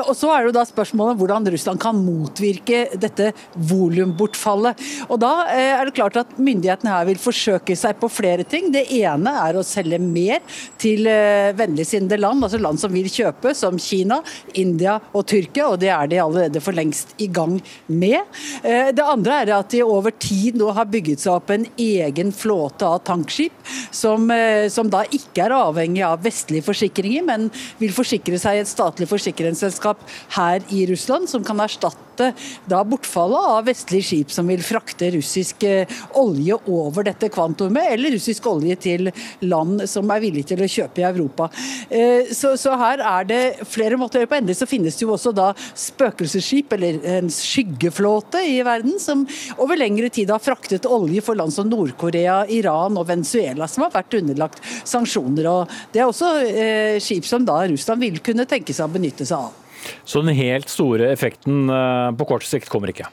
Og 0.00 0.10
Så 0.18 0.32
er 0.32 0.40
det 0.42 0.50
jo 0.50 0.56
da 0.56 0.64
spørsmålet 0.66 1.20
hvordan 1.20 1.46
Russland 1.54 1.78
kan 1.84 2.00
motvirke 2.00 2.80
dette 2.98 3.30
volumbortfallet. 3.54 4.82
Og 5.06 5.22
Da 5.22 5.32
er 5.54 5.86
det 5.86 5.94
klart 5.94 6.18
at 6.18 6.34
myndighetene 6.34 6.90
her 6.90 7.06
vil 7.06 7.22
forsøke 7.22 7.78
seg 7.78 8.02
på 8.02 8.10
flere 8.10 8.42
ting. 8.42 8.72
Det 8.74 8.82
ene 8.98 9.36
er 9.44 9.60
å 9.60 9.64
selge 9.66 10.02
mer 10.02 10.42
til 10.82 11.06
vennligsinnede 11.06 12.18
land, 12.18 12.42
altså 12.42 12.58
land 12.58 12.82
som 12.82 12.94
vil 12.94 13.06
kjøpe, 13.12 13.54
som 13.54 13.78
Kina, 13.78 14.18
India 14.58 14.98
og 15.12 15.28
Tyrkia. 15.30 15.70
og 15.70 15.78
Det 15.84 15.94
er 15.94 16.10
de 16.10 16.22
allerede 16.24 16.64
for 16.64 16.74
lengst 16.74 16.95
lengst 16.96 17.14
i 17.18 17.26
gang 17.26 17.60
med. 17.86 18.20
Eh, 18.62 18.92
det 18.92 19.04
andre 19.04 19.42
er 19.42 19.52
at 19.56 19.70
de 19.70 19.82
over 19.84 20.10
tid 20.10 20.56
nå 20.56 20.72
har 20.72 20.86
bygget 20.86 21.20
seg 21.20 21.36
opp 21.36 21.50
en 21.50 21.66
egen 21.76 22.32
flåte 22.32 22.86
av 22.86 23.04
tankskip, 23.04 23.52
som, 23.90 24.30
eh, 24.30 24.68
som 24.68 24.88
da 24.88 25.04
ikke 25.04 25.44
er 25.44 25.50
avhengig 25.50 26.04
av 26.04 26.22
vestlige 26.22 26.64
forsikringer, 26.64 27.24
men 27.24 27.50
vil 27.78 27.92
forsikre 27.92 28.38
seg 28.38 28.56
i 28.56 28.60
et 28.60 28.68
statlig 28.68 29.08
forsikringsselskap 29.08 29.98
her 30.36 30.60
i 30.70 30.86
Russland, 30.86 31.28
som 31.28 31.44
kan 31.44 31.58
erstatte 31.58 32.05
erstatte 32.16 32.32
da 32.66 32.82
bortfallet 32.84 33.48
av 33.56 33.66
vestlige 33.66 34.04
skip 34.04 34.30
som 34.30 34.46
vil 34.48 34.62
frakte 34.62 35.10
russisk 35.14 35.62
eh, 35.64 35.86
olje 36.14 36.56
over 36.66 37.04
dette 37.04 37.28
kvantumet, 37.28 37.92
eller 37.92 38.12
russisk 38.16 38.46
olje 38.46 38.76
til 38.76 39.10
land 39.40 39.86
som 39.88 40.08
er 40.10 40.20
villige 40.20 40.54
til 40.54 40.62
å 40.62 40.68
kjøpe 40.68 41.00
i 41.00 41.06
Europa. 41.06 41.48
Eh, 41.88 42.32
så, 42.32 42.56
så 42.56 42.76
her 42.76 43.00
er 43.00 43.28
det 43.28 43.42
flere 43.66 43.96
måter 43.96 44.18
å 44.18 44.24
gjøre 44.24 44.30
på. 44.30 44.38
Endelig 44.40 44.58
så 44.60 44.68
finnes 44.68 44.96
det 44.96 45.04
jo 45.04 45.14
også 45.14 45.32
da 45.36 45.52
spøkelsesskip, 45.56 46.72
eller 46.76 47.00
en 47.18 47.30
skyggeflåte 47.30 48.42
i 48.46 48.60
verden, 48.66 48.98
som 49.00 49.26
over 49.58 49.78
lengre 49.78 50.10
tid 50.10 50.30
har 50.32 50.42
fraktet 50.42 50.88
olje 50.88 51.22
for 51.24 51.38
land 51.38 51.54
som 51.54 51.68
Nord-Korea, 51.70 52.44
Iran 52.52 52.98
og 52.98 53.08
Venezuela, 53.10 53.68
som 53.68 53.86
har 53.86 53.94
vært 53.94 54.18
underlagt 54.20 54.62
sanksjoner. 54.86 55.50
og 55.50 55.76
Det 55.92 56.02
er 56.02 56.08
også 56.08 56.32
eh, 56.46 56.98
skip 57.02 57.26
som 57.28 57.46
da 57.46 57.62
Russland 57.66 58.02
vil 58.02 58.20
kunne 58.24 58.48
tenke 58.48 58.74
seg 58.76 58.88
å 58.88 58.96
benytte 58.96 59.26
seg 59.26 59.38
av. 59.38 59.65
Så 60.04 60.24
den 60.24 60.36
helt 60.36 60.72
store 60.72 61.12
effekten 61.12 61.70
eh, 61.70 62.10
på 62.16 62.28
kort 62.28 62.46
sikt 62.46 62.70
kommer 62.72 62.92
ikke? 62.92 63.08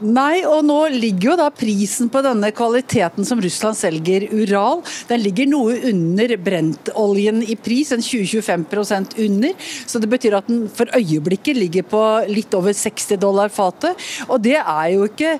Nei, 0.00 0.40
og 0.48 0.62
nå 0.64 0.78
ligger 0.94 1.26
jo 1.26 1.34
da 1.36 1.50
prisen 1.52 2.08
på 2.08 2.22
denne 2.24 2.48
kvaliteten 2.56 3.26
som 3.28 3.40
Russland 3.44 3.76
selger, 3.76 4.24
Ural, 4.32 4.80
den 5.10 5.20
ligger 5.20 5.50
noe 5.50 5.74
under 5.90 6.32
brentoljen 6.40 7.42
i 7.44 7.56
pris, 7.60 7.90
en 7.92 8.00
20-25% 8.00 9.18
under. 9.26 9.52
Så 9.60 10.00
det 10.00 10.08
betyr 10.08 10.38
at 10.38 10.48
den 10.48 10.64
for 10.72 10.88
øyeblikket 10.96 11.60
ligger 11.60 11.84
på 11.84 12.02
litt 12.32 12.56
over 12.56 12.72
60 12.72 13.20
dollar 13.20 13.52
fatet. 13.52 14.08
Og 14.30 14.40
det 14.40 14.56
er 14.56 14.86
jo 14.94 15.04
ikke 15.10 15.36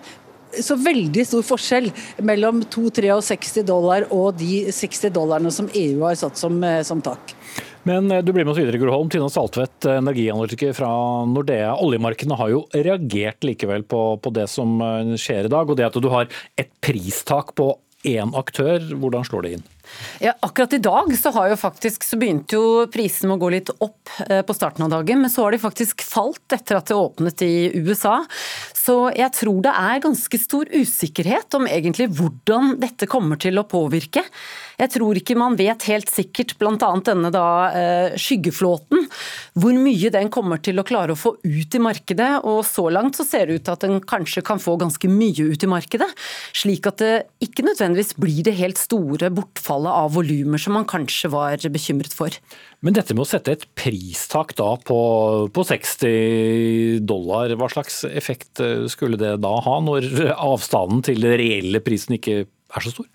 så 0.61 0.77
veldig 0.77 1.25
stor 1.25 1.47
forskjell 1.47 1.89
mellom 2.27 2.61
2-63 2.69 3.65
dollar 3.65 4.09
og 4.13 4.35
de 4.41 4.67
60 4.75 5.13
dollarene 5.15 5.53
som 5.55 5.71
EU 5.73 6.05
har 6.05 6.19
satt 6.21 6.37
som, 6.37 6.61
eh, 6.65 6.83
som 6.85 7.01
tak. 7.01 7.33
Men 7.83 8.11
eh, 8.11 8.23
du 8.23 8.33
blir 8.33 8.45
med 8.45 8.53
oss 8.53 8.61
videre, 8.61 8.79
Gro 8.79 8.93
Holm. 8.93 9.11
Tina 9.11 9.29
Saltvedt, 9.31 9.85
eh, 9.85 9.99
energianalytiker 10.01 10.73
fra 10.77 10.91
Nordea. 11.27 11.75
Oljemarkedene 11.81 12.39
har 12.41 12.53
jo 12.53 12.65
reagert 12.75 13.45
likevel 13.47 13.87
på, 13.89 14.03
på, 14.23 14.33
det 14.37 14.49
som 14.53 14.81
eh, 14.85 15.15
skjer 15.21 15.49
i 15.49 15.53
dag. 15.53 15.71
Og 15.71 15.79
det 15.79 15.89
at 15.89 16.01
du 16.01 16.11
har 16.13 16.29
et 16.61 16.73
pristak 16.85 17.55
på 17.59 17.73
én 18.09 18.33
aktør, 18.37 18.81
hvordan 18.97 19.27
slår 19.29 19.45
det 19.45 19.51
inn? 19.59 19.67
Ja, 20.23 20.33
akkurat 20.47 20.73
i 20.73 20.79
dag 20.81 21.11
så, 21.19 21.33
har 21.35 21.51
jo 21.51 21.57
faktisk, 21.61 22.05
så 22.07 22.17
begynte 22.17 22.57
jo 22.57 22.87
prisene 22.93 23.35
å 23.35 23.41
gå 23.41 23.51
litt 23.53 23.73
opp 23.75 24.13
på 24.47 24.55
starten 24.57 24.87
av 24.87 24.93
dagen, 24.95 25.21
men 25.21 25.33
så 25.33 25.43
har 25.43 25.53
de 25.53 25.61
faktisk 25.61 26.05
falt 26.07 26.55
etter 26.55 26.79
at 26.79 26.89
det 26.89 26.97
åpnet 26.97 27.43
i 27.45 27.83
USA. 27.83 28.21
Så 28.81 28.95
jeg 29.13 29.35
tror 29.37 29.61
det 29.67 29.75
er 29.77 30.05
ganske 30.07 30.41
stor 30.41 30.71
usikkerhet 30.73 31.59
om 31.59 31.69
egentlig 31.69 32.09
hvordan 32.17 32.77
dette 32.81 33.11
kommer 33.11 33.41
til 33.43 33.61
å 33.61 33.67
påvirke. 33.69 34.25
Jeg 34.81 34.93
tror 34.95 35.19
ikke 35.19 35.37
man 35.37 35.59
vet 35.59 35.85
helt 35.91 36.09
sikkert, 36.09 36.55
bl.a. 36.61 36.91
denne 37.05 37.31
da, 37.35 37.47
eh, 37.77 38.17
skyggeflåten, 38.21 39.05
hvor 39.61 39.77
mye 39.77 40.13
den 40.15 40.31
kommer 40.33 40.61
til 40.65 40.81
å 40.81 40.87
klare 40.87 41.13
å 41.13 41.21
få 41.21 41.35
ut 41.45 41.77
i 41.77 41.83
markedet. 41.83 42.31
Og 42.49 42.63
så 42.65 42.87
langt 42.93 43.19
så 43.19 43.27
ser 43.29 43.47
det 43.47 43.59
ut 43.59 43.67
til 43.69 43.77
at 43.77 43.85
den 43.85 44.01
kanskje 44.01 44.45
kan 44.47 44.63
få 44.63 44.79
ganske 44.81 45.11
mye 45.11 45.51
ut 45.53 45.67
i 45.67 45.71
markedet. 45.71 46.09
Slik 46.57 46.89
at 46.89 47.03
det 47.03 47.13
ikke 47.45 47.67
nødvendigvis 47.67 48.15
blir 48.21 48.41
det 48.47 48.57
helt 48.61 48.81
store 48.81 49.29
bortfallet 49.35 49.93
av 49.93 50.15
volumer 50.17 50.61
som 50.61 50.79
man 50.79 50.89
kanskje 50.89 51.33
var 51.33 51.61
bekymret 51.71 52.17
for. 52.17 52.33
Men 52.81 52.97
dette 52.97 53.13
med 53.13 53.27
å 53.27 53.29
sette 53.29 53.53
et 53.53 53.67
pristak 53.77 54.55
da 54.57 54.71
på, 54.81 55.01
på 55.53 55.65
60 55.69 57.05
dollar, 57.05 57.53
hva 57.61 57.69
slags 57.69 58.07
effekt 58.09 58.63
skulle 58.89 59.21
det 59.21 59.35
da 59.45 59.53
ha, 59.67 59.77
når 59.85 60.09
avstanden 60.39 61.05
til 61.05 61.21
den 61.21 61.37
reelle 61.37 61.83
prisen 61.85 62.17
ikke 62.17 62.47
er 62.77 62.85
så 62.85 62.93
stor? 62.95 63.07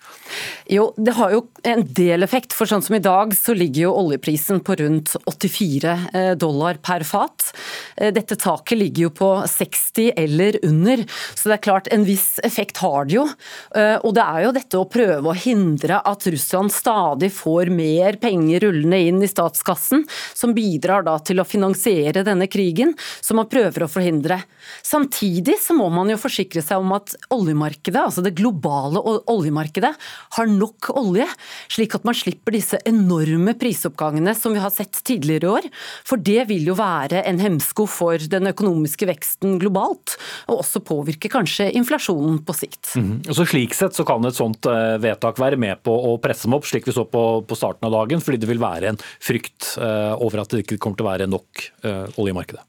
Jo, 0.71 0.89
det 0.97 1.13
har 1.17 1.33
jo 1.33 1.43
en 1.67 1.83
del 1.97 2.25
effekt. 2.25 2.53
For 2.55 2.69
sånn 2.69 2.83
som 2.85 2.97
i 2.97 3.03
dag 3.03 3.33
så 3.37 3.55
ligger 3.55 3.87
jo 3.87 3.93
oljeprisen 3.99 4.61
på 4.65 4.77
rundt 4.81 5.15
84 5.29 5.93
eh, 6.13 6.31
dollar 6.39 6.79
per 6.83 7.05
fat. 7.07 7.51
Eh, 7.97 8.11
dette 8.15 8.37
taket 8.39 8.79
ligger 8.79 9.07
jo 9.07 9.11
på 9.15 9.29
60 9.49 10.11
eller 10.25 10.59
under, 10.65 11.05
så 11.35 11.49
det 11.49 11.57
er 11.57 11.63
klart 11.67 11.89
en 11.93 12.05
viss 12.07 12.39
effekt 12.45 12.81
har 12.83 13.07
det 13.07 13.17
jo. 13.17 13.27
Eh, 13.75 13.95
og 14.01 14.15
det 14.17 14.25
er 14.25 14.45
jo 14.45 14.55
dette 14.57 14.81
å 14.81 14.89
prøve 14.91 15.31
å 15.31 15.37
hindre 15.37 16.01
at 16.01 16.27
Russland 16.31 16.73
stadig 16.73 17.31
får 17.35 17.71
mer 17.73 18.19
penger 18.21 18.65
rullende 18.67 19.01
inn 19.09 19.23
i 19.23 19.31
statskassen, 19.31 20.05
som 20.33 20.55
bidrar 20.57 21.05
da 21.07 21.17
til 21.23 21.41
å 21.41 21.47
finansiere 21.47 22.25
denne 22.25 22.49
krigen, 22.51 22.95
som 23.21 23.39
man 23.39 23.49
prøver 23.51 23.85
å 23.85 23.91
forhindre. 23.91 24.41
Samtidig 24.85 25.59
så 25.61 25.75
må 25.77 25.87
man 25.93 26.09
jo 26.11 26.19
forsikre 26.19 26.63
seg 26.65 26.81
om 26.81 26.95
at 26.97 27.15
oljemarkedet, 27.33 28.01
altså 28.01 28.23
det 28.25 28.35
globale 28.37 29.01
oljemarkedet, 29.01 29.44
oljemarkedet 29.45 29.93
har 30.37 30.49
nok 30.49 30.89
olje, 30.97 31.27
slik 31.71 31.95
at 31.97 32.05
man 32.07 32.17
slipper 32.17 32.55
disse 32.55 32.79
enorme 32.87 33.55
prisoppgangene 33.59 34.35
som 34.37 34.55
vi 34.55 34.63
har 34.63 34.73
sett 34.73 35.01
tidligere 35.05 35.45
i 35.45 35.53
år. 35.59 35.69
For 36.07 36.21
det 36.21 36.47
vil 36.49 36.67
jo 36.71 36.77
være 36.79 37.23
en 37.29 37.41
hemsko 37.41 37.87
for 37.89 38.21
den 38.31 38.49
økonomiske 38.51 39.07
veksten 39.09 39.59
globalt, 39.61 40.17
og 40.49 40.63
også 40.63 40.83
påvirke 40.85 41.31
kanskje 41.31 41.69
inflasjonen 41.77 42.41
på 42.45 42.57
sikt. 42.57 42.95
Mm. 42.97 43.17
Så 43.29 43.47
Slik 43.55 43.75
sett 43.77 43.95
så 43.95 44.03
kan 44.07 44.25
et 44.25 44.35
sånt 44.35 44.65
eh, 44.67 44.97
vedtak 45.01 45.39
være 45.39 45.59
med 45.61 45.83
på 45.85 45.93
å 45.93 46.15
presse 46.21 46.47
dem 46.47 46.57
opp, 46.57 46.67
slik 46.67 46.87
vi 46.89 46.95
så 46.95 47.05
på, 47.07 47.23
på 47.47 47.57
starten 47.57 47.87
av 47.87 47.93
dagen, 47.95 48.23
fordi 48.23 48.41
det 48.41 48.49
vil 48.49 48.63
være 48.63 48.91
en 48.91 49.01
frykt 49.23 49.75
uh, 49.79 50.15
over 50.19 50.43
at 50.43 50.51
det 50.51 50.65
ikke 50.65 50.79
kommer 50.81 50.99
til 50.99 51.05
å 51.05 51.11
være 51.11 51.29
nok 51.29 51.67
uh, 51.85 52.07
olje 52.19 52.33
i 52.33 52.37
markedet. 52.37 52.63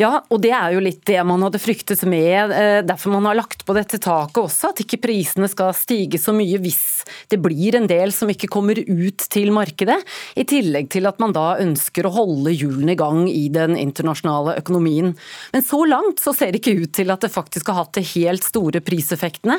Ja, 0.00 0.20
og 0.30 0.40
det 0.44 0.52
er 0.54 0.74
jo 0.74 0.82
litt 0.84 1.02
det 1.08 1.18
man 1.26 1.42
hadde 1.46 1.60
fryktet 1.60 2.02
med. 2.08 2.52
Eh, 2.52 2.80
derfor 2.86 3.14
man 3.14 3.26
har 3.28 3.38
lagt 3.38 3.64
på 3.66 3.74
dette 3.76 3.98
taket 4.02 4.42
også, 4.42 4.72
at 4.72 4.82
ikke 4.84 5.00
prisene 5.02 5.48
skal 5.50 5.74
stige 5.76 6.20
så 6.20 6.34
mye 6.36 6.60
hvis 6.62 7.06
det 7.32 7.40
blir 7.42 7.78
en 7.78 7.88
del 7.90 8.12
som 8.14 8.30
ikke 8.32 8.50
kommer 8.52 8.78
ut 8.78 9.26
til 9.32 9.52
markedet. 9.54 9.98
I 10.36 10.46
tillegg 10.48 10.90
til 10.92 11.08
at 11.08 11.20
man 11.22 11.34
da 11.36 11.56
ønsker 11.62 12.06
å 12.06 12.14
holde 12.14 12.54
hjulene 12.54 12.94
i 12.94 12.98
gang 12.98 13.24
i 13.30 13.46
den 13.52 13.76
internasjonale 13.80 14.56
økonomien. 14.60 15.14
Men 15.52 15.66
så 15.66 15.82
langt 15.88 16.22
så 16.22 16.34
ser 16.36 16.52
det 16.52 16.62
ikke 16.62 16.84
ut 16.84 16.94
til 16.96 17.12
at 17.14 17.24
det 17.24 17.32
faktisk 17.34 17.72
har 17.72 17.80
hatt 17.82 17.96
de 17.98 18.04
helt 18.14 18.46
store 18.46 18.82
priseffektene. 18.84 19.58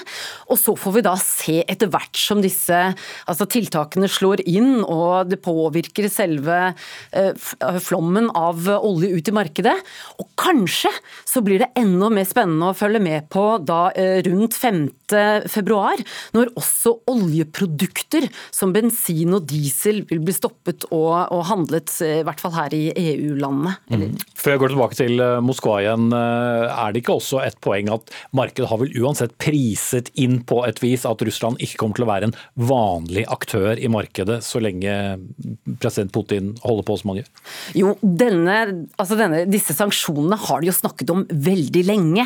Og 0.51 0.61
så 0.61 0.75
får 0.77 0.97
vi 0.97 1.05
da 1.07 1.15
se 1.21 1.59
etter 1.65 1.91
hvert 1.91 2.17
som 2.19 2.43
disse 2.43 2.77
altså 3.27 3.47
tiltakene 3.49 4.09
slår 4.11 4.43
inn 4.47 4.81
og 4.83 5.31
det 5.31 5.41
påvirker 5.43 6.09
selve 6.11 6.57
eh, 7.11 7.33
flommen 7.83 8.29
av 8.37 8.67
olje 8.77 9.11
ut 9.17 9.31
i 9.31 9.35
markedet 9.35 9.75
Og 10.21 10.29
kanskje 10.39 10.91
så 11.27 11.43
blir 11.45 11.61
det 11.63 11.71
enda 11.79 12.09
mer 12.13 12.27
spennende 12.27 12.71
å 12.71 12.77
følge 12.77 13.01
med 13.03 13.27
på 13.33 13.45
da 13.63 13.87
eh, 13.97 14.19
rundt 14.27 14.57
5. 14.57 14.85
februar, 15.47 16.01
når 16.35 16.51
også 16.59 16.91
oljeprodukter 17.07 18.27
som 18.51 18.73
bensin 18.75 19.35
og 19.37 19.45
diesel 19.47 20.01
vil 20.09 20.19
bli 20.25 20.35
stoppet 20.35 20.87
og, 20.89 21.13
og 21.31 21.45
handlet, 21.47 21.93
i 22.03 22.25
hvert 22.27 22.43
fall 22.43 22.55
her 22.57 22.75
i 22.75 22.89
EU-landene. 22.91 23.77
Mm. 23.87 24.17
Før 24.35 24.55
jeg 24.55 24.63
går 24.63 24.73
tilbake 24.73 24.99
til 24.99 25.23
Moskva 25.45 25.77
igjen, 25.83 26.09
er 26.11 26.91
det 26.91 27.03
ikke 27.03 27.17
også 27.17 27.41
et 27.45 27.57
poeng 27.63 27.91
at 27.93 28.11
markedet 28.35 28.69
har 28.69 28.81
vel 28.81 28.91
uansett 28.99 29.37
priset 29.41 30.11
inn 30.19 30.41
på 30.47 30.61
et 30.67 30.81
vis 30.83 31.05
at 31.07 31.23
Russland 31.23 31.61
ikke 31.63 31.79
kommer 31.81 31.99
til 31.99 32.07
å 32.07 32.11
være 32.11 32.29
en 32.29 32.37
vanlig 32.67 33.23
aktør 33.31 33.79
i 33.79 33.89
markedet 33.91 34.39
så 34.45 34.61
lenge 34.63 34.93
president 35.81 36.11
Putin 36.13 36.53
holder 36.63 36.87
på 36.87 36.97
som 36.99 37.11
han 37.11 37.21
gjør? 37.21 37.31
Jo, 37.77 37.93
denne, 38.01 38.57
altså 38.97 39.17
denne, 39.19 39.43
disse 39.49 39.75
sanksjonene 39.87 40.37
har 40.47 40.61
de 40.61 40.69
jo 40.69 40.75
snakket 40.75 41.11
om 41.13 41.23
veldig 41.29 41.83
lenge. 41.87 42.25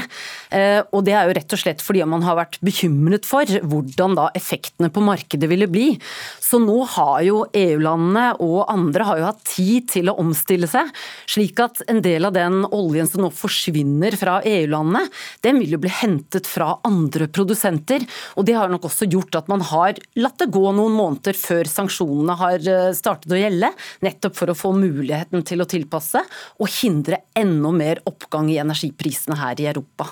Eh, 0.52 0.82
og 0.92 1.06
det 1.06 1.14
er 1.16 1.28
jo 1.28 1.36
rett 1.38 1.54
og 1.54 1.62
slett 1.62 1.84
fordi 1.84 2.04
man 2.10 2.24
har 2.26 2.38
vært 2.40 2.60
bekymret 2.64 3.28
for 3.28 3.46
hvordan 3.46 4.16
da 4.18 4.30
effektene 4.38 4.92
på 4.92 5.04
markedet 5.06 5.50
ville 5.50 5.70
bli. 5.72 5.94
Så 6.42 6.60
nå 6.62 6.82
har 6.96 7.22
jo 7.26 7.44
EU-landene 7.54 8.38
og 8.42 8.66
andre 8.72 9.08
har 9.08 9.22
jo 9.22 9.28
hatt 9.30 9.44
tid 9.46 9.90
til 9.92 10.10
å 10.12 10.18
omstille 10.22 10.70
seg, 10.70 10.90
slik 11.30 11.60
at 11.62 11.84
en 11.92 12.02
del 12.04 12.28
av 12.28 12.36
den 12.36 12.64
oljen 12.72 13.10
som 13.10 13.24
nå 13.26 13.32
forsvinner 13.34 14.16
fra 14.20 14.40
EU-landene, 14.48 15.06
den 15.46 15.62
vil 15.62 15.76
jo 15.76 15.82
bli 15.82 15.94
hentet 16.02 16.50
fra 16.50 16.74
andre 16.88 17.28
produsenter. 17.32 18.06
Og 18.40 18.48
det 18.48 18.58
har 18.58 18.72
nok 18.72 18.90
også 18.90 19.10
gjort 19.12 19.38
at 19.40 19.52
man 19.52 19.64
har 19.72 20.00
latt 20.20 20.40
det 20.42 20.52
gå 20.54 20.64
noen 20.74 20.96
måneder 20.98 21.38
før 21.38 21.70
sanksjonene 21.70 22.38
har 22.40 22.68
eh, 22.68 22.92
startet 22.98 23.32
å 23.32 23.40
gjelde, 23.40 23.72
nettopp 24.06 24.38
for 24.38 24.52
å 24.52 24.58
få 24.58 24.74
muligheten 24.76 25.46
til 25.48 25.62
å 25.62 25.70
tilpasse 25.70 26.22
og 26.62 26.72
hindre 26.82 27.22
enda 27.38 27.51
mer 27.76 28.02
oppgang 28.10 28.50
i 28.52 28.60
energiprisene 28.62 29.38
her 29.40 29.60
i 29.62 29.68
Europa. 29.72 30.12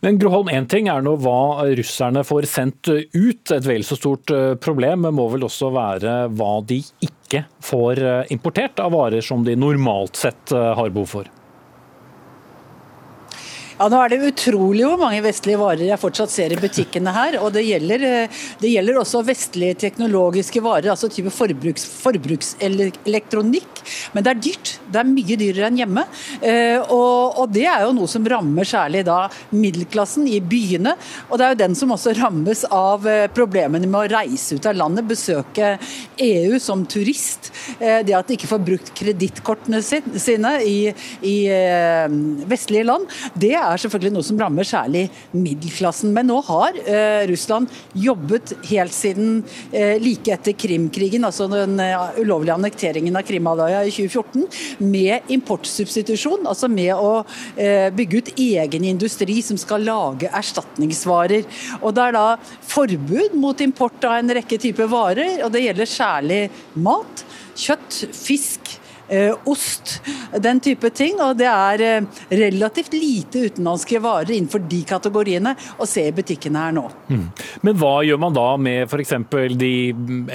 Men 0.00 0.18
Groholm, 0.20 0.50
én 0.52 0.68
ting 0.70 0.88
er 0.90 1.04
nå 1.04 1.16
hva 1.20 1.66
russerne 1.78 2.24
får 2.26 2.48
sendt 2.50 2.90
ut, 2.90 3.52
et 3.52 3.66
vel 3.66 3.84
så 3.86 3.98
stort 3.98 4.32
eh, 4.34 4.54
problem, 4.60 5.08
må 5.14 5.28
vel 5.32 5.46
også 5.48 5.72
være 5.74 6.16
hva 6.34 6.54
de 6.66 6.80
ikke 7.04 7.44
får 7.64 8.04
eh, 8.04 8.32
importert 8.34 8.80
av 8.82 8.94
varer 8.96 9.24
som 9.24 9.44
de 9.46 9.58
normalt 9.58 10.18
sett 10.18 10.54
har 10.54 10.90
behov 10.90 11.12
for? 11.18 11.36
Ja, 13.80 13.86
Nå 13.88 13.96
er 13.96 14.10
det 14.12 14.26
utrolig 14.28 14.82
hvor 14.84 14.98
mange 15.00 15.22
vestlige 15.24 15.56
varer 15.56 15.86
jeg 15.86 16.00
fortsatt 16.02 16.28
ser 16.28 16.52
i 16.52 16.58
butikkene 16.60 17.14
her. 17.16 17.38
og 17.40 17.54
Det 17.54 17.62
gjelder, 17.64 18.02
eh, 18.04 18.40
det 18.60 18.72
gjelder 18.74 18.98
også 19.00 19.22
vestlige 19.24 19.78
teknologiske 19.86 20.60
varer, 20.60 20.90
altså 20.92 21.08
type 21.08 21.32
forbruks, 21.32 21.86
forbrukselektronikk. 22.02 23.80
Men 24.12 24.26
det 24.26 24.30
er 24.34 24.42
dyrt. 24.44 24.72
Det 24.84 25.00
er 25.00 25.08
mye 25.08 25.38
dyrere 25.40 25.70
enn 25.70 25.78
hjemme. 25.80 26.04
Eh, 26.42 26.76
og, 26.92 27.38
og, 27.40 27.46
det 27.54 27.64
er 27.72 27.86
jo 27.86 27.94
noe 27.96 28.10
som 28.12 28.26
rammer 28.28 28.68
særlig 28.68 29.06
da 29.08 29.22
middelklassen 29.48 30.28
i 30.28 30.42
byene. 30.44 30.92
Og 31.30 31.40
det 31.40 31.46
er 31.46 31.56
jo 31.56 31.60
den 31.62 31.78
som 31.80 31.96
også 31.96 32.12
rammes 32.20 32.66
av 32.68 33.08
eh, 33.08 33.30
problemene 33.32 33.88
med 33.88 34.02
å 34.02 34.12
reise 34.12 34.60
ut 34.60 34.68
av 34.68 34.76
landet, 34.76 35.08
besøke 35.08 35.72
EU 36.20 36.60
som 36.60 36.84
turist. 36.84 37.48
Det 37.80 38.12
at 38.12 38.28
de 38.28 38.36
ikke 38.36 38.50
får 38.50 38.60
brukt 38.66 38.92
kredittkortene 38.98 39.80
sine 39.80 40.52
i, 40.68 40.92
i 41.24 41.36
vestlige 42.50 42.84
land. 42.84 43.08
det 43.40 43.54
er 43.56 43.69
er 43.72 43.82
selvfølgelig 43.82 44.14
noe 44.14 44.26
som 44.26 44.40
rammer 44.40 44.66
særlig 44.66 45.04
middelklassen. 45.34 46.12
Men 46.14 46.28
nå 46.30 46.40
har 46.46 46.76
eh, 46.82 47.22
Russland 47.30 47.70
jobbet 47.94 48.54
helt 48.70 48.94
siden 48.94 49.40
eh, 49.72 49.96
like 50.02 50.32
etter 50.34 50.56
Krimkrigen, 50.60 51.24
altså 51.26 51.48
den 51.50 51.78
uh, 51.80 52.18
ulovlige 52.20 52.56
annekteringen 52.56 53.16
av 53.16 53.26
Krimhalvøya 53.28 53.84
i 53.86 53.94
2014, 53.94 54.46
med 54.90 55.30
importsubstitusjon. 55.36 56.48
Altså 56.50 56.70
med 56.72 56.92
å 56.96 57.22
eh, 57.56 57.88
bygge 57.94 58.20
ut 58.20 58.32
egen 58.40 58.88
industri 58.90 59.40
som 59.44 59.58
skal 59.60 59.86
lage 59.86 60.30
erstatningsvarer. 60.40 61.46
Og 61.80 61.94
Det 61.96 62.06
er 62.06 62.16
da 62.16 62.26
forbud 62.70 63.36
mot 63.40 63.64
import 63.64 64.04
av 64.08 64.18
en 64.18 64.36
rekke 64.40 64.60
typer 64.60 64.90
varer, 64.90 65.40
og 65.44 65.52
det 65.54 65.64
gjelder 65.66 65.90
særlig 65.90 66.42
mat, 66.80 67.24
kjøtt, 67.60 68.04
fisk 68.16 68.79
ost, 69.50 69.96
den 70.38 70.60
type 70.62 70.90
ting. 70.94 71.18
Og 71.22 71.38
det 71.40 71.48
er 71.50 71.84
eh, 71.86 72.20
relativt 72.42 72.94
lite 72.96 73.46
utenlandske 73.50 74.00
varer 74.02 74.34
innenfor 74.36 74.64
de 74.70 74.82
kategoriene 74.88 75.54
å 75.80 75.88
se 75.88 76.06
i 76.08 76.14
butikkene 76.14 76.66
her 76.66 76.76
nå. 76.76 76.86
Mm. 77.10 77.26
Men 77.66 77.80
hva 77.80 77.94
gjør 78.06 78.20
man 78.22 78.36
da 78.36 78.48
med 78.60 78.86
f.eks. 78.86 79.16
de 79.60 79.72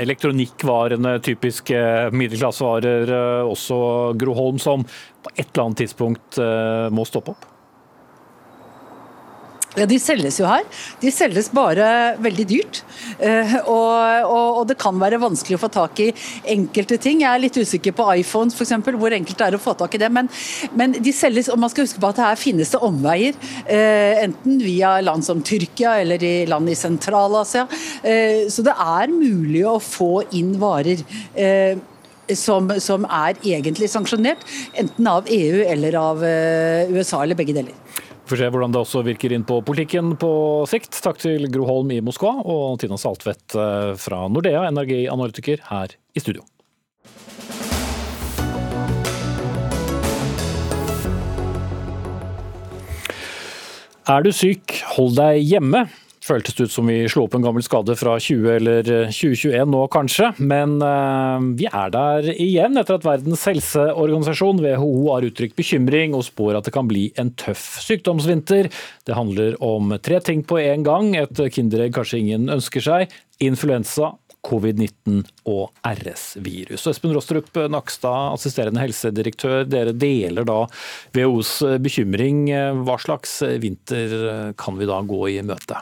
elektronikkvarene, 0.01 1.17
typiske 1.25 1.79
middelklassevarer, 2.15 3.11
også 3.45 3.65
også 3.75 4.17
Groholm, 4.19 4.59
som 4.59 4.85
på 4.85 5.33
et 5.35 5.47
eller 5.47 5.65
annet 5.65 5.83
tidspunkt 5.83 6.39
må 6.93 7.05
stoppe 7.07 7.35
opp? 7.35 7.54
Ja, 9.75 9.85
De 9.85 9.97
selges 9.99 10.39
jo 10.39 10.47
her. 10.47 10.63
De 11.01 11.11
selges 11.11 11.49
bare 11.53 12.15
veldig 12.23 12.45
dyrt. 12.47 12.81
Uh, 13.19 13.55
og, 13.67 13.91
og, 14.29 14.59
og, 14.61 14.63
det 14.69 14.77
kan 14.81 14.97
være 14.99 15.19
vanskelig 15.21 15.57
å 15.57 15.63
få 15.65 15.69
tak 15.73 15.99
i 16.03 16.09
enkelte 16.55 16.97
ting. 17.01 17.23
Jeg 17.23 17.31
er 17.31 17.43
litt 17.43 17.59
usikker 17.59 17.95
på 17.95 18.07
iPhones 18.21 18.55
f.eks., 18.55 18.75
hvor 18.95 19.15
enkelt 19.15 19.41
det 19.41 19.49
er 19.49 19.57
å 19.57 19.61
få 19.61 19.75
tak 19.77 19.97
i 19.97 20.01
det. 20.01 20.11
Men, 20.15 20.29
men, 20.77 20.95
de 21.03 21.15
selges, 21.15 21.51
og 21.51 21.59
man 21.61 21.73
skal 21.73 21.87
huske 21.87 22.01
på 22.01 22.11
at 22.13 22.23
her 22.23 22.39
finnes 22.39 22.71
det 22.71 22.83
omveier. 22.87 23.35
Uh, 23.67 24.23
enten 24.25 24.61
via 24.63 24.95
land 25.03 25.27
som 25.27 25.43
Tyrkia 25.45 25.97
eller 26.03 26.23
i 26.23 26.35
land 26.49 26.71
i 26.71 26.77
Sentral-Asia. 26.79 27.67
Uh, 28.05 28.47
så 28.51 28.63
det 28.65 28.77
er 28.79 29.11
mulig 29.11 29.65
å 29.67 29.81
få 29.83 30.13
inn 30.35 30.55
varer. 30.61 31.03
Som, 32.33 32.71
som, 32.81 33.03
er 33.05 33.37
egentlig 33.45 33.85
sanksjonert, 33.91 34.41
enten 34.81 35.05
av 35.11 35.27
EU 35.29 35.59
eller 35.61 35.97
av 35.99 36.23
USA, 36.25 37.19
eller 37.21 37.37
begge 37.37 37.53
deler. 37.53 37.75
Får 38.25 38.39
se 38.41 38.47
hvordan 38.49 38.73
det 38.73 38.79
også 38.81 39.03
virker 39.05 39.35
inn 39.35 39.43
på 39.45 39.59
politikken 39.61 40.15
på 40.17 40.29
sikt. 40.69 40.97
Takk 41.05 41.19
til 41.21 41.45
Gro 41.53 41.67
Holm 41.69 41.91
i 41.93 42.01
Moskva 42.01 42.31
og 42.41 42.79
Tina 42.81 42.97
Saltvedt 42.97 43.53
eh, 43.53 43.91
fra 44.01 44.23
Nordea, 44.33 44.63
energianalytiker 44.71 45.61
her 45.69 45.93
i 45.93 46.23
studio. 46.23 46.41
Er 54.09 54.25
du 54.25 54.31
syk, 54.33 54.73
hold 54.97 55.15
deg 55.17 55.45
hjemme 55.45 55.85
føltes 56.25 56.57
ut 56.57 56.73
som 56.73 56.89
vi 56.89 57.03
slo 57.11 57.25
opp 57.25 57.35
en 57.37 57.45
gammel 57.45 57.63
skade 57.65 57.95
fra 57.99 58.15
20 58.21 58.49
eller 58.55 58.89
2021 59.13 59.69
nå, 59.71 59.83
kanskje. 59.93 60.31
Men 60.41 60.77
uh, 60.81 61.37
vi 61.57 61.69
er 61.69 61.93
der 61.93 62.29
igjen 62.33 62.79
etter 62.81 62.97
at 62.97 63.05
Verdens 63.05 63.45
helseorganisasjon, 63.49 64.63
WHO, 64.65 64.91
har 65.13 65.29
uttrykt 65.29 65.57
bekymring 65.59 66.17
og 66.17 66.25
spår 66.27 66.59
at 66.59 66.69
det 66.69 66.75
kan 66.75 66.89
bli 66.89 67.07
en 67.21 67.31
tøff 67.37 67.77
sykdomsvinter. 67.85 68.71
Det 69.05 69.17
handler 69.17 69.57
om 69.63 69.95
tre 70.01 70.21
ting 70.25 70.43
på 70.47 70.59
en 70.63 70.85
gang, 70.85 71.13
et 71.19 71.45
kinderegg 71.55 71.95
kanskje 71.95 72.21
ingen 72.23 72.49
ønsker 72.53 72.83
seg. 72.83 73.17
Influensa, 73.43 74.15
covid-19 74.45 75.23
og 75.49 75.73
RS-virus. 75.85 76.85
Espen 76.89 77.15
Rostrup 77.15 77.49
Nakstad, 77.73 78.35
assisterende 78.35 78.83
helsedirektør. 78.83 79.65
Dere 79.69 79.95
deler 79.97 80.45
da 80.47 80.61
WHOs 81.17 81.57
bekymring. 81.81 82.45
Hva 82.85 82.99
slags 83.01 83.39
vinter 83.61 84.53
kan 84.59 84.79
vi 84.79 84.89
da 84.89 85.01
gå 85.05 85.27
i 85.33 85.41
møte? 85.45 85.81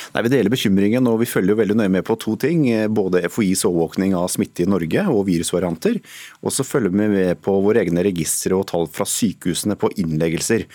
Nei, 0.11 0.25
Vi 0.25 0.31
deler 0.33 0.51
bekymringen 0.51 1.07
og 1.07 1.21
vi 1.21 1.27
følger 1.29 1.53
jo 1.53 1.59
veldig 1.61 1.75
nøye 1.79 1.91
med 1.93 2.03
på 2.03 2.17
to 2.19 2.33
ting. 2.39 2.65
Både 2.91 3.21
FHIs 3.31 3.63
overvåkning 3.67 4.11
av 4.17 4.27
smitte 4.33 4.65
i 4.65 4.67
Norge 4.67 5.05
og 5.07 5.23
virusvarianter. 5.29 6.01
Og 6.43 6.51
så 6.51 6.65
følger 6.67 6.91
vi 6.91 7.07
med 7.13 7.39
på 7.45 7.53
våre 7.63 7.85
egne 7.85 8.03
registre 8.03 8.57
og 8.57 8.65
tall 8.73 8.89
fra 8.91 9.07
sykehusene 9.07 9.77
på 9.79 9.91
innleggelser. 10.03 10.65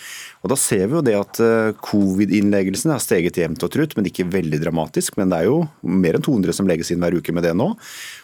Og 0.41 0.49
Da 0.49 0.57
ser 0.57 0.87
vi 0.87 0.97
jo 0.97 1.03
det 1.05 1.13
at 1.19 1.41
eh, 1.43 1.75
covid-innleggelsene 1.85 2.95
har 2.95 3.03
steget 3.03 3.37
jevnt 3.37 3.61
og 3.61 3.73
trutt, 3.73 3.93
men 3.97 4.09
ikke 4.09 4.25
veldig 4.31 4.61
dramatisk. 4.63 5.19
Men 5.21 5.29
det 5.29 5.43
er 5.43 5.51
jo 5.51 5.61
mer 5.85 6.17
enn 6.17 6.25
200 6.25 6.57
som 6.57 6.69
legges 6.69 6.89
inn 6.93 7.03
hver 7.03 7.19
uke 7.19 7.35
med 7.35 7.45
det 7.45 7.53
nå. 7.53 7.75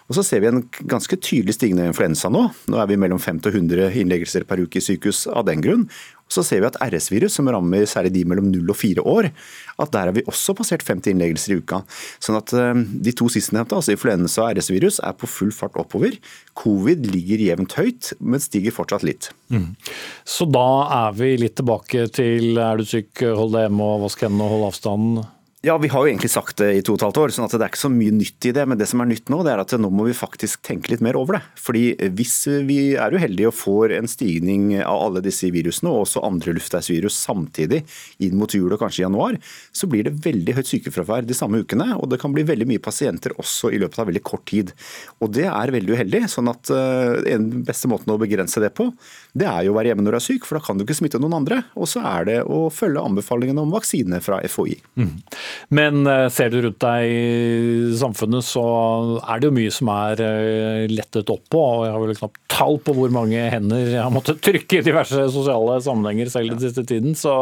Og 0.10 0.18
så 0.18 0.26
ser 0.26 0.42
vi 0.42 0.50
en 0.50 0.64
ganske 0.90 1.16
tydelig 1.22 1.60
stigende 1.60 1.86
influensa 1.92 2.32
nå. 2.34 2.48
Nå 2.74 2.82
er 2.82 2.90
vi 2.90 2.98
mellom 3.00 3.22
50 3.22 3.54
og 3.54 3.62
100 3.62 4.02
innleggelser 4.02 4.50
per 4.50 4.66
uke 4.66 4.82
i 4.82 4.84
sykehus 4.84 5.28
av 5.30 5.46
den 5.46 5.62
grunn 5.62 5.86
så 6.34 6.44
ser 6.46 6.64
vi 6.64 6.70
at 6.70 6.80
RS-virus, 6.82 7.36
som 7.38 7.50
rammer 7.52 7.86
særlig 7.90 8.14
de 8.16 8.24
mellom 8.30 8.50
0 8.52 8.72
og 8.72 8.78
4 8.80 9.04
år, 9.06 9.30
at 9.82 9.94
der 9.94 10.10
har 10.10 10.16
vi 10.16 10.26
også 10.30 10.56
passert 10.58 10.86
50 10.86 11.03
innleggelser 11.12 11.56
i 11.56 11.60
uka. 11.62 11.82
Sånn 12.24 12.40
at 12.40 12.54
eh, 12.58 12.74
de 13.06 13.14
to 13.18 13.30
sistnevnte, 13.32 13.78
altså 13.78 13.96
influensa 13.96 14.48
og 14.48 14.58
RS-virus, 14.58 15.02
er 15.04 15.18
på 15.18 15.30
full 15.30 15.54
fart 15.56 15.78
oppover. 15.80 16.18
Covid 16.60 17.08
ligger 17.12 17.44
jevnt 17.44 17.78
høyt, 17.80 18.14
men 18.20 18.44
stiger 18.44 18.76
fortsatt 18.76 19.06
litt. 19.08 19.32
Mm. 19.54 19.72
Så 20.28 20.48
da 20.50 20.68
er 21.04 21.16
vi 21.18 21.34
litt 21.42 21.58
tilbake 21.60 22.08
til 22.14 22.60
er 22.62 22.80
du 22.80 22.88
syk, 22.88 23.12
hold 23.24 23.56
deg 23.56 23.68
hjemme 23.68 23.94
og 23.96 24.06
vask 24.08 24.26
hendene 24.26 24.48
og 24.48 24.56
hold 24.56 24.68
avstanden? 24.72 25.24
Ja, 25.66 25.78
Vi 25.78 25.88
har 25.88 26.02
jo 26.04 26.10
egentlig 26.12 26.28
sagt 26.28 26.58
det 26.60 26.66
i 26.76 26.82
to 26.84 26.92
og 26.92 26.98
et 26.98 27.04
halvt 27.06 27.18
år, 27.22 27.32
sånn 27.32 27.46
at 27.46 27.54
det 27.56 27.64
er 27.64 27.72
ikke 27.72 27.80
så 27.86 27.88
mye 27.88 28.12
nytt 28.12 28.48
i 28.50 28.52
det. 28.52 28.66
Men 28.68 28.76
det 28.76 28.84
som 28.92 29.00
er 29.00 29.08
nytt 29.08 29.30
nå, 29.32 29.38
det 29.48 29.54
er 29.54 29.62
at 29.62 29.72
nå 29.80 29.88
må 29.96 30.04
vi 30.10 30.16
faktisk 30.18 30.60
tenke 30.68 30.92
litt 30.92 31.00
mer 31.00 31.16
over 31.16 31.38
det. 31.38 31.40
Fordi 31.56 31.84
Hvis 32.18 32.34
vi 32.68 32.98
er 33.00 33.16
uheldige 33.16 33.48
og 33.48 33.56
får 33.56 33.94
en 33.96 34.10
stigning 34.12 34.74
av 34.82 35.06
alle 35.06 35.22
disse 35.24 35.48
virusene, 35.56 35.88
og 35.88 36.04
også 36.04 36.26
andre 36.28 36.52
luftveisvirus 36.58 37.16
samtidig 37.16 37.80
inn 38.20 38.36
mot 38.36 38.52
jul 38.52 38.76
og 38.76 38.82
kanskje 38.82 39.06
januar, 39.06 39.38
så 39.72 39.88
blir 39.88 40.04
det 40.04 40.18
veldig 40.26 40.58
høyt 40.58 40.68
sykefravær 40.68 41.24
de 41.24 41.38
samme 41.40 41.64
ukene. 41.64 41.94
Og 41.96 42.12
det 42.12 42.20
kan 42.20 42.36
bli 42.36 42.44
veldig 42.44 42.68
mye 42.68 42.84
pasienter 42.84 43.32
også 43.40 43.72
i 43.72 43.80
løpet 43.80 44.04
av 44.04 44.12
veldig 44.12 44.24
kort 44.28 44.44
tid. 44.52 44.76
Og 45.24 45.32
det 45.32 45.48
er 45.48 45.76
veldig 45.78 45.96
uheldig. 45.96 46.26
sånn 46.28 46.52
at 46.52 46.68
Den 47.24 47.64
beste 47.64 47.88
måten 47.88 48.12
å 48.12 48.20
begrense 48.20 48.60
det 48.60 48.74
på, 48.76 48.92
det 49.32 49.48
er 49.48 49.64
jo 49.64 49.72
å 49.72 49.80
være 49.80 49.94
hjemme 49.94 50.04
når 50.04 50.20
du 50.20 50.20
er 50.20 50.28
syk, 50.28 50.44
for 50.44 50.60
da 50.60 50.66
kan 50.68 50.76
du 50.76 50.84
ikke 50.84 51.00
smitte 51.00 51.24
noen 51.24 51.40
andre. 51.40 51.64
Og 51.80 51.88
så 51.88 52.04
er 52.04 52.28
det 52.28 52.40
å 52.44 52.68
følge 52.68 53.00
anbefalingene 53.00 53.64
om 53.64 53.72
vaksine 53.72 54.20
fra 54.20 54.44
FHI. 54.44 54.82
Mm. 55.00 55.16
Men 55.74 56.08
eh, 56.10 56.28
ser 56.34 56.54
du 56.54 56.60
rundt 56.64 56.80
deg 56.84 57.10
i 57.10 57.98
samfunnet, 58.00 58.46
så 58.48 58.64
er 59.22 59.42
det 59.42 59.50
jo 59.50 59.58
mye 59.58 59.74
som 59.74 59.92
er 59.94 60.24
eh, 60.24 60.86
lettet 60.92 61.32
opp 61.34 61.46
på. 61.54 61.62
og 61.62 61.86
Jeg 61.88 61.96
har 61.96 62.06
vel 62.06 62.20
knapt 62.22 62.42
tall 62.54 62.80
på 62.86 62.96
hvor 62.98 63.14
mange 63.14 63.48
hender 63.54 63.88
jeg 63.88 64.02
har 64.02 64.14
måttet 64.14 64.44
trykke 64.46 64.80
i 64.80 64.86
diverse 64.86 65.28
sosiale 65.34 65.80
sammenhenger 65.84 66.32
selv 66.34 66.56
den 66.56 66.64
siste 66.64 66.86
tiden. 66.88 67.18
Så 67.18 67.34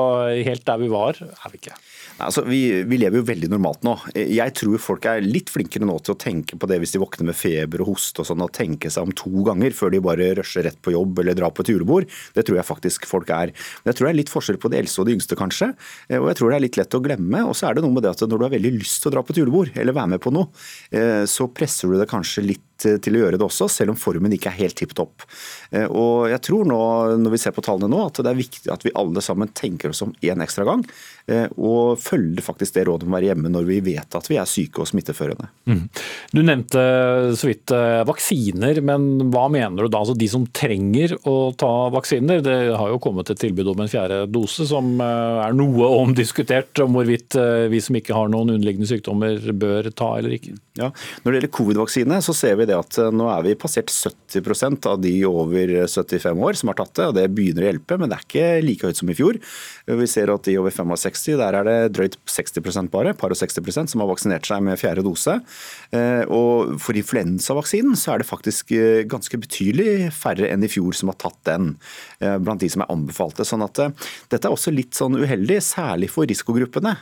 helt 0.45 0.65
der 0.67 0.81
vi 0.81 0.91
var, 0.91 1.19
er 1.21 1.53
vi 1.53 1.61
ikke. 1.61 1.75
Altså, 2.21 2.43
vi, 2.47 2.61
vi, 2.87 2.99
lever 3.01 3.21
jo 3.21 3.27
veldig 3.27 3.49
normalt 3.51 3.85
nå. 3.85 3.95
Jeg 4.15 4.53
tror 4.57 4.81
folk 4.81 5.07
er 5.09 5.23
litt 5.25 5.51
flinkere 5.51 5.87
nå 5.87 5.97
til 6.05 6.15
å 6.15 6.19
tenke 6.21 6.57
på 6.59 6.69
det 6.69 6.79
hvis 6.81 6.95
de 6.95 7.01
våkner 7.01 7.29
med 7.31 7.37
feber 7.37 7.83
og 7.83 7.93
hoste 7.93 8.23
og 8.23 8.29
sånn, 8.29 8.43
og 8.45 8.53
tenke 8.55 8.91
seg 8.93 9.07
om 9.07 9.13
to 9.17 9.45
ganger 9.47 9.75
før 9.75 9.93
de 9.93 10.03
bare 10.03 10.31
rusher 10.37 10.65
rett 10.67 10.79
på 10.83 10.93
jobb 10.95 11.23
eller 11.23 11.37
drar 11.37 11.53
på 11.55 11.65
et 11.65 11.73
julebord. 11.73 12.09
Det 12.35 12.45
tror 12.47 12.61
jeg 12.61 12.69
faktisk 12.69 13.07
folk 13.09 13.31
er. 13.33 13.53
Men 13.81 13.91
jeg 13.91 13.99
tror 13.99 14.09
det 14.09 14.13
er 14.13 14.19
litt 14.21 14.33
forskjell 14.33 14.61
på 14.61 14.71
de 14.73 14.81
eldste 14.81 15.03
og 15.03 15.09
de 15.09 15.17
yngste, 15.17 15.39
kanskje. 15.39 15.71
Og 16.19 16.29
jeg 16.31 16.39
tror 16.39 16.51
det 16.51 16.59
er 16.59 16.65
litt 16.67 16.81
lett 16.81 16.97
å 16.97 17.03
glemme. 17.03 17.45
Og 17.49 17.57
så 17.57 17.69
er 17.69 17.77
det 17.77 17.85
noe 17.85 17.95
med 17.95 18.05
det 18.05 18.13
at 18.15 18.25
når 18.25 18.37
du 18.37 18.47
har 18.47 18.55
veldig 18.55 18.73
lyst 18.77 19.01
til 19.03 19.11
å 19.11 19.15
dra 19.17 19.25
på 19.25 19.35
et 19.35 19.41
julebord 19.41 19.71
eller 19.75 19.97
være 19.97 20.15
med 20.15 20.23
på 20.23 20.33
noe, 20.35 20.51
eh, 20.93 21.23
så 21.29 21.49
presser 21.51 21.91
du 21.91 21.99
det 21.99 22.09
kanskje 22.11 22.45
litt 22.45 22.67
til 22.81 23.17
å 23.17 23.23
gjøre 23.25 23.39
det 23.39 23.47
også, 23.47 23.69
selv 23.71 23.93
om 23.93 23.99
formen 23.99 24.33
ikke 24.35 24.51
er 24.51 24.59
helt 24.63 24.77
tipp 24.79 24.95
topp. 24.97 25.25
Eh, 25.71 25.87
og 25.87 26.29
jeg 26.31 26.41
tror 26.45 26.67
nå, 26.67 26.81
når 27.21 27.35
vi 27.35 27.39
ser 27.41 27.55
på 27.55 27.63
tallene 27.65 27.91
nå, 27.91 28.03
at 28.09 28.21
det 28.21 28.31
er 28.31 28.39
viktig 28.39 28.71
at 28.73 28.85
vi 28.85 28.93
alle 28.97 29.23
sammen 29.23 29.51
tenker 29.55 29.93
oss 29.93 30.03
om 30.05 30.13
én 30.21 30.43
ekstra 30.43 30.65
gang. 30.67 30.83
Eh, 31.31 31.47
og 31.61 31.99
følger 32.01 32.43
faktisk 32.43 32.75
det 32.75 32.87
rådet 32.89 33.07
om 33.07 33.13
å 33.13 33.17
være 33.17 33.31
hjemme 33.31 33.51
når 33.53 33.67
vi 33.69 33.79
vet 33.91 34.17
at 34.17 34.27
vi 34.29 34.39
er 34.41 34.49
syke 34.49 34.83
og 34.83 34.89
smitteførende. 34.89 35.47
Mm. 35.69 35.83
Du 36.33 36.41
nevnte 36.43 36.83
så 37.39 37.49
vidt 37.49 37.73
eh, 37.75 38.01
vaksiner, 38.07 38.81
men 38.85 39.31
hva 39.33 39.47
mener 39.53 39.85
du 39.85 39.91
da? 39.91 40.01
Altså 40.01 40.17
de 40.17 40.29
som 40.31 40.47
trenger 40.47 41.15
å 41.29 41.53
ta 41.57 41.71
vaksiner? 41.93 42.43
Det 42.45 42.57
har 42.77 42.91
jo 42.91 43.01
kommet 43.03 43.31
et 43.31 43.41
tilbud 43.41 43.73
om 43.73 43.83
en 43.83 43.91
fjerde 43.91 44.23
dose, 44.31 44.65
som 44.69 44.93
er 45.01 45.55
noe 45.55 45.91
omdiskutert 46.01 46.83
om 46.83 46.97
hvorvidt 46.97 47.37
vi 47.71 47.79
som 47.83 47.95
ikke 47.97 48.15
har 48.15 48.31
noen 48.31 48.55
underliggende 48.55 48.89
sykdommer 48.89 49.51
bør 49.61 49.91
ta 49.95 50.15
eller 50.17 50.35
ikke. 50.35 50.55
Ja, 50.79 50.89
Når 51.23 51.31
det 51.31 51.39
gjelder 51.39 51.53
covid-vaksine, 51.57 52.19
så 52.23 52.33
ser 52.35 52.57
vi 52.59 52.67
det 52.71 52.79
at 52.79 52.99
nå 53.13 53.27
er 53.31 53.45
vi 53.45 53.57
passert 53.59 53.91
70% 53.91 54.87
av 54.89 55.01
de 55.03 55.13
over 55.27 55.75
75 55.85 56.45
år 56.47 56.57
som 56.59 56.71
har 56.71 56.79
tatt 56.79 56.95
det. 56.97 57.09
og 57.09 57.17
Det 57.19 57.27
begynner 57.35 57.67
å 57.67 57.69
hjelpe, 57.71 57.99
men 57.99 58.11
det 58.11 58.17
er 58.17 58.27
ikke 58.27 58.47
like 58.65 58.87
høyt 58.89 59.01
som 59.01 59.11
i 59.11 59.17
fjor. 59.17 59.39
Vi 59.91 60.07
ser 60.09 60.31
at 60.31 60.47
de 60.47 60.57
over 60.61 60.73
65, 60.73 61.37
der 61.41 61.57
er 61.59 61.67
det 61.67 61.77
drøyt 61.97 62.17
60% 62.29 62.91
bare, 62.93 63.13
par 63.17 63.33
og 63.33 63.39
60% 63.39 63.91
som 63.91 64.03
har 64.03 64.09
vaksinert 64.09 64.47
seg 64.47 64.63
med 64.65 64.79
fjerde 64.79 65.03
dose. 65.05 65.37
Eh, 65.95 66.23
og 66.31 66.77
for 66.81 66.97
influensavaksinen 66.97 67.97
så 67.99 68.13
er 68.13 68.21
det 68.21 68.29
faktisk 68.29 68.73
eh, 68.77 69.03
ganske 69.09 69.39
betydelig 69.41 70.11
færre 70.15 70.49
enn 70.51 70.63
i 70.65 70.71
fjor 70.71 70.95
som 70.97 71.11
har 71.11 71.19
tatt 71.21 71.39
den, 71.47 71.73
eh, 72.23 72.37
blant 72.41 72.63
de 72.63 72.69
som 72.71 72.85
er 72.85 72.91
anbefalte. 72.93 73.45
Sånn 73.47 73.65
at 73.65 73.81
dette 74.31 74.47
er 74.47 74.53
også 74.53 74.73
litt 74.73 74.97
sånn 74.97 75.17
uheldig, 75.19 75.59
særlig 75.65 76.11
for 76.13 76.29
risikogruppene. 76.29 76.93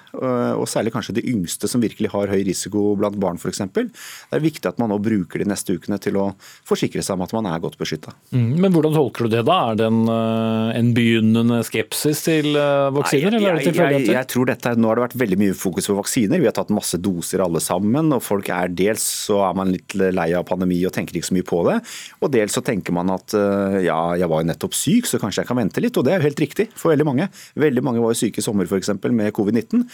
Og 0.59 0.65
særlig 0.69 0.93
kanskje 0.95 1.17
de 1.19 1.25
yngste 1.29 1.69
som 1.69 1.81
virkelig 1.83 2.11
har 2.13 2.31
høy 2.31 2.41
risiko 2.47 2.93
blant 2.99 3.17
barn 3.19 3.39
f.eks. 3.39 3.61
Det 3.75 4.37
er 4.37 4.43
viktig 4.43 4.69
at 4.69 4.79
man 4.81 4.91
nå 4.93 4.99
bruker 5.03 5.41
de 5.41 5.47
neste 5.49 5.58
ukene 5.67 5.99
til 5.99 6.15
å 6.21 6.29
forsikre 6.67 7.03
seg 7.03 7.17
om 7.17 7.25
at 7.27 7.35
man 7.35 7.49
er 7.51 7.59
godt 7.63 7.75
beskytta. 7.81 8.15
Mm, 8.31 8.55
men 8.63 8.75
hvordan 8.75 8.95
tolker 8.95 9.27
du 9.27 9.35
det 9.35 9.43
da? 9.49 9.59
Er 9.73 9.81
det 9.81 9.89
en, 9.89 10.01
en 10.07 10.93
begynnende 10.95 11.59
skepsis 11.67 12.23
til 12.29 12.53
vaksiner? 12.55 13.35
Nei, 13.35 13.43
jeg, 13.43 13.73
jeg, 13.73 13.77
jeg, 13.79 14.07
jeg, 14.13 14.29
tror 14.31 14.49
dette, 14.49 14.75
Nå 14.79 14.89
har 14.89 14.99
det 14.99 15.07
vært 15.09 15.19
veldig 15.19 15.39
mye 15.43 15.57
fokus 15.57 15.89
på 15.89 15.97
vaksiner. 15.99 16.39
Vi 16.39 16.47
har 16.47 16.55
tatt 16.55 16.71
masse 16.73 16.99
doser 17.01 17.43
alle 17.43 17.61
sammen. 17.63 18.13
og 18.15 18.23
folk 18.25 18.49
er 18.53 18.71
Dels 18.79 19.03
så 19.25 19.41
er 19.47 19.57
man 19.57 19.73
litt 19.73 19.95
lei 19.97 20.29
av 20.37 20.45
pandemi 20.47 20.79
og 20.87 20.93
tenker 20.95 21.17
ikke 21.17 21.29
så 21.29 21.35
mye 21.37 21.47
på 21.47 21.61
det. 21.67 21.77
Og 22.23 22.31
dels 22.33 22.55
så 22.55 22.63
tenker 22.65 22.95
man 22.95 23.11
at 23.13 23.35
eh, 23.37 23.79
ja, 23.87 23.97
jeg 24.19 24.29
var 24.31 24.43
jo 24.43 24.49
nettopp 24.49 24.77
syk, 24.77 25.09
så 25.09 25.19
kanskje 25.21 25.43
jeg 25.43 25.49
kan 25.49 25.59
vente 25.59 25.83
litt. 25.83 25.97
Og 25.99 26.05
det 26.05 26.13
er 26.13 26.21
jo 26.21 26.27
helt 26.29 26.43
riktig 26.43 26.69
for 26.75 26.93
veldig 26.93 27.07
mange. 27.07 27.29
Veldig 27.59 27.85
mange 27.85 28.03
var 28.03 28.13
jo 28.13 28.21
syke 28.21 28.41
i 28.41 28.45
sommer 28.45 28.69
f.eks. 28.69 28.93
med 29.07 29.33
covid-19. 29.35 29.85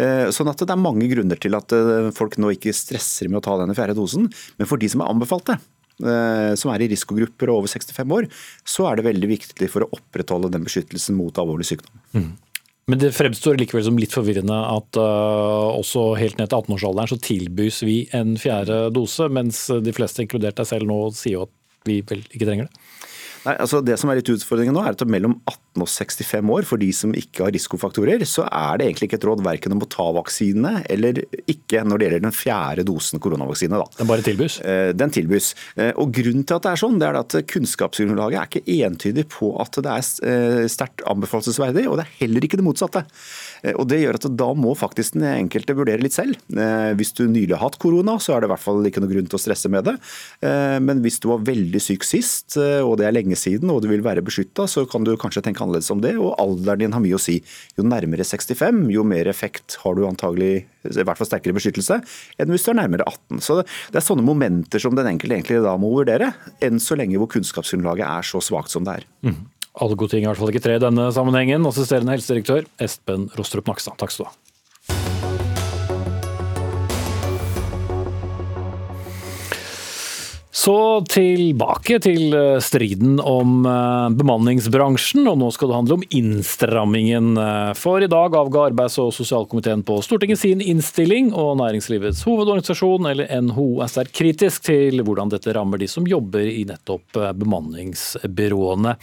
Eh, 0.00 0.26
sånn 0.34 0.50
at 0.52 0.64
det 0.64 0.74
er 0.74 0.80
mange 0.80 1.08
grunner 1.10 1.40
til 1.40 1.56
at 1.58 1.74
eh, 1.76 2.10
folk 2.16 2.38
nå 2.42 2.54
ikke 2.56 2.74
stresser 2.76 3.30
med 3.30 3.40
å 3.40 3.44
ta 3.46 3.58
denne 3.60 3.76
fjerde 3.76 3.96
dosen. 3.98 4.28
Men 4.58 4.70
for 4.70 4.80
de 4.80 4.90
som 4.92 5.04
er 5.04 5.12
anbefalt 5.14 5.48
det, 5.52 5.60
som 6.58 6.72
er 6.72 6.82
i 6.82 6.88
risikogrupper 6.90 7.52
og 7.52 7.60
over 7.62 7.70
65 7.70 8.14
år, 8.16 8.24
så 8.66 8.88
er 8.90 8.98
det 8.98 9.04
veldig 9.06 9.28
viktig 9.30 9.68
for 9.70 9.86
å 9.86 9.92
opprettholde 9.94 10.50
den 10.50 10.64
beskyttelsen 10.66 11.14
mot 11.14 11.38
alvorlig 11.38 11.68
sykdom. 11.68 12.00
Mm. 12.16 12.32
Men 12.90 13.00
det 13.00 13.14
fremstår 13.16 13.56
likevel 13.56 13.86
som 13.86 13.96
litt 13.96 14.12
forvirrende 14.12 14.56
at 14.68 14.98
uh, 15.00 15.70
også 15.72 16.10
helt 16.20 16.36
ned 16.40 16.50
til 16.50 16.58
18-årsalderen 16.60 17.12
så 17.14 17.20
tilbys 17.22 17.80
vi 17.86 17.96
en 18.16 18.34
fjerde 18.40 18.90
dose, 18.92 19.30
mens 19.32 19.64
de 19.86 19.94
fleste, 19.96 20.20
inkludert 20.24 20.58
deg 20.60 20.68
selv, 20.68 20.90
nå 20.90 20.98
sier 21.16 21.38
jo 21.38 21.46
at 21.46 21.54
vi 21.88 22.02
vel 22.04 22.20
ikke 22.26 22.48
trenger 22.48 22.68
det. 22.68 22.84
Nei, 23.44 23.54
altså 23.60 23.80
Det 23.84 23.96
som 24.00 24.10
er 24.10 24.20
litt 24.20 24.30
utfordringen 24.32 24.74
nå, 24.76 24.82
er 24.84 24.96
at 24.96 25.04
mellom 25.08 25.36
18 25.44 25.84
og 25.84 25.90
65 25.90 26.50
år, 26.54 26.66
for 26.68 26.80
de 26.80 26.88
som 26.94 27.12
ikke 27.18 27.44
har 27.44 27.52
risikofaktorer, 27.54 28.22
så 28.28 28.46
er 28.46 28.78
det 28.78 28.88
egentlig 28.88 29.08
ikke 29.10 29.18
et 29.20 29.26
råd 29.28 29.42
verken 29.44 29.74
om 29.74 29.82
å 29.84 29.88
ta 29.90 30.06
vaksinene 30.14 30.84
eller 30.92 31.20
ikke 31.50 31.82
når 31.84 32.00
det 32.00 32.06
gjelder 32.06 32.24
den 32.24 32.36
fjerde 32.36 32.86
dosen 32.86 33.22
koronavaksine. 33.22 33.80
Da. 33.80 33.88
Den 33.98 34.10
bare 34.10 34.24
tilbys? 34.24 34.60
Eh, 34.64 34.92
den 34.96 35.12
tilbys. 35.14 35.52
Eh, 35.76 35.90
og 36.00 36.14
Grunnen 36.14 36.46
til 36.46 36.56
at 36.56 36.66
det 36.66 36.72
er 36.72 36.82
sånn, 36.84 37.00
det 37.02 37.08
er 37.08 37.18
at 37.20 37.36
kunnskapsgrunnlaget 37.50 38.38
er 38.38 38.48
ikke 38.48 38.78
entydig 38.86 39.26
på 39.34 39.50
at 39.62 39.80
det 39.84 39.92
er 39.92 40.30
eh, 40.30 40.64
sterkt 40.70 41.04
anbefalesverdig, 41.10 41.88
og 41.90 41.98
det 41.98 42.06
er 42.06 42.14
heller 42.22 42.46
ikke 42.46 42.60
det 42.60 42.66
motsatte. 42.66 43.04
Og 43.74 43.86
Det 43.88 43.96
gjør 43.96 44.18
at 44.18 44.26
da 44.36 44.50
må 44.52 44.74
faktisk 44.76 45.14
den 45.16 45.24
enkelte 45.30 45.72
vurdere 45.76 46.02
litt 46.04 46.12
selv. 46.12 46.36
Hvis 46.98 47.14
du 47.16 47.22
nylig 47.24 47.54
har 47.54 47.62
hatt 47.62 47.78
korona, 47.80 48.18
så 48.20 48.34
er 48.34 48.42
det 48.42 48.50
i 48.50 48.52
hvert 48.52 48.60
fall 48.60 48.84
ikke 48.84 49.00
noe 49.00 49.08
grunn 49.08 49.30
til 49.30 49.38
å 49.38 49.40
stresse 49.40 49.70
med 49.72 49.86
det. 49.88 49.94
Men 50.84 51.00
hvis 51.00 51.16
du 51.22 51.30
var 51.30 51.46
veldig 51.46 51.80
syk 51.80 52.04
sist, 52.04 52.58
og 52.60 52.98
det 53.00 53.08
er 53.08 53.16
lenge 53.16 53.33
lenge 53.34 53.40
siden 53.40 53.70
og 53.70 53.82
du 53.82 53.88
vil 53.90 54.04
være 54.04 54.22
beskytta, 54.24 54.66
så 54.66 54.86
kan 54.86 55.04
du 55.04 55.16
kanskje 55.16 55.42
tenke 55.42 55.62
annerledes 55.62 55.90
om 55.90 56.00
det. 56.00 56.16
Og 56.16 56.34
alderen 56.38 56.80
din 56.80 56.92
har 56.92 57.02
mye 57.02 57.16
å 57.16 57.20
si. 57.20 57.42
Jo 57.76 57.84
nærmere 57.84 58.24
65, 58.24 58.90
jo 58.90 59.04
mer 59.04 59.26
effekt 59.28 59.78
har 59.82 59.94
du 59.94 60.06
antagelig, 60.06 60.66
i 60.84 61.04
hvert 61.04 61.18
fall 61.18 61.28
sterkere 61.28 61.56
beskyttelse, 61.56 62.00
enn 62.38 62.52
hvis 62.52 62.64
du 62.64 62.70
er 62.72 62.80
nærmere 62.80 63.06
18. 63.06 63.42
Så 63.42 63.62
det 63.64 63.98
er 63.98 64.04
sånne 64.04 64.24
momenter 64.24 64.80
som 64.80 64.94
den 64.94 65.08
enkelte 65.08 65.38
egentlig 65.38 65.62
da 65.64 65.76
må 65.76 65.90
vurdere, 65.94 66.32
enn 66.62 66.80
så 66.80 66.96
lenge 66.98 67.18
hvor 67.18 67.30
kunnskapsgrunnlaget 67.34 68.06
er 68.06 68.30
så 68.30 68.42
svakt 68.44 68.72
som 68.72 68.86
det 68.86 69.00
er. 69.00 69.10
Mm. 69.26 69.42
Alle 69.82 69.98
gode 69.98 70.14
ting 70.14 70.22
er 70.22 70.28
i 70.28 70.32
hvert 70.32 70.42
fall 70.42 70.54
ikke 70.54 70.62
tre 70.62 70.78
i 70.78 70.82
denne 70.82 71.08
sammenhengen. 71.14 71.66
Assisterende 71.66 72.14
helsedirektør 72.14 72.68
Espen 72.82 73.26
Rostrup 73.34 73.66
Nakstad, 73.70 73.98
takk 73.98 74.14
skal 74.14 74.28
du 74.28 74.30
ha. 74.30 74.53
Så 80.54 81.02
tilbake 81.10 81.96
til 81.98 82.30
eh, 82.30 82.60
striden 82.62 83.16
om 83.18 83.64
eh, 83.66 84.04
bemanningsbransjen, 84.14 85.26
og 85.26 85.40
nå 85.40 85.48
skal 85.50 85.72
det 85.72 85.78
handle 85.80 85.96
om 85.98 86.04
innstrammingen. 86.14 87.32
Eh, 87.42 87.72
for 87.74 88.04
i 88.04 88.08
dag 88.10 88.36
avga 88.38 88.68
arbeids- 88.68 89.00
og 89.02 89.10
sosialkomiteen 89.16 89.82
på 89.82 89.98
Stortinget 90.06 90.38
sin 90.44 90.62
innstilling, 90.62 91.32
og 91.34 91.56
Næringslivets 91.58 92.22
hovedorganisasjon, 92.28 93.10
eller 93.10 93.34
NHO, 93.48 93.66
er 93.82 93.90
sterkt 93.90 94.14
kritisk 94.14 94.68
til 94.70 95.02
hvordan 95.02 95.34
dette 95.34 95.56
rammer 95.58 95.82
de 95.82 95.90
som 95.90 96.06
jobber 96.06 96.46
i 96.46 96.62
nettopp 96.70 97.18
bemanningsbyråene. 97.34 98.94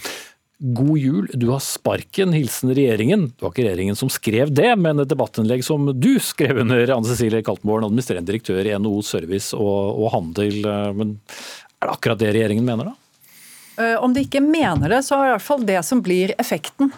God 0.62 0.98
jul, 0.98 1.30
du 1.34 1.48
har 1.50 1.58
sparken. 1.58 2.32
Hilsen 2.36 2.70
regjeringen. 2.70 3.24
Det 3.34 3.42
var 3.42 3.50
ikke 3.50 3.64
regjeringen 3.66 3.96
som 3.98 4.10
skrev 4.12 4.52
det, 4.54 4.68
men 4.78 5.02
et 5.02 5.10
debattinnlegg 5.10 5.64
som 5.66 5.88
du 5.90 6.12
skrev 6.22 6.60
under, 6.62 6.84
Anne 6.94 7.08
Cecilie 7.08 7.42
Kaltenborn, 7.42 7.88
administrerende 7.88 8.30
direktør 8.30 8.62
i 8.62 8.76
NHO 8.78 9.02
Service 9.02 9.56
og, 9.58 9.98
og 9.98 10.12
Handel. 10.14 10.60
Men 10.94 11.16
er 11.82 11.88
det 11.88 11.96
akkurat 11.96 12.20
det 12.22 12.30
regjeringen 12.36 12.68
mener, 12.68 12.92
da? 12.92 12.98
Eh, 13.82 13.96
om 13.98 14.14
de 14.14 14.22
ikke 14.22 14.44
mener 14.44 14.92
det, 14.92 15.02
så 15.02 15.16
er 15.16 15.24
det 15.24 15.32
i 15.32 15.34
hvert 15.34 15.48
fall 15.48 15.66
det 15.66 15.80
som 15.88 16.02
blir 16.04 16.34
effekten. 16.38 16.92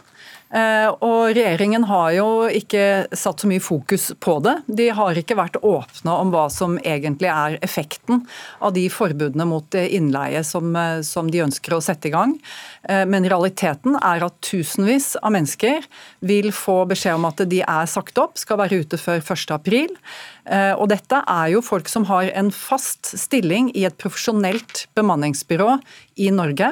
Eh, 0.55 0.89
og 1.03 1.33
Regjeringen 1.35 1.83
har 1.89 2.13
jo 2.15 2.27
ikke 2.47 3.09
satt 3.17 3.43
så 3.43 3.49
mye 3.51 3.63
fokus 3.63 4.13
på 4.23 4.37
det. 4.45 4.55
De 4.71 4.87
har 4.95 5.19
ikke 5.19 5.37
vært 5.39 5.59
åpne 5.67 6.15
om 6.15 6.31
hva 6.31 6.45
som 6.53 6.77
egentlig 6.79 7.31
er 7.33 7.57
effekten 7.65 8.23
av 8.63 8.77
de 8.77 8.85
forbudene 8.93 9.49
mot 9.51 9.75
innleie 9.83 10.45
som, 10.47 10.71
eh, 10.79 11.01
som 11.03 11.31
de 11.31 11.43
ønsker 11.43 11.75
å 11.75 11.83
sette 11.83 12.07
i 12.07 12.15
gang. 12.15 12.37
Eh, 12.89 13.05
men 13.05 13.27
realiteten 13.27 13.99
er 13.99 14.23
at 14.23 14.39
tusenvis 14.47 15.17
av 15.23 15.35
mennesker 15.35 15.89
vil 16.21 16.53
få 16.53 16.87
beskjed 16.87 17.19
om 17.19 17.27
at 17.27 17.43
de 17.51 17.61
er 17.63 17.91
sagt 17.91 18.19
opp, 18.19 18.39
skal 18.39 18.59
være 18.63 18.85
ute 18.85 19.01
før 19.01 19.21
1.4. 19.21 19.99
Og 20.77 20.89
dette 20.91 21.23
er 21.27 21.47
jo 21.55 21.63
folk 21.65 21.89
som 21.89 22.05
har 22.05 22.29
en 22.37 22.51
fast 22.51 23.17
stilling 23.17 23.71
i 23.75 23.87
et 23.89 23.97
profesjonelt 23.97 24.87
bemanningsbyrå 24.95 25.79
i 26.21 26.29
Norge. 26.29 26.69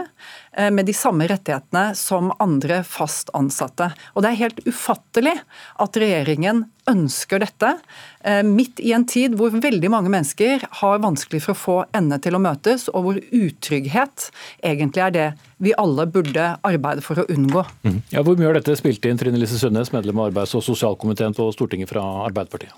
Eh, 0.57 0.71
med 0.71 0.87
de 0.87 0.95
samme 0.97 1.27
rettighetene 1.31 1.95
som 1.99 2.33
andre 2.43 2.83
fast 2.85 3.31
ansatte. 3.35 3.93
Og 4.15 4.23
Det 4.23 4.31
er 4.31 4.43
helt 4.45 4.63
ufattelig 4.67 5.35
at 5.83 5.99
regjeringen 5.99 6.67
ønsker 6.91 7.43
dette, 7.43 7.79
eh, 8.25 8.43
midt 8.43 8.81
i 8.81 8.93
en 8.93 9.05
tid 9.07 9.37
hvor 9.39 9.55
veldig 9.55 9.91
mange 9.91 10.11
mennesker 10.11 10.65
har 10.83 11.03
vanskelig 11.03 11.43
for 11.45 11.55
å 11.55 11.61
få 11.61 11.77
endene 11.95 12.21
til 12.23 12.35
å 12.35 12.43
møtes, 12.43 12.89
og 12.93 13.05
hvor 13.05 13.21
utrygghet 13.31 14.31
egentlig 14.63 15.05
er 15.07 15.11
det 15.11 15.29
vi 15.63 15.75
alle 15.79 16.07
burde 16.11 16.57
arbeide 16.67 17.03
for 17.03 17.23
å 17.23 17.27
unngå. 17.31 17.65
Mm. 17.87 18.03
Ja, 18.11 18.23
hvor 18.23 18.37
mye 18.37 18.51
har 18.51 18.59
dette 18.59 18.75
spilt 18.77 19.05
inn, 19.07 19.19
Trine 19.21 19.39
Lise 19.39 19.61
Sundnes, 19.61 19.93
medlem 19.95 20.19
av 20.19 20.33
arbeids- 20.33 20.57
og 20.59 20.67
sosialkomiteen 20.67 21.37
på 21.39 21.53
Stortinget 21.55 21.93
fra 21.93 22.03
Arbeiderpartiet? 22.27 22.75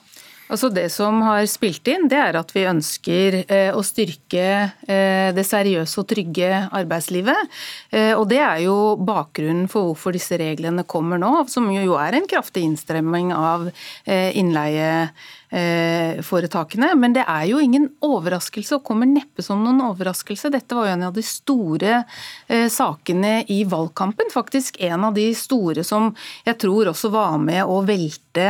Altså 0.52 0.68
Det 0.68 0.88
som 0.92 1.22
har 1.24 1.46
spilt 1.48 1.88
inn, 1.88 2.08
det 2.10 2.18
er 2.20 2.36
at 2.36 2.50
vi 2.52 2.66
ønsker 2.68 3.38
eh, 3.44 3.70
å 3.72 3.80
styrke 3.86 4.44
eh, 4.84 5.30
det 5.36 5.44
seriøse 5.48 6.02
og 6.02 6.08
trygge 6.10 6.50
arbeidslivet. 6.68 7.54
Eh, 7.94 8.12
og 8.12 8.26
Det 8.28 8.42
er 8.44 8.64
jo 8.66 8.76
bakgrunnen 9.00 9.70
for 9.72 9.88
hvorfor 9.90 10.16
disse 10.16 10.36
reglene 10.40 10.84
kommer 10.84 11.20
nå, 11.20 11.32
som 11.48 11.70
jo 11.72 11.96
er 12.00 12.18
en 12.18 12.28
kraftig 12.28 12.66
innstrømming 12.68 13.32
av 13.34 13.70
innleie 14.04 15.08
Eh, 15.50 16.22
foretakene. 16.22 16.88
Men 16.98 17.12
det 17.14 17.22
er 17.28 17.44
jo 17.46 17.60
ingen 17.62 17.86
overraskelse, 18.02 18.78
og 18.78 18.86
kommer 18.88 19.06
neppe 19.06 19.42
som 19.44 19.60
noen 19.62 19.82
overraskelse. 19.86 20.50
Dette 20.50 20.74
var 20.74 20.88
jo 20.88 20.94
en 20.96 21.04
av 21.06 21.12
de 21.14 21.22
store 21.22 22.00
eh, 22.48 22.66
sakene 22.72 23.36
i 23.52 23.60
valgkampen. 23.68 24.32
Faktisk 24.34 24.80
en 24.82 25.04
av 25.06 25.14
de 25.14 25.28
store 25.38 25.84
som 25.86 26.08
jeg 26.46 26.58
tror 26.58 26.90
også 26.90 27.10
var 27.14 27.36
med 27.38 27.62
å 27.70 27.82
velte 27.86 28.48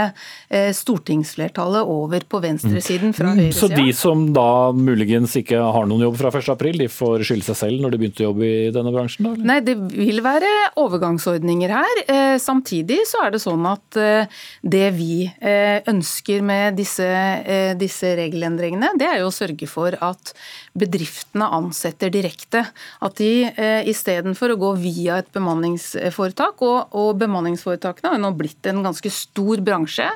eh, 0.49 0.71
stortingsflertallet 0.73 1.91
over 1.93 2.25
på 2.25 2.41
venstresiden 2.45 3.13
fra 3.17 3.35
mm. 3.35 3.43
høyresida. 3.43 3.59
Så 3.59 3.69
de 3.75 3.93
som 3.99 4.25
da 4.37 4.73
muligens 4.73 5.37
ikke 5.43 5.61
har 5.61 5.91
noen 5.91 6.07
jobb 6.07 6.17
fra 6.23 6.33
1.4, 6.33 6.73
de 6.87 6.89
får 6.89 7.27
skylde 7.27 7.51
seg 7.51 7.61
selv 7.67 7.85
når 7.85 7.93
de 7.93 8.01
begynte 8.01 8.25
å 8.25 8.31
jobbe 8.31 8.49
i 8.49 8.73
denne 8.73 8.95
bransjen? 8.95 9.29
da? 9.29 9.35
Eller? 9.35 9.51
Nei, 9.51 9.59
det 9.67 9.77
vil 9.93 10.23
være 10.25 10.55
overgangsordninger 10.81 11.75
her. 11.75 12.03
Samtidig 12.41 13.03
så 13.11 13.27
er 13.27 13.35
det 13.35 13.43
sånn 13.45 13.69
at 13.69 14.01
det 14.63 14.89
vi 14.97 15.27
ønsker 15.91 16.41
med 16.45 16.79
disse 16.79 16.94
disse, 16.95 17.43
eh, 17.45 17.75
disse, 17.77 18.15
regelendringene, 18.17 18.93
det 18.99 19.07
er 19.09 19.19
jo 19.23 19.31
å 19.31 19.35
sørge 19.35 19.67
for 19.67 19.97
at 20.01 20.33
bedriftene 20.75 21.47
ansetter 21.55 22.11
direkte. 22.13 22.65
At 23.05 23.19
de 23.21 23.47
eh, 23.47 23.87
istedenfor 23.91 24.55
å 24.55 24.59
gå 24.61 24.73
via 24.83 25.21
et 25.23 25.31
bemanningsforetak, 25.35 26.63
og, 26.67 26.95
og 26.99 27.13
bemanningsforetakene 27.21 28.15
har 28.15 28.23
nå 28.23 28.33
blitt 28.39 28.67
en 28.71 28.83
ganske 28.85 29.13
stor 29.15 29.63
bransje, 29.65 30.09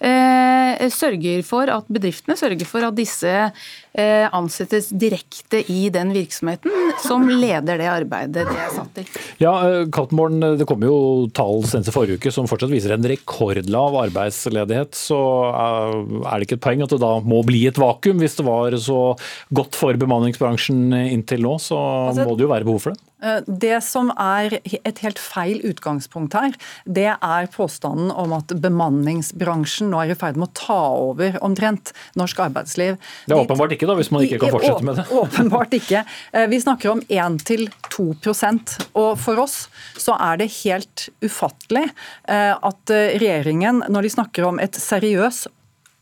eh, 0.00 0.88
sørger 0.92 1.44
for 1.46 1.70
at 1.72 1.88
bedriftene 1.92 2.38
sørger 2.40 2.68
for 2.68 2.88
at 2.88 2.96
disse 2.96 3.34
eh, 3.98 4.26
ansettes 4.32 4.90
direkte 4.96 5.60
i 5.72 5.88
den 5.92 6.14
virksomheten 6.16 6.94
som 7.04 7.26
leder 7.28 7.80
det 7.80 7.90
arbeidet 7.90 8.46
de 8.48 8.56
er 8.56 8.72
satt 8.72 8.92
til. 8.96 9.08
Ja, 9.42 9.52
eh, 9.66 9.84
Kaltenborn, 9.92 10.40
det 10.58 10.68
kom 10.68 10.84
jo 10.86 11.28
tall 11.36 11.64
senest 11.68 11.92
forrige 11.94 12.20
uke 12.20 12.32
som 12.34 12.48
fortsatt 12.50 12.72
viser 12.72 12.96
en 12.96 13.06
rekordlav 13.08 13.96
arbeidsledighet. 14.06 14.96
Så 14.96 15.18
er 15.52 16.32
det 16.32 16.48
ikke 16.48 16.58
et 16.58 16.64
poeng 16.64 16.84
at 16.86 16.94
det 16.94 17.02
da 17.02 17.12
må 17.24 17.42
bli 17.46 17.66
et 17.68 17.80
vakuum? 17.80 18.22
Hvis 18.22 18.38
det 18.40 18.46
var 18.48 18.76
så 18.82 19.02
godt 19.54 19.76
bemanningsbransjen 20.00 20.92
inntil 21.08 21.44
nå, 21.44 21.58
så 21.62 21.78
altså, 22.08 22.26
må 22.28 22.38
det 22.38 22.46
jo 22.46 22.52
være 22.52 22.68
behov 22.68 22.82
for 22.86 22.96
det? 22.96 23.08
Eh, 23.22 23.40
det 23.46 23.80
som 23.82 24.12
er 24.14 24.58
et 24.62 25.00
helt 25.02 25.18
feil 25.18 25.58
utgangspunkt 25.66 26.36
her, 26.38 26.54
det 26.86 27.08
er 27.10 27.50
påstanden 27.50 28.12
om 28.14 28.34
at 28.36 28.54
bemanningsbransjen 28.62 29.90
nå 29.92 30.02
er 30.04 30.14
i 30.14 30.18
ferd 30.18 30.38
med 30.38 30.50
å 30.50 30.58
ta 30.58 30.78
over 31.08 31.38
omtrent 31.44 31.92
norsk 32.18 32.44
arbeidsliv. 32.46 32.98
Det 33.26 33.34
er 33.34 33.42
åpenbart 33.42 33.74
ikke, 33.74 33.88
da, 33.90 33.98
hvis 33.98 34.12
man 34.14 34.26
ikke 34.26 34.40
kan 34.44 34.54
fortsette 34.54 34.86
med 34.86 35.00
det. 35.00 35.06
Åpenbart 35.22 35.74
ikke. 35.80 36.04
Eh, 36.32 36.46
vi 36.52 36.62
snakker 36.62 36.94
om 36.94 37.02
1-2% 37.08 38.76
og 38.98 39.10
for 39.18 39.42
oss 39.42 39.58
så 39.98 40.14
er 40.22 40.38
det 40.42 40.50
helt 40.60 41.08
ufattelig 41.24 41.88
eh, 42.30 42.54
at 42.54 42.94
regjeringen, 43.18 43.82
når 43.90 44.06
de 44.06 44.14
snakker 44.14 44.46
om 44.46 44.62
et 44.62 44.78
seriøst 44.78 45.50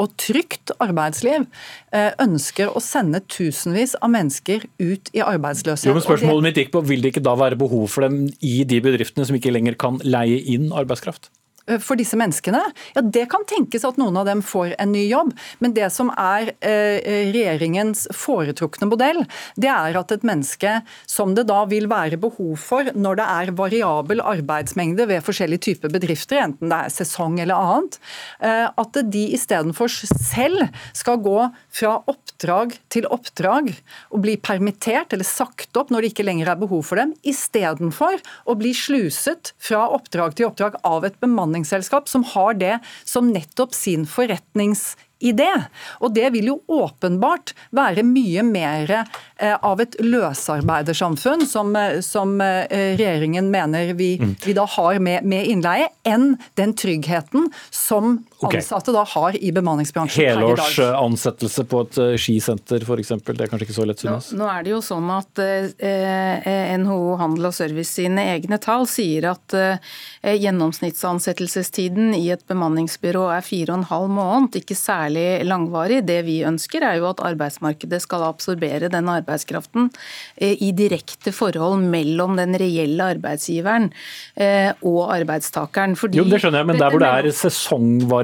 og 0.02 0.12
trygt 0.20 0.72
arbeidsliv 0.82 1.46
eh, 1.94 2.10
ønsker 2.22 2.72
å 2.72 2.82
sende 2.84 3.22
tusenvis 3.32 3.96
av 4.02 4.12
mennesker 4.12 4.66
ut 4.82 5.10
i 5.16 5.22
arbeidsløshet. 5.24 5.88
Jo, 5.88 5.96
men 5.96 6.04
spørsmålet 6.04 6.48
mitt 6.48 6.60
gikk 6.60 6.74
på, 6.74 6.84
Vil 6.86 7.02
det 7.02 7.14
ikke 7.14 7.24
da 7.24 7.36
være 7.38 7.58
behov 7.58 7.88
for 7.92 8.06
dem 8.06 8.26
i 8.44 8.58
de 8.68 8.80
bedriftene 8.84 9.26
som 9.28 9.38
ikke 9.38 9.54
lenger 9.54 9.78
kan 9.80 10.00
leie 10.04 10.42
inn 10.52 10.68
arbeidskraft? 10.76 11.30
Eh, 11.66 11.80
for 11.82 11.98
disse 11.98 12.16
menneskene? 12.18 12.60
Ja, 12.94 13.02
Det 13.02 13.26
kan 13.30 13.44
tenkes 13.46 13.84
at 13.86 13.98
noen 13.98 14.16
av 14.16 14.26
dem 14.28 14.42
får 14.42 14.74
en 14.78 14.92
ny 14.92 15.06
jobb, 15.08 15.32
men 15.58 15.74
det 15.74 15.88
som 15.92 16.10
er 16.14 16.52
eh, 16.60 16.98
regjeringens 17.32 18.06
foretrukne 18.14 18.88
modell, 18.90 19.24
det 19.56 19.70
er 19.72 19.98
at 19.98 20.12
et 20.14 20.26
menneske 20.26 20.80
som 21.06 21.34
det 21.34 21.46
da 21.50 21.64
vil 21.70 21.88
være 21.90 22.20
behov 22.20 22.56
for 22.60 22.90
når 22.94 23.20
det 23.20 23.26
er 23.36 23.54
variabel 23.58 24.22
arbeidsmengde 24.22 25.08
ved 25.10 25.24
forskjellige 25.26 25.64
typer 25.70 25.92
bedrifter, 25.92 26.40
enten 26.44 26.70
det 26.70 26.78
er 26.78 26.94
sesong 26.94 27.40
eller 27.42 27.56
annet, 27.56 27.98
eh, 28.40 28.66
at 28.70 29.00
de 29.10 29.24
istedenfor 29.36 29.90
selv 29.90 30.68
skal 30.96 31.20
gå 31.22 31.38
fra 31.74 31.96
oppdrag 32.06 32.76
til 32.92 33.08
oppdrag 33.10 33.72
og 34.12 34.22
bli 34.22 34.36
permittert 34.38 35.14
eller 35.14 35.26
sagt 35.26 35.76
opp 35.76 35.90
når 35.90 36.04
det 36.04 36.12
ikke 36.12 36.26
lenger 36.26 36.52
er 36.52 36.60
behov 36.60 36.84
for 36.86 37.00
dem, 37.00 37.14
istedenfor 37.26 38.20
å 38.46 38.56
bli 38.58 38.74
sluset 38.76 39.54
fra 39.62 39.86
oppdrag 39.96 40.36
til 40.36 40.50
oppdrag 40.50 40.78
av 40.86 41.06
et 41.08 41.18
bemanningsselskap 41.22 41.55
bemanningsselskap 41.56 42.08
som 42.08 42.24
har 42.24 42.54
det 42.54 42.78
som 43.04 43.32
nettopp 43.32 43.74
sin 43.74 44.06
forretningsidé. 44.06 45.64
Og 46.00 46.14
det 46.14 46.30
vil 46.32 46.50
jo 46.52 46.60
åpenbart 46.68 47.54
være 47.70 48.04
mye 48.04 48.42
mer 48.42 48.90
eh, 49.38 49.56
av 49.62 49.80
et 49.80 49.96
løsarbeidersamfunn, 50.00 51.46
som, 51.46 51.74
eh, 51.76 52.00
som 52.00 52.40
eh, 52.40 52.66
regjeringen 52.96 53.50
mener 53.50 53.94
vi, 53.94 54.18
mm. 54.20 54.36
vi 54.44 54.52
da 54.52 54.66
har 54.66 54.98
med, 55.00 55.24
med, 55.24 55.46
innleie, 55.46 55.88
enn 56.04 56.36
den 56.56 56.74
tryggheten 56.76 57.50
som 57.70 58.24
ansatte 58.44 58.92
da 58.92 59.04
har 59.08 59.36
i 59.36 59.52
bemanningsbransjen 59.54 60.26
Helårs 60.28 60.78
ansettelse 60.78 61.64
på 61.68 61.82
et 61.86 61.98
skisenter 62.20 62.84
f.eks., 62.84 63.14
det 63.26 63.46
er 63.46 63.50
kanskje 63.50 63.68
ikke 63.68 63.76
så 63.78 63.86
lett, 63.88 64.02
synes? 64.02 64.32
Nå, 64.32 64.42
nå 64.44 64.50
er 64.52 64.66
det 64.66 64.74
jo 64.74 64.80
sånn 64.84 65.08
at 65.14 65.40
eh, 65.42 66.76
NHO 66.82 67.16
Handel 67.20 67.48
og 67.50 67.56
Service 67.56 67.96
sine 67.96 68.26
egne 68.34 68.58
tall 68.62 68.86
sier 68.90 69.28
at 69.30 69.56
eh, 69.56 70.36
gjennomsnittsansettelsestiden 70.36 72.14
i 72.16 72.28
et 72.34 72.44
bemanningsbyrå 72.50 73.26
er 73.36 73.44
fire 73.46 73.72
og 73.72 73.80
en 73.80 73.88
halv 73.90 74.12
måned, 74.16 74.60
ikke 74.60 74.76
særlig 74.78 75.26
langvarig. 75.46 76.02
Det 76.06 76.20
vi 76.26 76.38
ønsker 76.46 76.84
er 76.86 77.00
jo 77.00 77.08
at 77.10 77.22
arbeidsmarkedet 77.24 78.02
skal 78.04 78.26
absorbere 78.28 78.90
den 78.92 79.10
arbeidskraften 79.12 79.90
eh, 80.36 80.56
i 80.62 80.72
direkte 80.76 81.32
forhold 81.34 81.84
mellom 81.86 82.36
den 82.38 82.56
reelle 82.58 83.10
arbeidsgiveren 83.16 83.90
eh, 84.34 84.72
og 84.86 85.02
arbeidstakeren. 85.14 85.96
Fordi 85.98 86.20
jo, 86.20 86.26
det 86.28 86.42
skjønner 86.42 86.62
jeg, 86.62 86.70
men 86.72 86.80
der 86.80 86.92
hvor 86.92 87.02
det 87.02 87.12
er 87.12 87.30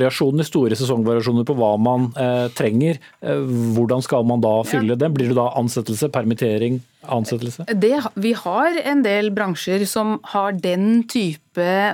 sesongvariasjoner, 0.02 0.46
store 0.46 0.76
sesongvariasjoner 0.78 1.46
på 1.46 1.56
hva 1.58 1.76
man 1.80 2.10
eh, 2.18 2.48
trenger, 2.56 2.98
eh, 3.22 3.42
hvordan 3.76 4.02
skal 4.02 4.24
man 4.24 4.42
da 4.42 4.62
fylle 4.66 4.94
ja. 4.94 4.96
det? 4.96 5.12
Blir 5.14 5.28
det 5.30 5.38
da 5.38 5.52
ansettelse, 5.58 6.10
permittering, 6.12 6.80
ansettelse? 7.02 7.66
Det, 7.72 7.94
vi 8.14 8.32
har 8.38 8.78
en 8.84 9.02
del 9.04 9.30
bransjer 9.34 9.86
som 9.88 10.18
har 10.34 10.52
den 10.52 11.02
type 11.10 11.42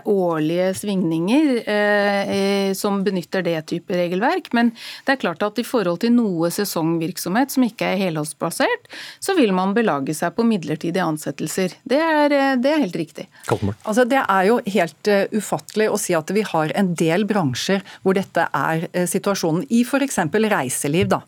årlige 0.05 0.75
svingninger 0.75 1.69
eh, 1.69 2.73
som 2.75 3.03
benytter 3.05 3.43
det 3.43 3.63
type 3.67 3.95
regelverk. 3.95 4.53
Men 4.53 4.71
det 5.07 5.17
er 5.17 5.21
klart 5.23 5.43
at 5.43 5.59
i 5.59 5.67
forhold 5.67 6.01
til 6.05 6.13
noe 6.15 6.51
sesongvirksomhet 6.55 7.51
som 7.51 7.65
ikke 7.67 7.89
er 7.93 8.03
helårsbasert, 8.05 8.87
så 9.21 9.35
vil 9.35 9.53
man 9.57 9.75
belage 9.75 10.15
seg 10.15 10.37
på 10.37 10.47
midlertidige 10.47 11.05
ansettelser. 11.05 11.75
Det 11.83 11.99
er, 11.99 12.31
eh, 12.31 12.57
det 12.57 12.73
er 12.73 12.85
helt 12.85 12.97
riktig. 12.97 13.27
Altså, 13.51 14.05
det 14.05 14.23
er 14.23 14.47
jo 14.49 14.61
helt 14.69 15.11
uh, 15.11 15.25
ufattelig 15.35 15.89
å 15.91 15.99
si 15.99 16.15
at 16.15 16.31
vi 16.35 16.45
har 16.47 16.73
en 16.79 16.93
del 16.99 17.25
bransjer 17.29 17.83
hvor 18.03 18.15
dette 18.19 18.47
er 18.55 18.87
uh, 18.95 19.07
situasjonen. 19.09 19.67
I 19.75 19.83
f.eks. 19.83 20.21
reiseliv, 20.55 21.11
da, 21.11 21.23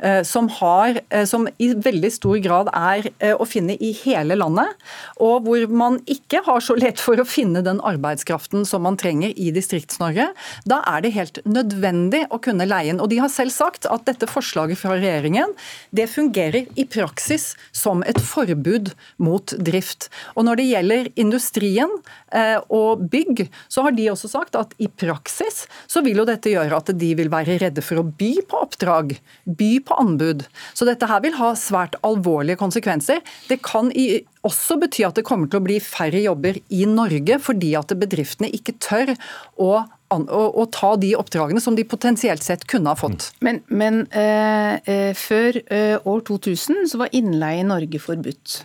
uh, 0.00 0.22
som, 0.24 0.48
har, 0.60 1.00
som 1.28 1.46
i 1.58 1.72
veldig 1.74 2.12
stor 2.14 2.40
grad 2.44 2.70
er 2.72 3.10
å 3.32 3.46
finne 3.48 3.76
i 3.80 3.92
hele 4.04 4.36
landet, 4.38 4.76
og 5.22 5.46
hvor 5.46 5.64
man 5.72 6.00
ikke 6.10 6.42
har 6.46 6.60
så 6.64 6.76
lett 6.78 7.00
for 7.00 7.20
å 7.20 7.26
finne 7.28 7.62
den 7.64 7.80
arbeidskraften 7.84 8.66
som 8.68 8.84
man 8.84 8.98
trenger 9.00 9.32
i 9.40 9.50
Distrikts-Norge. 9.54 10.28
Da 10.68 10.80
er 10.90 11.04
det 11.04 11.14
helt 11.16 11.40
nødvendig 11.48 12.24
å 12.34 12.40
kunne 12.42 12.66
leie 12.68 12.92
inn. 12.92 13.00
Og 13.02 13.10
de 13.12 13.20
har 13.22 13.32
selv 13.32 13.54
sagt 13.54 13.88
at 13.90 14.06
dette 14.08 14.28
forslaget 14.30 14.80
fra 14.80 14.98
regjeringen 14.98 15.54
det 15.94 16.08
fungerer 16.12 16.68
i 16.74 16.86
praksis 16.88 17.52
som 17.72 18.02
et 18.08 18.20
forbud 18.20 18.92
mot 19.22 19.54
drift. 19.64 20.10
Og 20.34 20.46
når 20.48 20.60
det 20.60 20.68
gjelder 20.70 21.10
industrien 21.20 21.90
eh, 22.34 22.58
og 22.72 23.06
bygg, 23.12 23.46
så 23.68 23.86
har 23.86 23.96
de 23.96 24.10
også 24.12 24.30
sagt 24.32 24.58
at 24.58 24.74
i 24.82 24.88
praksis 24.88 25.64
så 25.90 26.02
vil 26.04 26.22
jo 26.22 26.28
dette 26.28 26.52
gjøre 26.52 26.80
at 26.80 26.92
de 26.98 27.10
vil 27.18 27.30
være 27.32 27.58
redde 27.62 27.84
for 27.84 28.00
å 28.00 28.06
by 28.06 28.32
på 28.48 28.62
oppdrag, 28.66 29.16
by 29.44 29.72
på 29.86 29.98
anbud. 30.00 30.46
Så 30.74 30.88
dette 30.88 31.08
her 31.10 31.22
vil 31.24 31.36
ha 31.38 31.52
svært 31.58 31.98
alvorlige 32.06 32.60
konsekvenser. 32.60 33.13
Det 33.48 33.60
kan 33.64 33.90
i 33.94 34.24
også 34.44 34.78
bety 34.82 35.04
at 35.06 35.16
det 35.18 35.26
kommer 35.26 35.50
til 35.50 35.60
å 35.60 35.66
bli 35.66 35.78
færre 35.82 36.20
jobber 36.24 36.58
i 36.74 36.84
Norge, 36.88 37.38
fordi 37.42 37.74
at 37.78 37.94
bedriftene 38.00 38.50
ikke 38.52 38.76
tør 38.82 39.14
å 39.60 39.84
å, 40.22 40.64
ta 40.72 40.94
de 41.00 41.14
oppdragene 41.18 41.60
som 41.62 41.76
de 41.76 41.84
potensielt 41.88 42.44
sett 42.44 42.66
kunne 42.70 42.92
ha 42.92 42.98
fått. 42.98 43.30
Men, 43.44 43.62
men 43.68 44.04
eh, 44.10 44.78
eh 44.90 45.12
før 45.14 45.58
eh, 45.72 45.96
år 46.08 46.22
2000 46.26 46.88
så 46.90 47.00
var 47.00 47.12
innleie 47.16 47.62
i 47.62 47.66
Norge 47.66 48.00
forbudt. 48.02 48.56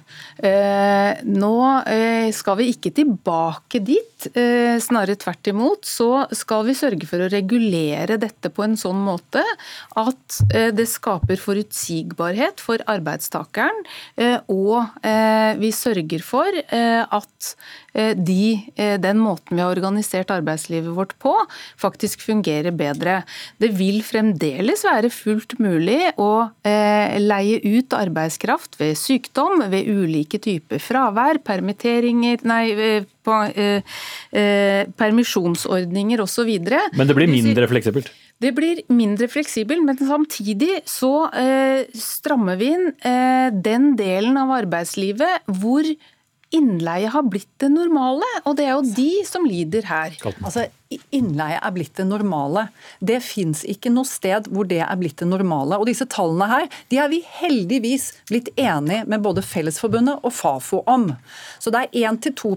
Eh, 0.44 1.20
nå 1.28 1.56
eh, 1.90 2.30
skal 2.36 2.60
vi 2.60 2.70
ikke 2.74 2.92
tilbake 2.96 3.82
dit, 3.86 4.28
eh, 4.34 4.78
snarere 4.82 5.18
tvert 5.20 5.52
imot. 5.52 5.88
Så 5.88 6.10
skal 6.36 6.66
vi 6.68 6.78
sørge 6.78 7.10
for 7.10 7.24
å 7.24 7.32
regulere 7.32 8.20
dette 8.22 8.52
på 8.54 8.66
en 8.66 8.78
sånn 8.80 9.00
måte 9.04 9.44
at 10.00 10.40
det 10.76 10.86
skaper 10.90 11.40
forutsigbarhet 11.40 12.62
for 12.64 12.82
arbeidstakeren, 12.90 13.84
og 14.52 15.00
vi 15.60 15.70
sørger 15.76 16.24
for 16.26 16.60
at 16.70 17.50
de, 17.94 18.72
eh, 18.76 18.98
den 19.02 19.20
måten 19.22 19.58
vi 19.58 19.64
har 19.64 19.72
organisert 19.74 20.32
arbeidslivet 20.34 20.94
vårt 20.96 21.16
på, 21.22 21.34
faktisk 21.80 22.22
fungerer 22.22 22.72
bedre. 22.76 23.24
Det 23.58 23.72
vil 23.78 24.02
fremdeles 24.06 24.84
være 24.86 25.10
fullt 25.14 25.58
mulig 25.62 26.14
å 26.22 26.50
eh, 26.68 27.18
leie 27.22 27.60
ut 27.66 27.96
arbeidskraft 27.98 28.80
ved 28.80 28.98
sykdom, 29.00 29.66
ved 29.72 29.90
ulike 29.90 30.40
typer 30.42 30.82
fravær, 30.84 31.42
permitteringer, 31.46 32.40
nei, 32.48 33.06
permisjonsordninger 35.00 36.22
osv. 36.24 36.50
Men 36.98 37.10
det 37.10 37.18
blir 37.18 37.30
mindre 37.30 37.68
fleksibelt? 37.70 38.10
Det 38.40 38.54
blir 38.56 38.80
mindre 38.96 39.28
fleksibelt, 39.30 39.84
men 39.86 40.00
samtidig 40.00 40.80
så 40.88 41.30
strammer 41.94 42.58
vi 42.58 42.72
inn 42.74 42.88
den 43.62 43.92
delen 44.00 44.40
av 44.40 44.56
arbeidslivet 44.56 45.52
hvor 45.60 45.84
innleie 46.56 47.10
har 47.14 47.26
blitt 47.30 47.52
det 47.62 47.70
normale, 47.72 48.28
og 48.48 48.58
det 48.58 48.66
er 48.66 48.76
jo 48.76 48.94
de 48.98 49.10
som 49.28 49.46
lider 49.46 49.86
her. 49.86 50.16
Altså, 50.42 50.66
innleie 51.14 51.60
er 51.62 51.74
blitt 51.76 51.94
det 52.00 52.08
normale. 52.10 52.68
Det 53.06 53.20
fins 53.22 53.62
ikke 53.70 53.92
noe 53.94 54.10
sted 54.10 54.50
hvor 54.50 54.66
det 54.70 54.82
er 54.86 55.00
blitt 55.00 55.22
det 55.22 55.28
normale. 55.30 55.78
Og 55.78 55.90
disse 55.90 56.08
tallene 56.10 56.48
her, 56.50 56.66
de 56.90 57.02
er 57.02 57.12
vi 57.12 57.22
heldigvis 57.40 58.10
blitt 58.32 58.50
enige 58.58 59.06
med 59.10 59.26
både 59.26 59.46
Fellesforbundet 59.46 60.26
og 60.26 60.34
Fafo 60.34 60.82
om. 60.90 61.12
Så 61.62 61.74
det 61.76 61.86
er 61.86 62.10
1-2 62.10 62.56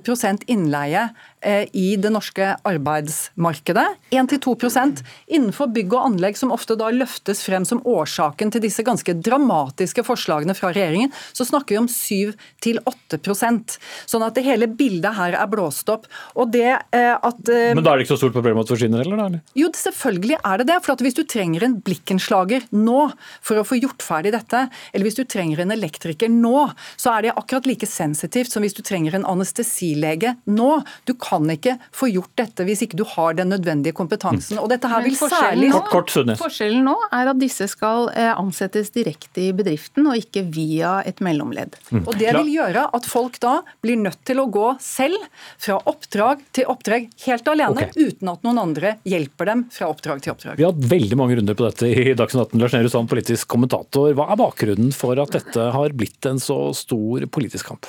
innleie 0.53 1.11
i 1.43 1.97
det 1.99 2.11
norske 2.13 2.53
arbeidsmarkedet. 2.69 3.87
1-2% 4.15 5.03
innenfor 5.27 5.71
bygg 5.75 5.97
og 5.97 6.07
anlegg, 6.13 6.39
som 6.39 6.53
ofte 6.55 6.77
da 6.79 6.91
løftes 6.95 7.43
frem 7.47 7.67
som 7.69 7.83
årsaken 7.89 8.53
til 8.55 8.63
disse 8.65 8.85
ganske 8.87 9.15
dramatiske 9.19 10.05
forslagene 10.07 10.55
fra 10.57 10.71
regjeringen, 10.73 11.13
så 11.33 11.47
snakker 11.49 11.75
vi 11.75 11.81
om 11.83 11.91
7-8% 11.91 13.79
Sånn 14.07 14.25
at 14.25 14.37
det 14.37 14.45
hele 14.47 14.69
bildet 14.69 15.17
her 15.17 15.37
er 15.39 15.51
blåst 15.51 15.89
opp. 15.93 16.09
Og 16.39 16.51
det 16.53 16.69
eh, 16.71 17.15
at 17.15 17.51
eh, 17.51 17.73
Men 17.77 17.85
da 17.85 17.95
er 17.95 18.01
det 18.01 18.07
ikke 18.07 18.15
så 18.15 18.23
stort 18.25 18.37
problem 18.37 18.61
at 18.61 18.69
det 18.69 18.75
forsvinner 18.75 19.03
heller, 19.05 19.21
da? 19.21 19.43
Jo, 19.59 19.71
selvfølgelig 19.77 20.39
er 20.39 20.63
det 20.63 20.69
det. 20.71 20.79
For 20.85 21.07
hvis 21.07 21.19
du 21.19 21.25
trenger 21.29 21.67
en 21.67 21.79
blikkenslager 21.85 22.69
nå 22.75 23.01
for 23.45 23.61
å 23.61 23.67
få 23.67 23.79
gjort 23.81 24.05
ferdig 24.05 24.35
dette, 24.35 24.67
eller 24.93 25.09
hvis 25.09 25.19
du 25.19 25.25
trenger 25.25 25.65
en 25.65 25.75
elektriker 25.75 26.31
nå, 26.33 26.69
så 27.01 27.17
er 27.17 27.27
det 27.27 27.35
akkurat 27.37 27.69
like 27.69 27.89
sensitivt 27.89 28.53
som 28.53 28.65
hvis 28.65 28.77
du 28.77 28.83
trenger 28.87 29.17
en 29.19 29.29
anestesilege 29.29 30.37
nå. 30.51 30.71
Du 31.09 31.15
kan 31.19 31.32
ikke 31.53 31.79
få 31.95 32.11
gjort 32.13 32.35
dette 32.39 32.67
hvis 32.69 32.85
ikke 32.87 33.01
du 33.01 33.05
har 33.15 33.39
den 33.39 33.53
nødvendige 33.53 33.97
kompetansen. 33.97 34.61
Og 34.63 34.69
dette 34.73 34.91
her 34.91 35.05
vil 35.07 35.17
særlig... 35.17 35.73
Nå, 35.73 35.83
kort, 35.89 36.13
kort, 36.13 36.35
forskjellen 36.41 36.85
nå 36.87 36.97
er 37.11 37.33
at 37.33 37.41
disse 37.41 37.69
skal 37.71 38.11
eh, 38.13 38.31
ansettes 38.37 38.93
direkte 38.95 39.47
i 39.49 39.51
bedriften, 39.57 40.07
og 40.11 40.21
ikke 40.21 40.45
via 40.53 40.99
et 41.09 41.23
mellomledd. 41.25 41.79
Mm. 41.91 42.05
Og 42.05 42.13
Det 42.21 42.37
vil 42.37 42.53
gjøre 42.59 42.87
at 42.93 43.09
folk 43.09 43.41
da 43.43 43.59
blir 43.85 44.01
nødt 44.01 44.21
til 44.29 44.43
å 44.43 44.49
gå 44.53 44.69
selv 44.83 45.19
fra 45.63 45.81
oppdrag 45.89 46.45
til 46.55 46.69
oppdrag 46.71 47.09
helt 47.27 47.49
alene. 47.49 47.89
Okay 47.89 48.03
uten 48.13 48.31
at 48.33 48.45
noen 48.47 48.61
andre 48.61 48.97
hjelper 49.09 49.49
dem 49.49 49.65
fra 49.73 49.89
oppdrag 49.93 50.23
til 50.25 50.35
oppdrag. 50.35 50.59
Vi 50.59 50.67
har 50.67 50.75
hatt 50.75 50.89
veldig 50.93 51.19
mange 51.19 51.39
runder 51.39 51.57
på 51.59 51.67
dette 51.67 51.89
i 51.89 52.15
Dagsnytt 52.19 52.53
18. 52.53 52.63
Lars 52.63 52.77
Nehru 52.77 52.91
Sand, 52.93 53.11
politisk 53.11 53.49
kommentator. 53.53 54.13
Hva 54.19 54.29
er 54.33 54.41
bakgrunnen 54.41 54.93
for 54.97 55.21
at 55.23 55.35
dette 55.37 55.69
har 55.77 55.97
blitt 55.97 56.29
en 56.29 56.41
så 56.43 56.59
stor 56.77 57.27
politisk 57.33 57.73
kamp? 57.73 57.89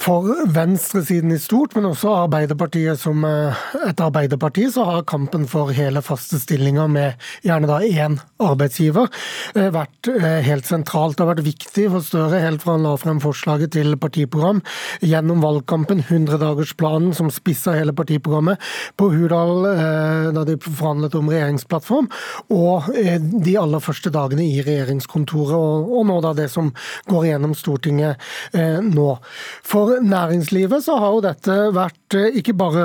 For 0.00 0.46
venstresiden 0.54 1.34
i 1.34 1.40
stort, 1.42 1.76
men 1.76 1.90
også 1.90 2.12
Arbeiderpartiet 2.24 2.52
som 2.98 3.24
eh, 3.24 3.54
et 3.88 4.00
arbeiderparti, 4.00 4.70
så 4.72 4.84
har 4.84 5.04
kampen 5.04 5.46
for 5.46 5.72
hele 5.72 6.02
faste 6.02 6.38
stillinger 6.38 6.88
med 6.88 7.14
gjerne 7.42 7.68
da 7.68 7.80
én 7.80 8.18
arbeidsgiver 8.38 9.08
eh, 9.54 9.70
vært 9.70 10.08
eh, 10.08 10.42
helt 10.46 10.66
sentralt. 10.66 11.16
Det 11.16 11.24
har 11.24 11.34
vært 11.34 11.46
viktig 11.46 11.88
for 11.90 12.04
Støre 12.04 12.40
helt 12.42 12.62
fra 12.62 12.74
han 12.74 12.84
la 12.84 12.96
frem 13.00 13.20
forslaget 13.22 13.72
til 13.74 13.96
partiprogram 13.96 14.60
gjennom 15.00 15.40
valgkampen, 15.42 16.02
100-dagersplanen 16.04 17.14
som 17.14 17.30
spissa 17.32 17.74
hele 17.76 17.94
partiprogrammet. 17.96 18.60
På 18.96 19.08
Hurdal 19.12 19.64
da 20.34 20.44
de 20.46 20.56
forhandlet 20.60 21.14
om 21.16 21.30
regjeringsplattform, 21.30 22.08
og 22.52 22.90
de 22.90 23.54
aller 23.58 23.82
første 23.82 24.12
dagene 24.12 24.44
i 24.44 24.62
regjeringskontoret, 24.64 25.54
og 25.54 26.06
nå 26.08 26.18
da 26.24 26.34
det 26.36 26.48
som 26.52 26.70
går 27.10 27.28
gjennom 27.30 27.54
Stortinget 27.56 28.20
nå. 28.84 29.08
For 29.64 29.98
næringslivet 30.04 30.84
så 30.84 30.98
har 31.00 31.16
jo 31.16 31.24
dette 31.24 31.58
vært 31.74 32.18
ikke 32.44 32.56
bare 32.60 32.84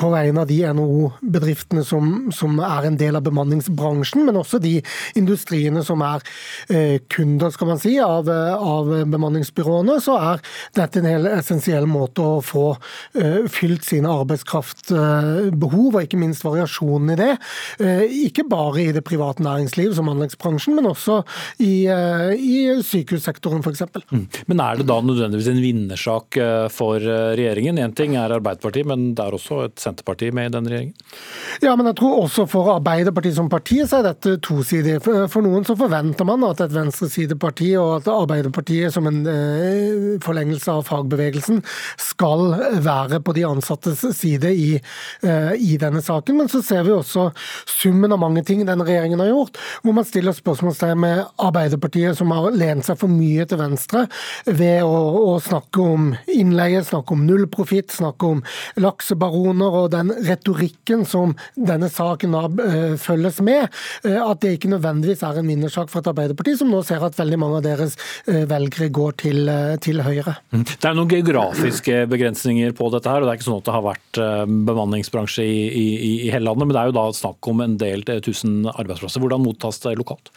på 0.00 0.10
vegne 0.12 0.44
av 0.44 0.50
de 0.50 0.58
NHO-bedriftene 0.74 1.84
som, 1.86 2.28
som, 2.34 2.58
er 2.58 2.88
en 2.88 2.98
del 3.00 3.16
av 3.18 3.24
bemanningsbransjen, 3.26 4.26
men 4.26 4.40
også 4.40 4.60
de 4.62 4.78
industriene 5.18 5.84
som 5.86 6.02
er 6.04 6.24
kunder 7.12 7.52
skal 7.54 7.70
man 7.70 7.80
si, 7.80 7.94
av, 8.02 8.28
av 8.28 8.90
bemanningsbyråene, 9.08 9.98
så 10.02 10.16
er 10.18 10.42
dette 10.76 11.00
en 11.00 11.08
helt 11.08 11.30
essensiell 11.30 11.86
måte 11.88 12.24
å 12.24 12.40
få 12.44 12.66
fylt 13.52 13.86
sine 13.86 14.10
arbeidskraftbehov 14.10 15.78
behov, 15.78 15.96
og 15.96 16.06
ikke 16.06 16.20
minst 16.20 16.44
variasjonen 16.46 17.14
i 17.14 17.18
det. 17.18 17.30
Eh, 17.82 18.04
ikke 18.28 18.46
bare 18.48 18.82
i 18.82 18.92
det 18.94 19.04
private 19.06 19.44
næringsliv, 19.44 19.94
som 19.96 20.10
anleggsbransjen, 20.10 20.76
men 20.78 20.88
også 20.90 21.20
i, 21.64 21.86
eh, 21.86 22.32
i 22.34 22.82
sykehussektoren 22.84 23.62
f.eks. 23.62 23.84
Mm. 24.10 24.26
Men 24.50 24.60
er 24.64 24.80
det 24.80 24.88
da 24.88 25.00
nødvendigvis 25.02 25.50
en 25.52 25.62
vinnersak 25.62 26.36
eh, 26.36 26.68
for 26.72 26.98
regjeringen? 27.00 27.78
Én 27.78 27.94
ting 27.96 28.16
er 28.16 28.34
Arbeiderpartiet, 28.38 28.77
men 28.86 29.12
det 29.16 29.24
er 29.24 29.36
også 29.36 29.62
et 29.66 29.82
Senterparti 29.82 30.30
med 30.34 30.50
i 30.50 30.54
denne 30.54 30.72
regjeringen? 30.72 30.94
Ja, 31.64 31.74
men 31.78 31.88
jeg 31.90 31.98
tror 32.00 32.22
også 32.24 32.46
for 32.50 32.70
Arbeiderpartiet 32.74 33.36
som 33.38 33.50
parti 33.50 33.80
så 33.88 34.00
er 34.00 34.08
dette 34.10 34.36
tosidig. 34.44 34.98
For 35.02 35.44
noen 35.44 35.66
så 35.66 35.76
forventer 35.78 36.26
man 36.28 36.44
at 36.48 36.62
et 36.64 36.74
venstresideparti 36.74 37.72
og 37.80 37.94
at 37.98 38.10
Arbeiderpartiet 38.12 38.94
som 38.94 39.08
en 39.10 39.22
forlengelse 40.24 40.72
av 40.72 40.86
fagbevegelsen 40.88 41.62
skal 42.02 42.54
være 42.84 43.20
på 43.24 43.34
de 43.36 43.46
ansattes 43.48 44.04
side 44.18 44.52
i, 44.52 44.70
i 45.58 45.78
denne 45.80 46.02
saken. 46.04 46.38
Men 46.42 46.50
så 46.52 46.62
ser 46.64 46.84
vi 46.86 46.94
også 46.94 47.28
summen 47.68 48.14
av 48.14 48.22
mange 48.22 48.44
ting 48.46 48.64
denne 48.68 48.86
regjeringen 48.86 49.22
har 49.22 49.32
gjort, 49.32 49.58
hvor 49.82 49.96
man 49.96 50.06
stiller 50.08 50.36
spørsmålstegn 50.36 51.02
med 51.02 51.24
Arbeiderpartiet, 51.42 52.16
som 52.18 52.32
har 52.34 52.50
lent 52.54 52.86
seg 52.86 52.98
for 53.00 53.12
mye 53.12 53.46
til 53.48 53.60
venstre 53.60 54.06
ved 54.46 54.84
å, 54.86 54.98
å 55.34 55.36
snakke 55.42 55.82
om 55.82 56.12
innleie, 56.32 56.82
snakke 56.84 57.16
om 57.16 57.26
nullprofitt, 57.28 57.92
snakke 57.94 58.32
om 58.34 58.42
laksebaroner 58.76 59.78
og 59.82 59.90
den 59.94 60.12
retorikken 60.26 61.04
som 61.08 61.34
denne 61.54 61.88
saken 61.92 62.34
uh, 62.36 62.96
følges 63.00 63.40
med. 63.44 63.68
Uh, 64.04 64.18
at 64.30 64.42
det 64.42 64.56
ikke 64.56 64.72
nødvendigvis 64.72 65.24
er 65.26 65.40
en 65.40 65.50
vinnersak 65.50 65.92
for 65.92 66.02
et 66.02 66.10
Arbeiderparti, 66.12 66.56
som 66.58 66.70
nå 66.72 66.82
ser 66.86 67.04
at 67.04 67.18
veldig 67.18 67.40
mange 67.40 67.60
av 67.60 67.66
deres 67.66 67.96
uh, 68.28 68.44
velgere 68.50 68.90
går 68.94 69.18
til, 69.24 69.52
til 69.84 70.02
Høyre. 70.04 70.38
Mm. 70.52 70.64
Det 70.68 70.90
er 70.90 70.96
noen 70.96 71.12
geografiske 71.12 72.00
begrensninger 72.10 72.74
på 72.76 72.90
dette 72.94 73.10
her, 73.10 73.22
og 73.22 73.28
det 73.28 73.34
er 73.34 73.40
ikke 73.40 73.48
sånn 73.48 73.62
at 73.62 73.68
det 73.68 73.76
har 73.76 73.86
vært 73.86 74.20
bemanningsbransje 74.68 75.44
i, 75.44 75.58
i, 75.68 75.86
i, 76.08 76.30
hele 76.32 76.46
landet. 76.48 76.68
Men 76.68 76.74
det 76.76 76.82
er 76.82 76.90
jo 76.90 76.96
da 76.98 77.06
snakk 77.16 77.50
om 77.50 77.62
en 77.64 77.76
del 77.80 78.04
tusen 78.24 78.66
arbeidsplasser. 78.70 79.22
Hvordan 79.22 79.44
mottas 79.44 79.80
det 79.84 79.94
lokalt? 79.98 80.30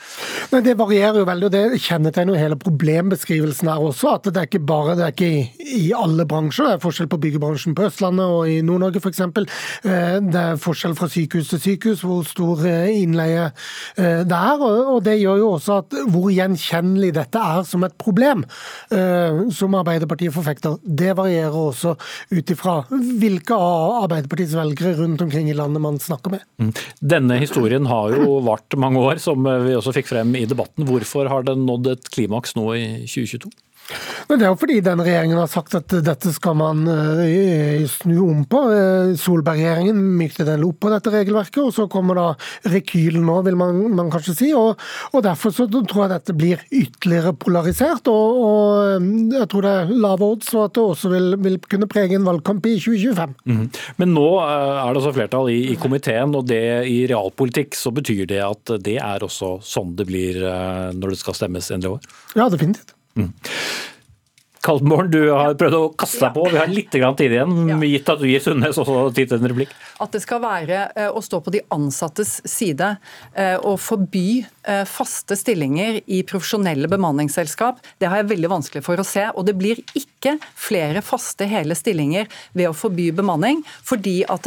Nei, 0.52 0.64
det 0.66 0.78
varierer 0.80 1.22
jo 1.22 1.28
veldig, 1.28 1.50
og 1.50 1.56
det 1.56 1.82
kjennetegner 1.86 2.36
jo 2.36 2.42
hele 2.42 2.60
problembeskrivelsen 2.60 3.72
her 3.72 3.86
også. 3.92 4.16
At 4.18 4.30
det 4.30 4.44
er 4.44 4.50
ikke 4.50 4.64
bare 4.72 4.98
det 5.00 5.08
er 5.08 5.16
ikke 5.16 5.30
i, 5.30 5.42
i 5.82 5.92
alle 5.98 6.26
bransjer. 6.30 6.68
Det 6.70 6.78
er 6.78 6.84
forskjell 6.86 7.10
på 7.12 7.22
byggebransjen 7.26 7.78
på 7.78 7.88
Østlandet 7.88 8.21
og 8.24 8.50
i 8.50 8.60
Nord-Norge 8.66 9.02
f.eks. 9.02 9.22
Eh, 9.22 10.18
det 10.26 10.42
er 10.42 10.60
forskjell 10.62 10.96
fra 10.98 11.10
sykehus 11.12 11.52
til 11.54 11.62
sykehus 11.66 12.04
hvor 12.06 12.26
stor 12.28 12.64
eh, 12.68 12.90
innleie 13.02 13.48
eh, 13.48 14.22
det 14.28 14.38
er. 14.38 14.64
Og 14.64 15.02
det 15.06 15.18
gjør 15.20 15.42
jo 15.42 15.50
også 15.56 15.80
at 15.82 15.98
hvor 16.12 16.30
gjenkjennelig 16.34 17.14
dette 17.18 17.42
er 17.42 17.66
som 17.68 17.86
et 17.86 17.96
problem, 18.02 18.44
som 18.92 19.76
Arbeiderpartiet 19.78 20.34
forfekter, 20.34 20.78
det 20.84 21.12
varierer 21.18 21.56
også 21.56 21.94
ut 22.32 22.54
ifra 22.54 22.76
hvilke 22.90 23.56
av 23.56 24.06
Arbeiderpartiets 24.06 24.56
velgere 24.58 24.96
rundt 25.00 25.24
omkring 25.26 25.50
i 25.52 25.56
landet 25.58 25.84
man 25.84 26.00
snakker 26.02 26.36
med. 26.36 26.46
Mm. 26.62 26.72
Denne 27.14 27.40
historien 27.42 27.88
har 27.90 28.16
jo 28.16 28.40
vart 28.46 28.78
mange 28.80 29.02
år, 29.02 29.22
som 29.24 29.46
vi 29.66 29.76
også 29.78 29.96
fikk 29.96 30.12
frem 30.12 30.36
i 30.40 30.46
debatten. 30.50 30.88
Hvorfor 30.90 31.30
har 31.32 31.48
den 31.48 31.66
nådd 31.68 31.92
et 31.94 32.12
klimaks 32.14 32.56
nå 32.60 32.68
i 32.78 32.86
2022? 33.06 33.52
Men 34.32 34.40
Det 34.40 34.46
er 34.46 34.54
jo 34.54 34.60
fordi 34.62 34.78
denne 34.84 35.04
regjeringen 35.04 35.40
har 35.42 35.50
sagt 35.52 35.76
at 35.76 35.94
dette 36.06 36.32
skal 36.32 36.56
man 36.56 36.86
uh, 36.88 37.84
snu 37.92 38.16
om 38.24 38.46
på. 38.48 38.62
Uh, 38.72 39.12
Solberg-regjeringen 39.20 39.98
mykte 40.20 40.46
den 40.48 40.64
opp 40.64 40.80
på 40.86 40.92
dette 40.94 41.12
regelverket, 41.12 41.60
og 41.66 41.74
så 41.76 41.88
kommer 41.92 42.16
da 42.16 42.28
rekylen 42.72 43.26
nå, 43.28 43.36
vil 43.48 43.58
man, 43.60 43.82
man 43.98 44.12
kanskje 44.14 44.38
si. 44.38 44.52
Og, 44.56 44.80
og, 45.12 45.20
Derfor 45.26 45.54
så 45.54 45.68
tror 45.70 46.06
jeg 46.06 46.14
dette 46.14 46.36
blir 46.38 46.64
ytterligere 46.72 47.34
polarisert. 47.38 48.08
Og, 48.12 48.40
og 48.46 49.36
jeg 49.36 49.50
tror 49.52 49.68
det 49.68 49.74
er 49.82 49.92
lave 50.08 50.32
odds 50.32 50.54
for 50.54 50.70
at 50.70 50.78
det 50.78 50.86
også 50.86 51.12
vil, 51.12 51.36
vil, 51.44 51.60
kunne 51.72 51.92
prege 51.92 52.18
en 52.18 52.28
valgkamp 52.28 52.72
i 52.72 52.78
2025. 52.80 53.36
Mm. 53.52 53.68
Men 54.00 54.16
nå 54.16 54.30
er 54.46 54.80
det 54.80 55.02
altså 55.02 55.14
flertall 55.16 55.52
i, 55.52 55.60
i, 55.74 55.78
komiteen, 55.82 56.34
og 56.40 56.48
det 56.50 56.64
i 56.88 57.04
realpolitikk 57.12 57.76
så 57.78 57.94
betyr 57.96 58.24
det 58.32 58.42
at 58.46 58.76
det 58.84 58.98
er 59.04 59.28
også 59.28 59.58
sånn 59.66 59.94
det 60.00 60.08
blir 60.08 60.40
når 60.96 61.14
det 61.14 61.22
skal 61.22 61.36
stemmes 61.38 61.68
endelig 61.74 61.98
over? 61.98 62.18
Ja, 62.40 62.48
definitivt. 62.52 62.96
Mm. 63.16 63.32
Du 64.62 65.22
har 65.34 65.56
prøvd 65.58 65.74
å 65.74 65.86
kaste 65.98 66.22
deg 66.22 66.36
på. 66.36 66.44
Vi 66.54 66.60
har 66.60 66.70
litt 66.70 66.92
tid 66.94 67.34
igjen, 67.34 67.82
gitt 67.82 68.10
at 68.14 68.20
du 68.22 68.28
gir 68.30 68.44
Sundnes 68.44 68.78
også 68.78 69.08
tid 69.18 69.32
til 69.32 69.42
en 69.42 69.50
replikk. 69.50 69.72
At 70.02 70.14
det 70.14 70.22
skal 70.22 70.42
være 70.44 70.84
eh, 70.94 71.10
å 71.10 71.22
stå 71.26 71.40
på 71.42 71.54
de 71.54 71.64
ansattes 71.74 72.36
side 72.46 72.92
eh, 73.34 73.58
og 73.58 73.80
forby 73.82 74.44
eh, 74.44 74.84
faste 74.86 75.34
stillinger 75.40 76.04
i 76.06 76.22
profesjonelle 76.30 76.90
bemanningsselskap, 76.92 77.82
det 77.98 78.12
har 78.12 78.22
jeg 78.22 78.30
veldig 78.36 78.54
vanskelig 78.54 78.86
for 78.86 79.02
å 79.02 79.08
se. 79.08 79.26
Og 79.34 79.50
det 79.50 79.58
blir 79.58 79.82
ikke 79.98 80.38
flere 80.54 81.02
faste 81.02 81.50
hele 81.50 81.74
stillinger 81.78 82.30
ved 82.54 82.70
å 82.70 82.78
forby 82.78 83.10
bemanning, 83.18 83.66
fordi 83.82 84.20
at 84.30 84.46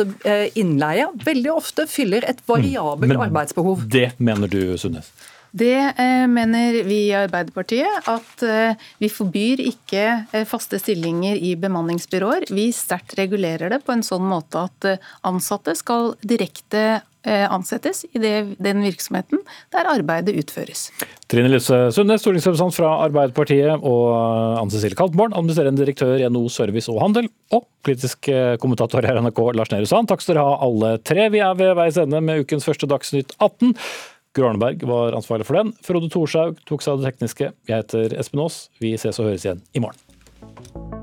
innleie 0.54 1.08
veldig 1.26 1.50
ofte 1.50 1.88
fyller 1.90 2.22
et 2.28 2.38
variabelt 2.46 3.16
mm. 3.16 3.24
arbeidsbehov. 3.26 3.86
Det 3.90 4.12
mener 4.22 4.50
du, 4.50 4.76
Sundnes? 4.78 5.10
Det 5.54 5.78
eh, 5.78 6.26
mener 6.26 6.80
vi 6.82 6.96
i 7.06 7.14
Arbeiderpartiet. 7.14 8.08
At 8.10 8.42
eh, 8.42 8.74
vi 8.98 9.10
forbyr 9.12 9.62
ikke 9.62 10.04
eh, 10.34 10.46
faste 10.50 10.80
stillinger 10.82 11.38
i 11.38 11.54
bemanningsbyråer. 11.62 12.48
Vi 12.50 12.68
sterkt 12.74 13.14
regulerer 13.20 13.70
det 13.70 13.84
på 13.86 13.94
en 13.94 14.02
sånn 14.02 14.26
måte 14.26 14.66
at 14.66 14.88
ansatte 15.22 15.76
skal 15.78 16.16
direkte 16.22 17.02
ansettes 17.24 18.02
i 18.12 18.20
det, 18.20 18.58
den 18.60 18.82
virksomheten 18.84 19.38
der 19.72 19.86
arbeidet 19.88 20.34
utføres. 20.36 20.90
Trine 21.32 21.48
Lise 21.48 21.78
Sundnes, 21.96 22.20
stortingsrepresentant 22.20 22.76
fra 22.76 22.90
Arbeiderpartiet, 23.06 23.80
og 23.80 24.10
Anne 24.60 24.68
Cecilie 24.68 24.98
Kaltborn, 24.98 25.32
administrerende 25.32 25.80
direktør 25.80 26.20
i 26.20 26.28
NHO 26.28 26.50
Service 26.52 26.92
og 26.92 27.00
Handel, 27.00 27.30
og 27.48 27.64
politisk 27.80 28.28
kommentator 28.60 29.08
her 29.08 29.16
i 29.16 29.24
NRK, 29.24 29.40
Lars 29.56 29.72
Nehru 29.72 29.88
Sand. 29.88 30.10
Takk 30.12 30.20
skal 30.20 30.36
dere 30.36 30.44
ha 30.50 30.58
alle 30.68 30.98
tre. 31.00 31.30
Vi 31.32 31.40
er 31.40 31.56
ved 31.56 31.72
veis 31.80 31.96
ende 32.02 32.20
med 32.20 32.44
ukens 32.44 32.68
første 32.68 32.90
Dagsnytt 32.92 33.32
18. 33.38 33.72
Gro 34.34 34.50
var 34.90 35.14
ansvarlig 35.14 35.46
for 35.46 35.60
den. 35.60 35.70
Frode 35.86 36.10
Thorshaug 36.10 36.58
tok 36.66 36.82
seg 36.82 36.96
av 36.96 37.02
det 37.02 37.12
tekniske. 37.12 37.52
Jeg 37.70 37.84
heter 37.84 38.18
Espen 38.18 38.42
Aas. 38.42 38.64
Vi 38.82 38.96
ses 38.98 39.22
og 39.22 39.30
høres 39.30 39.46
igjen 39.46 39.62
i 39.78 39.84
morgen. 39.84 40.93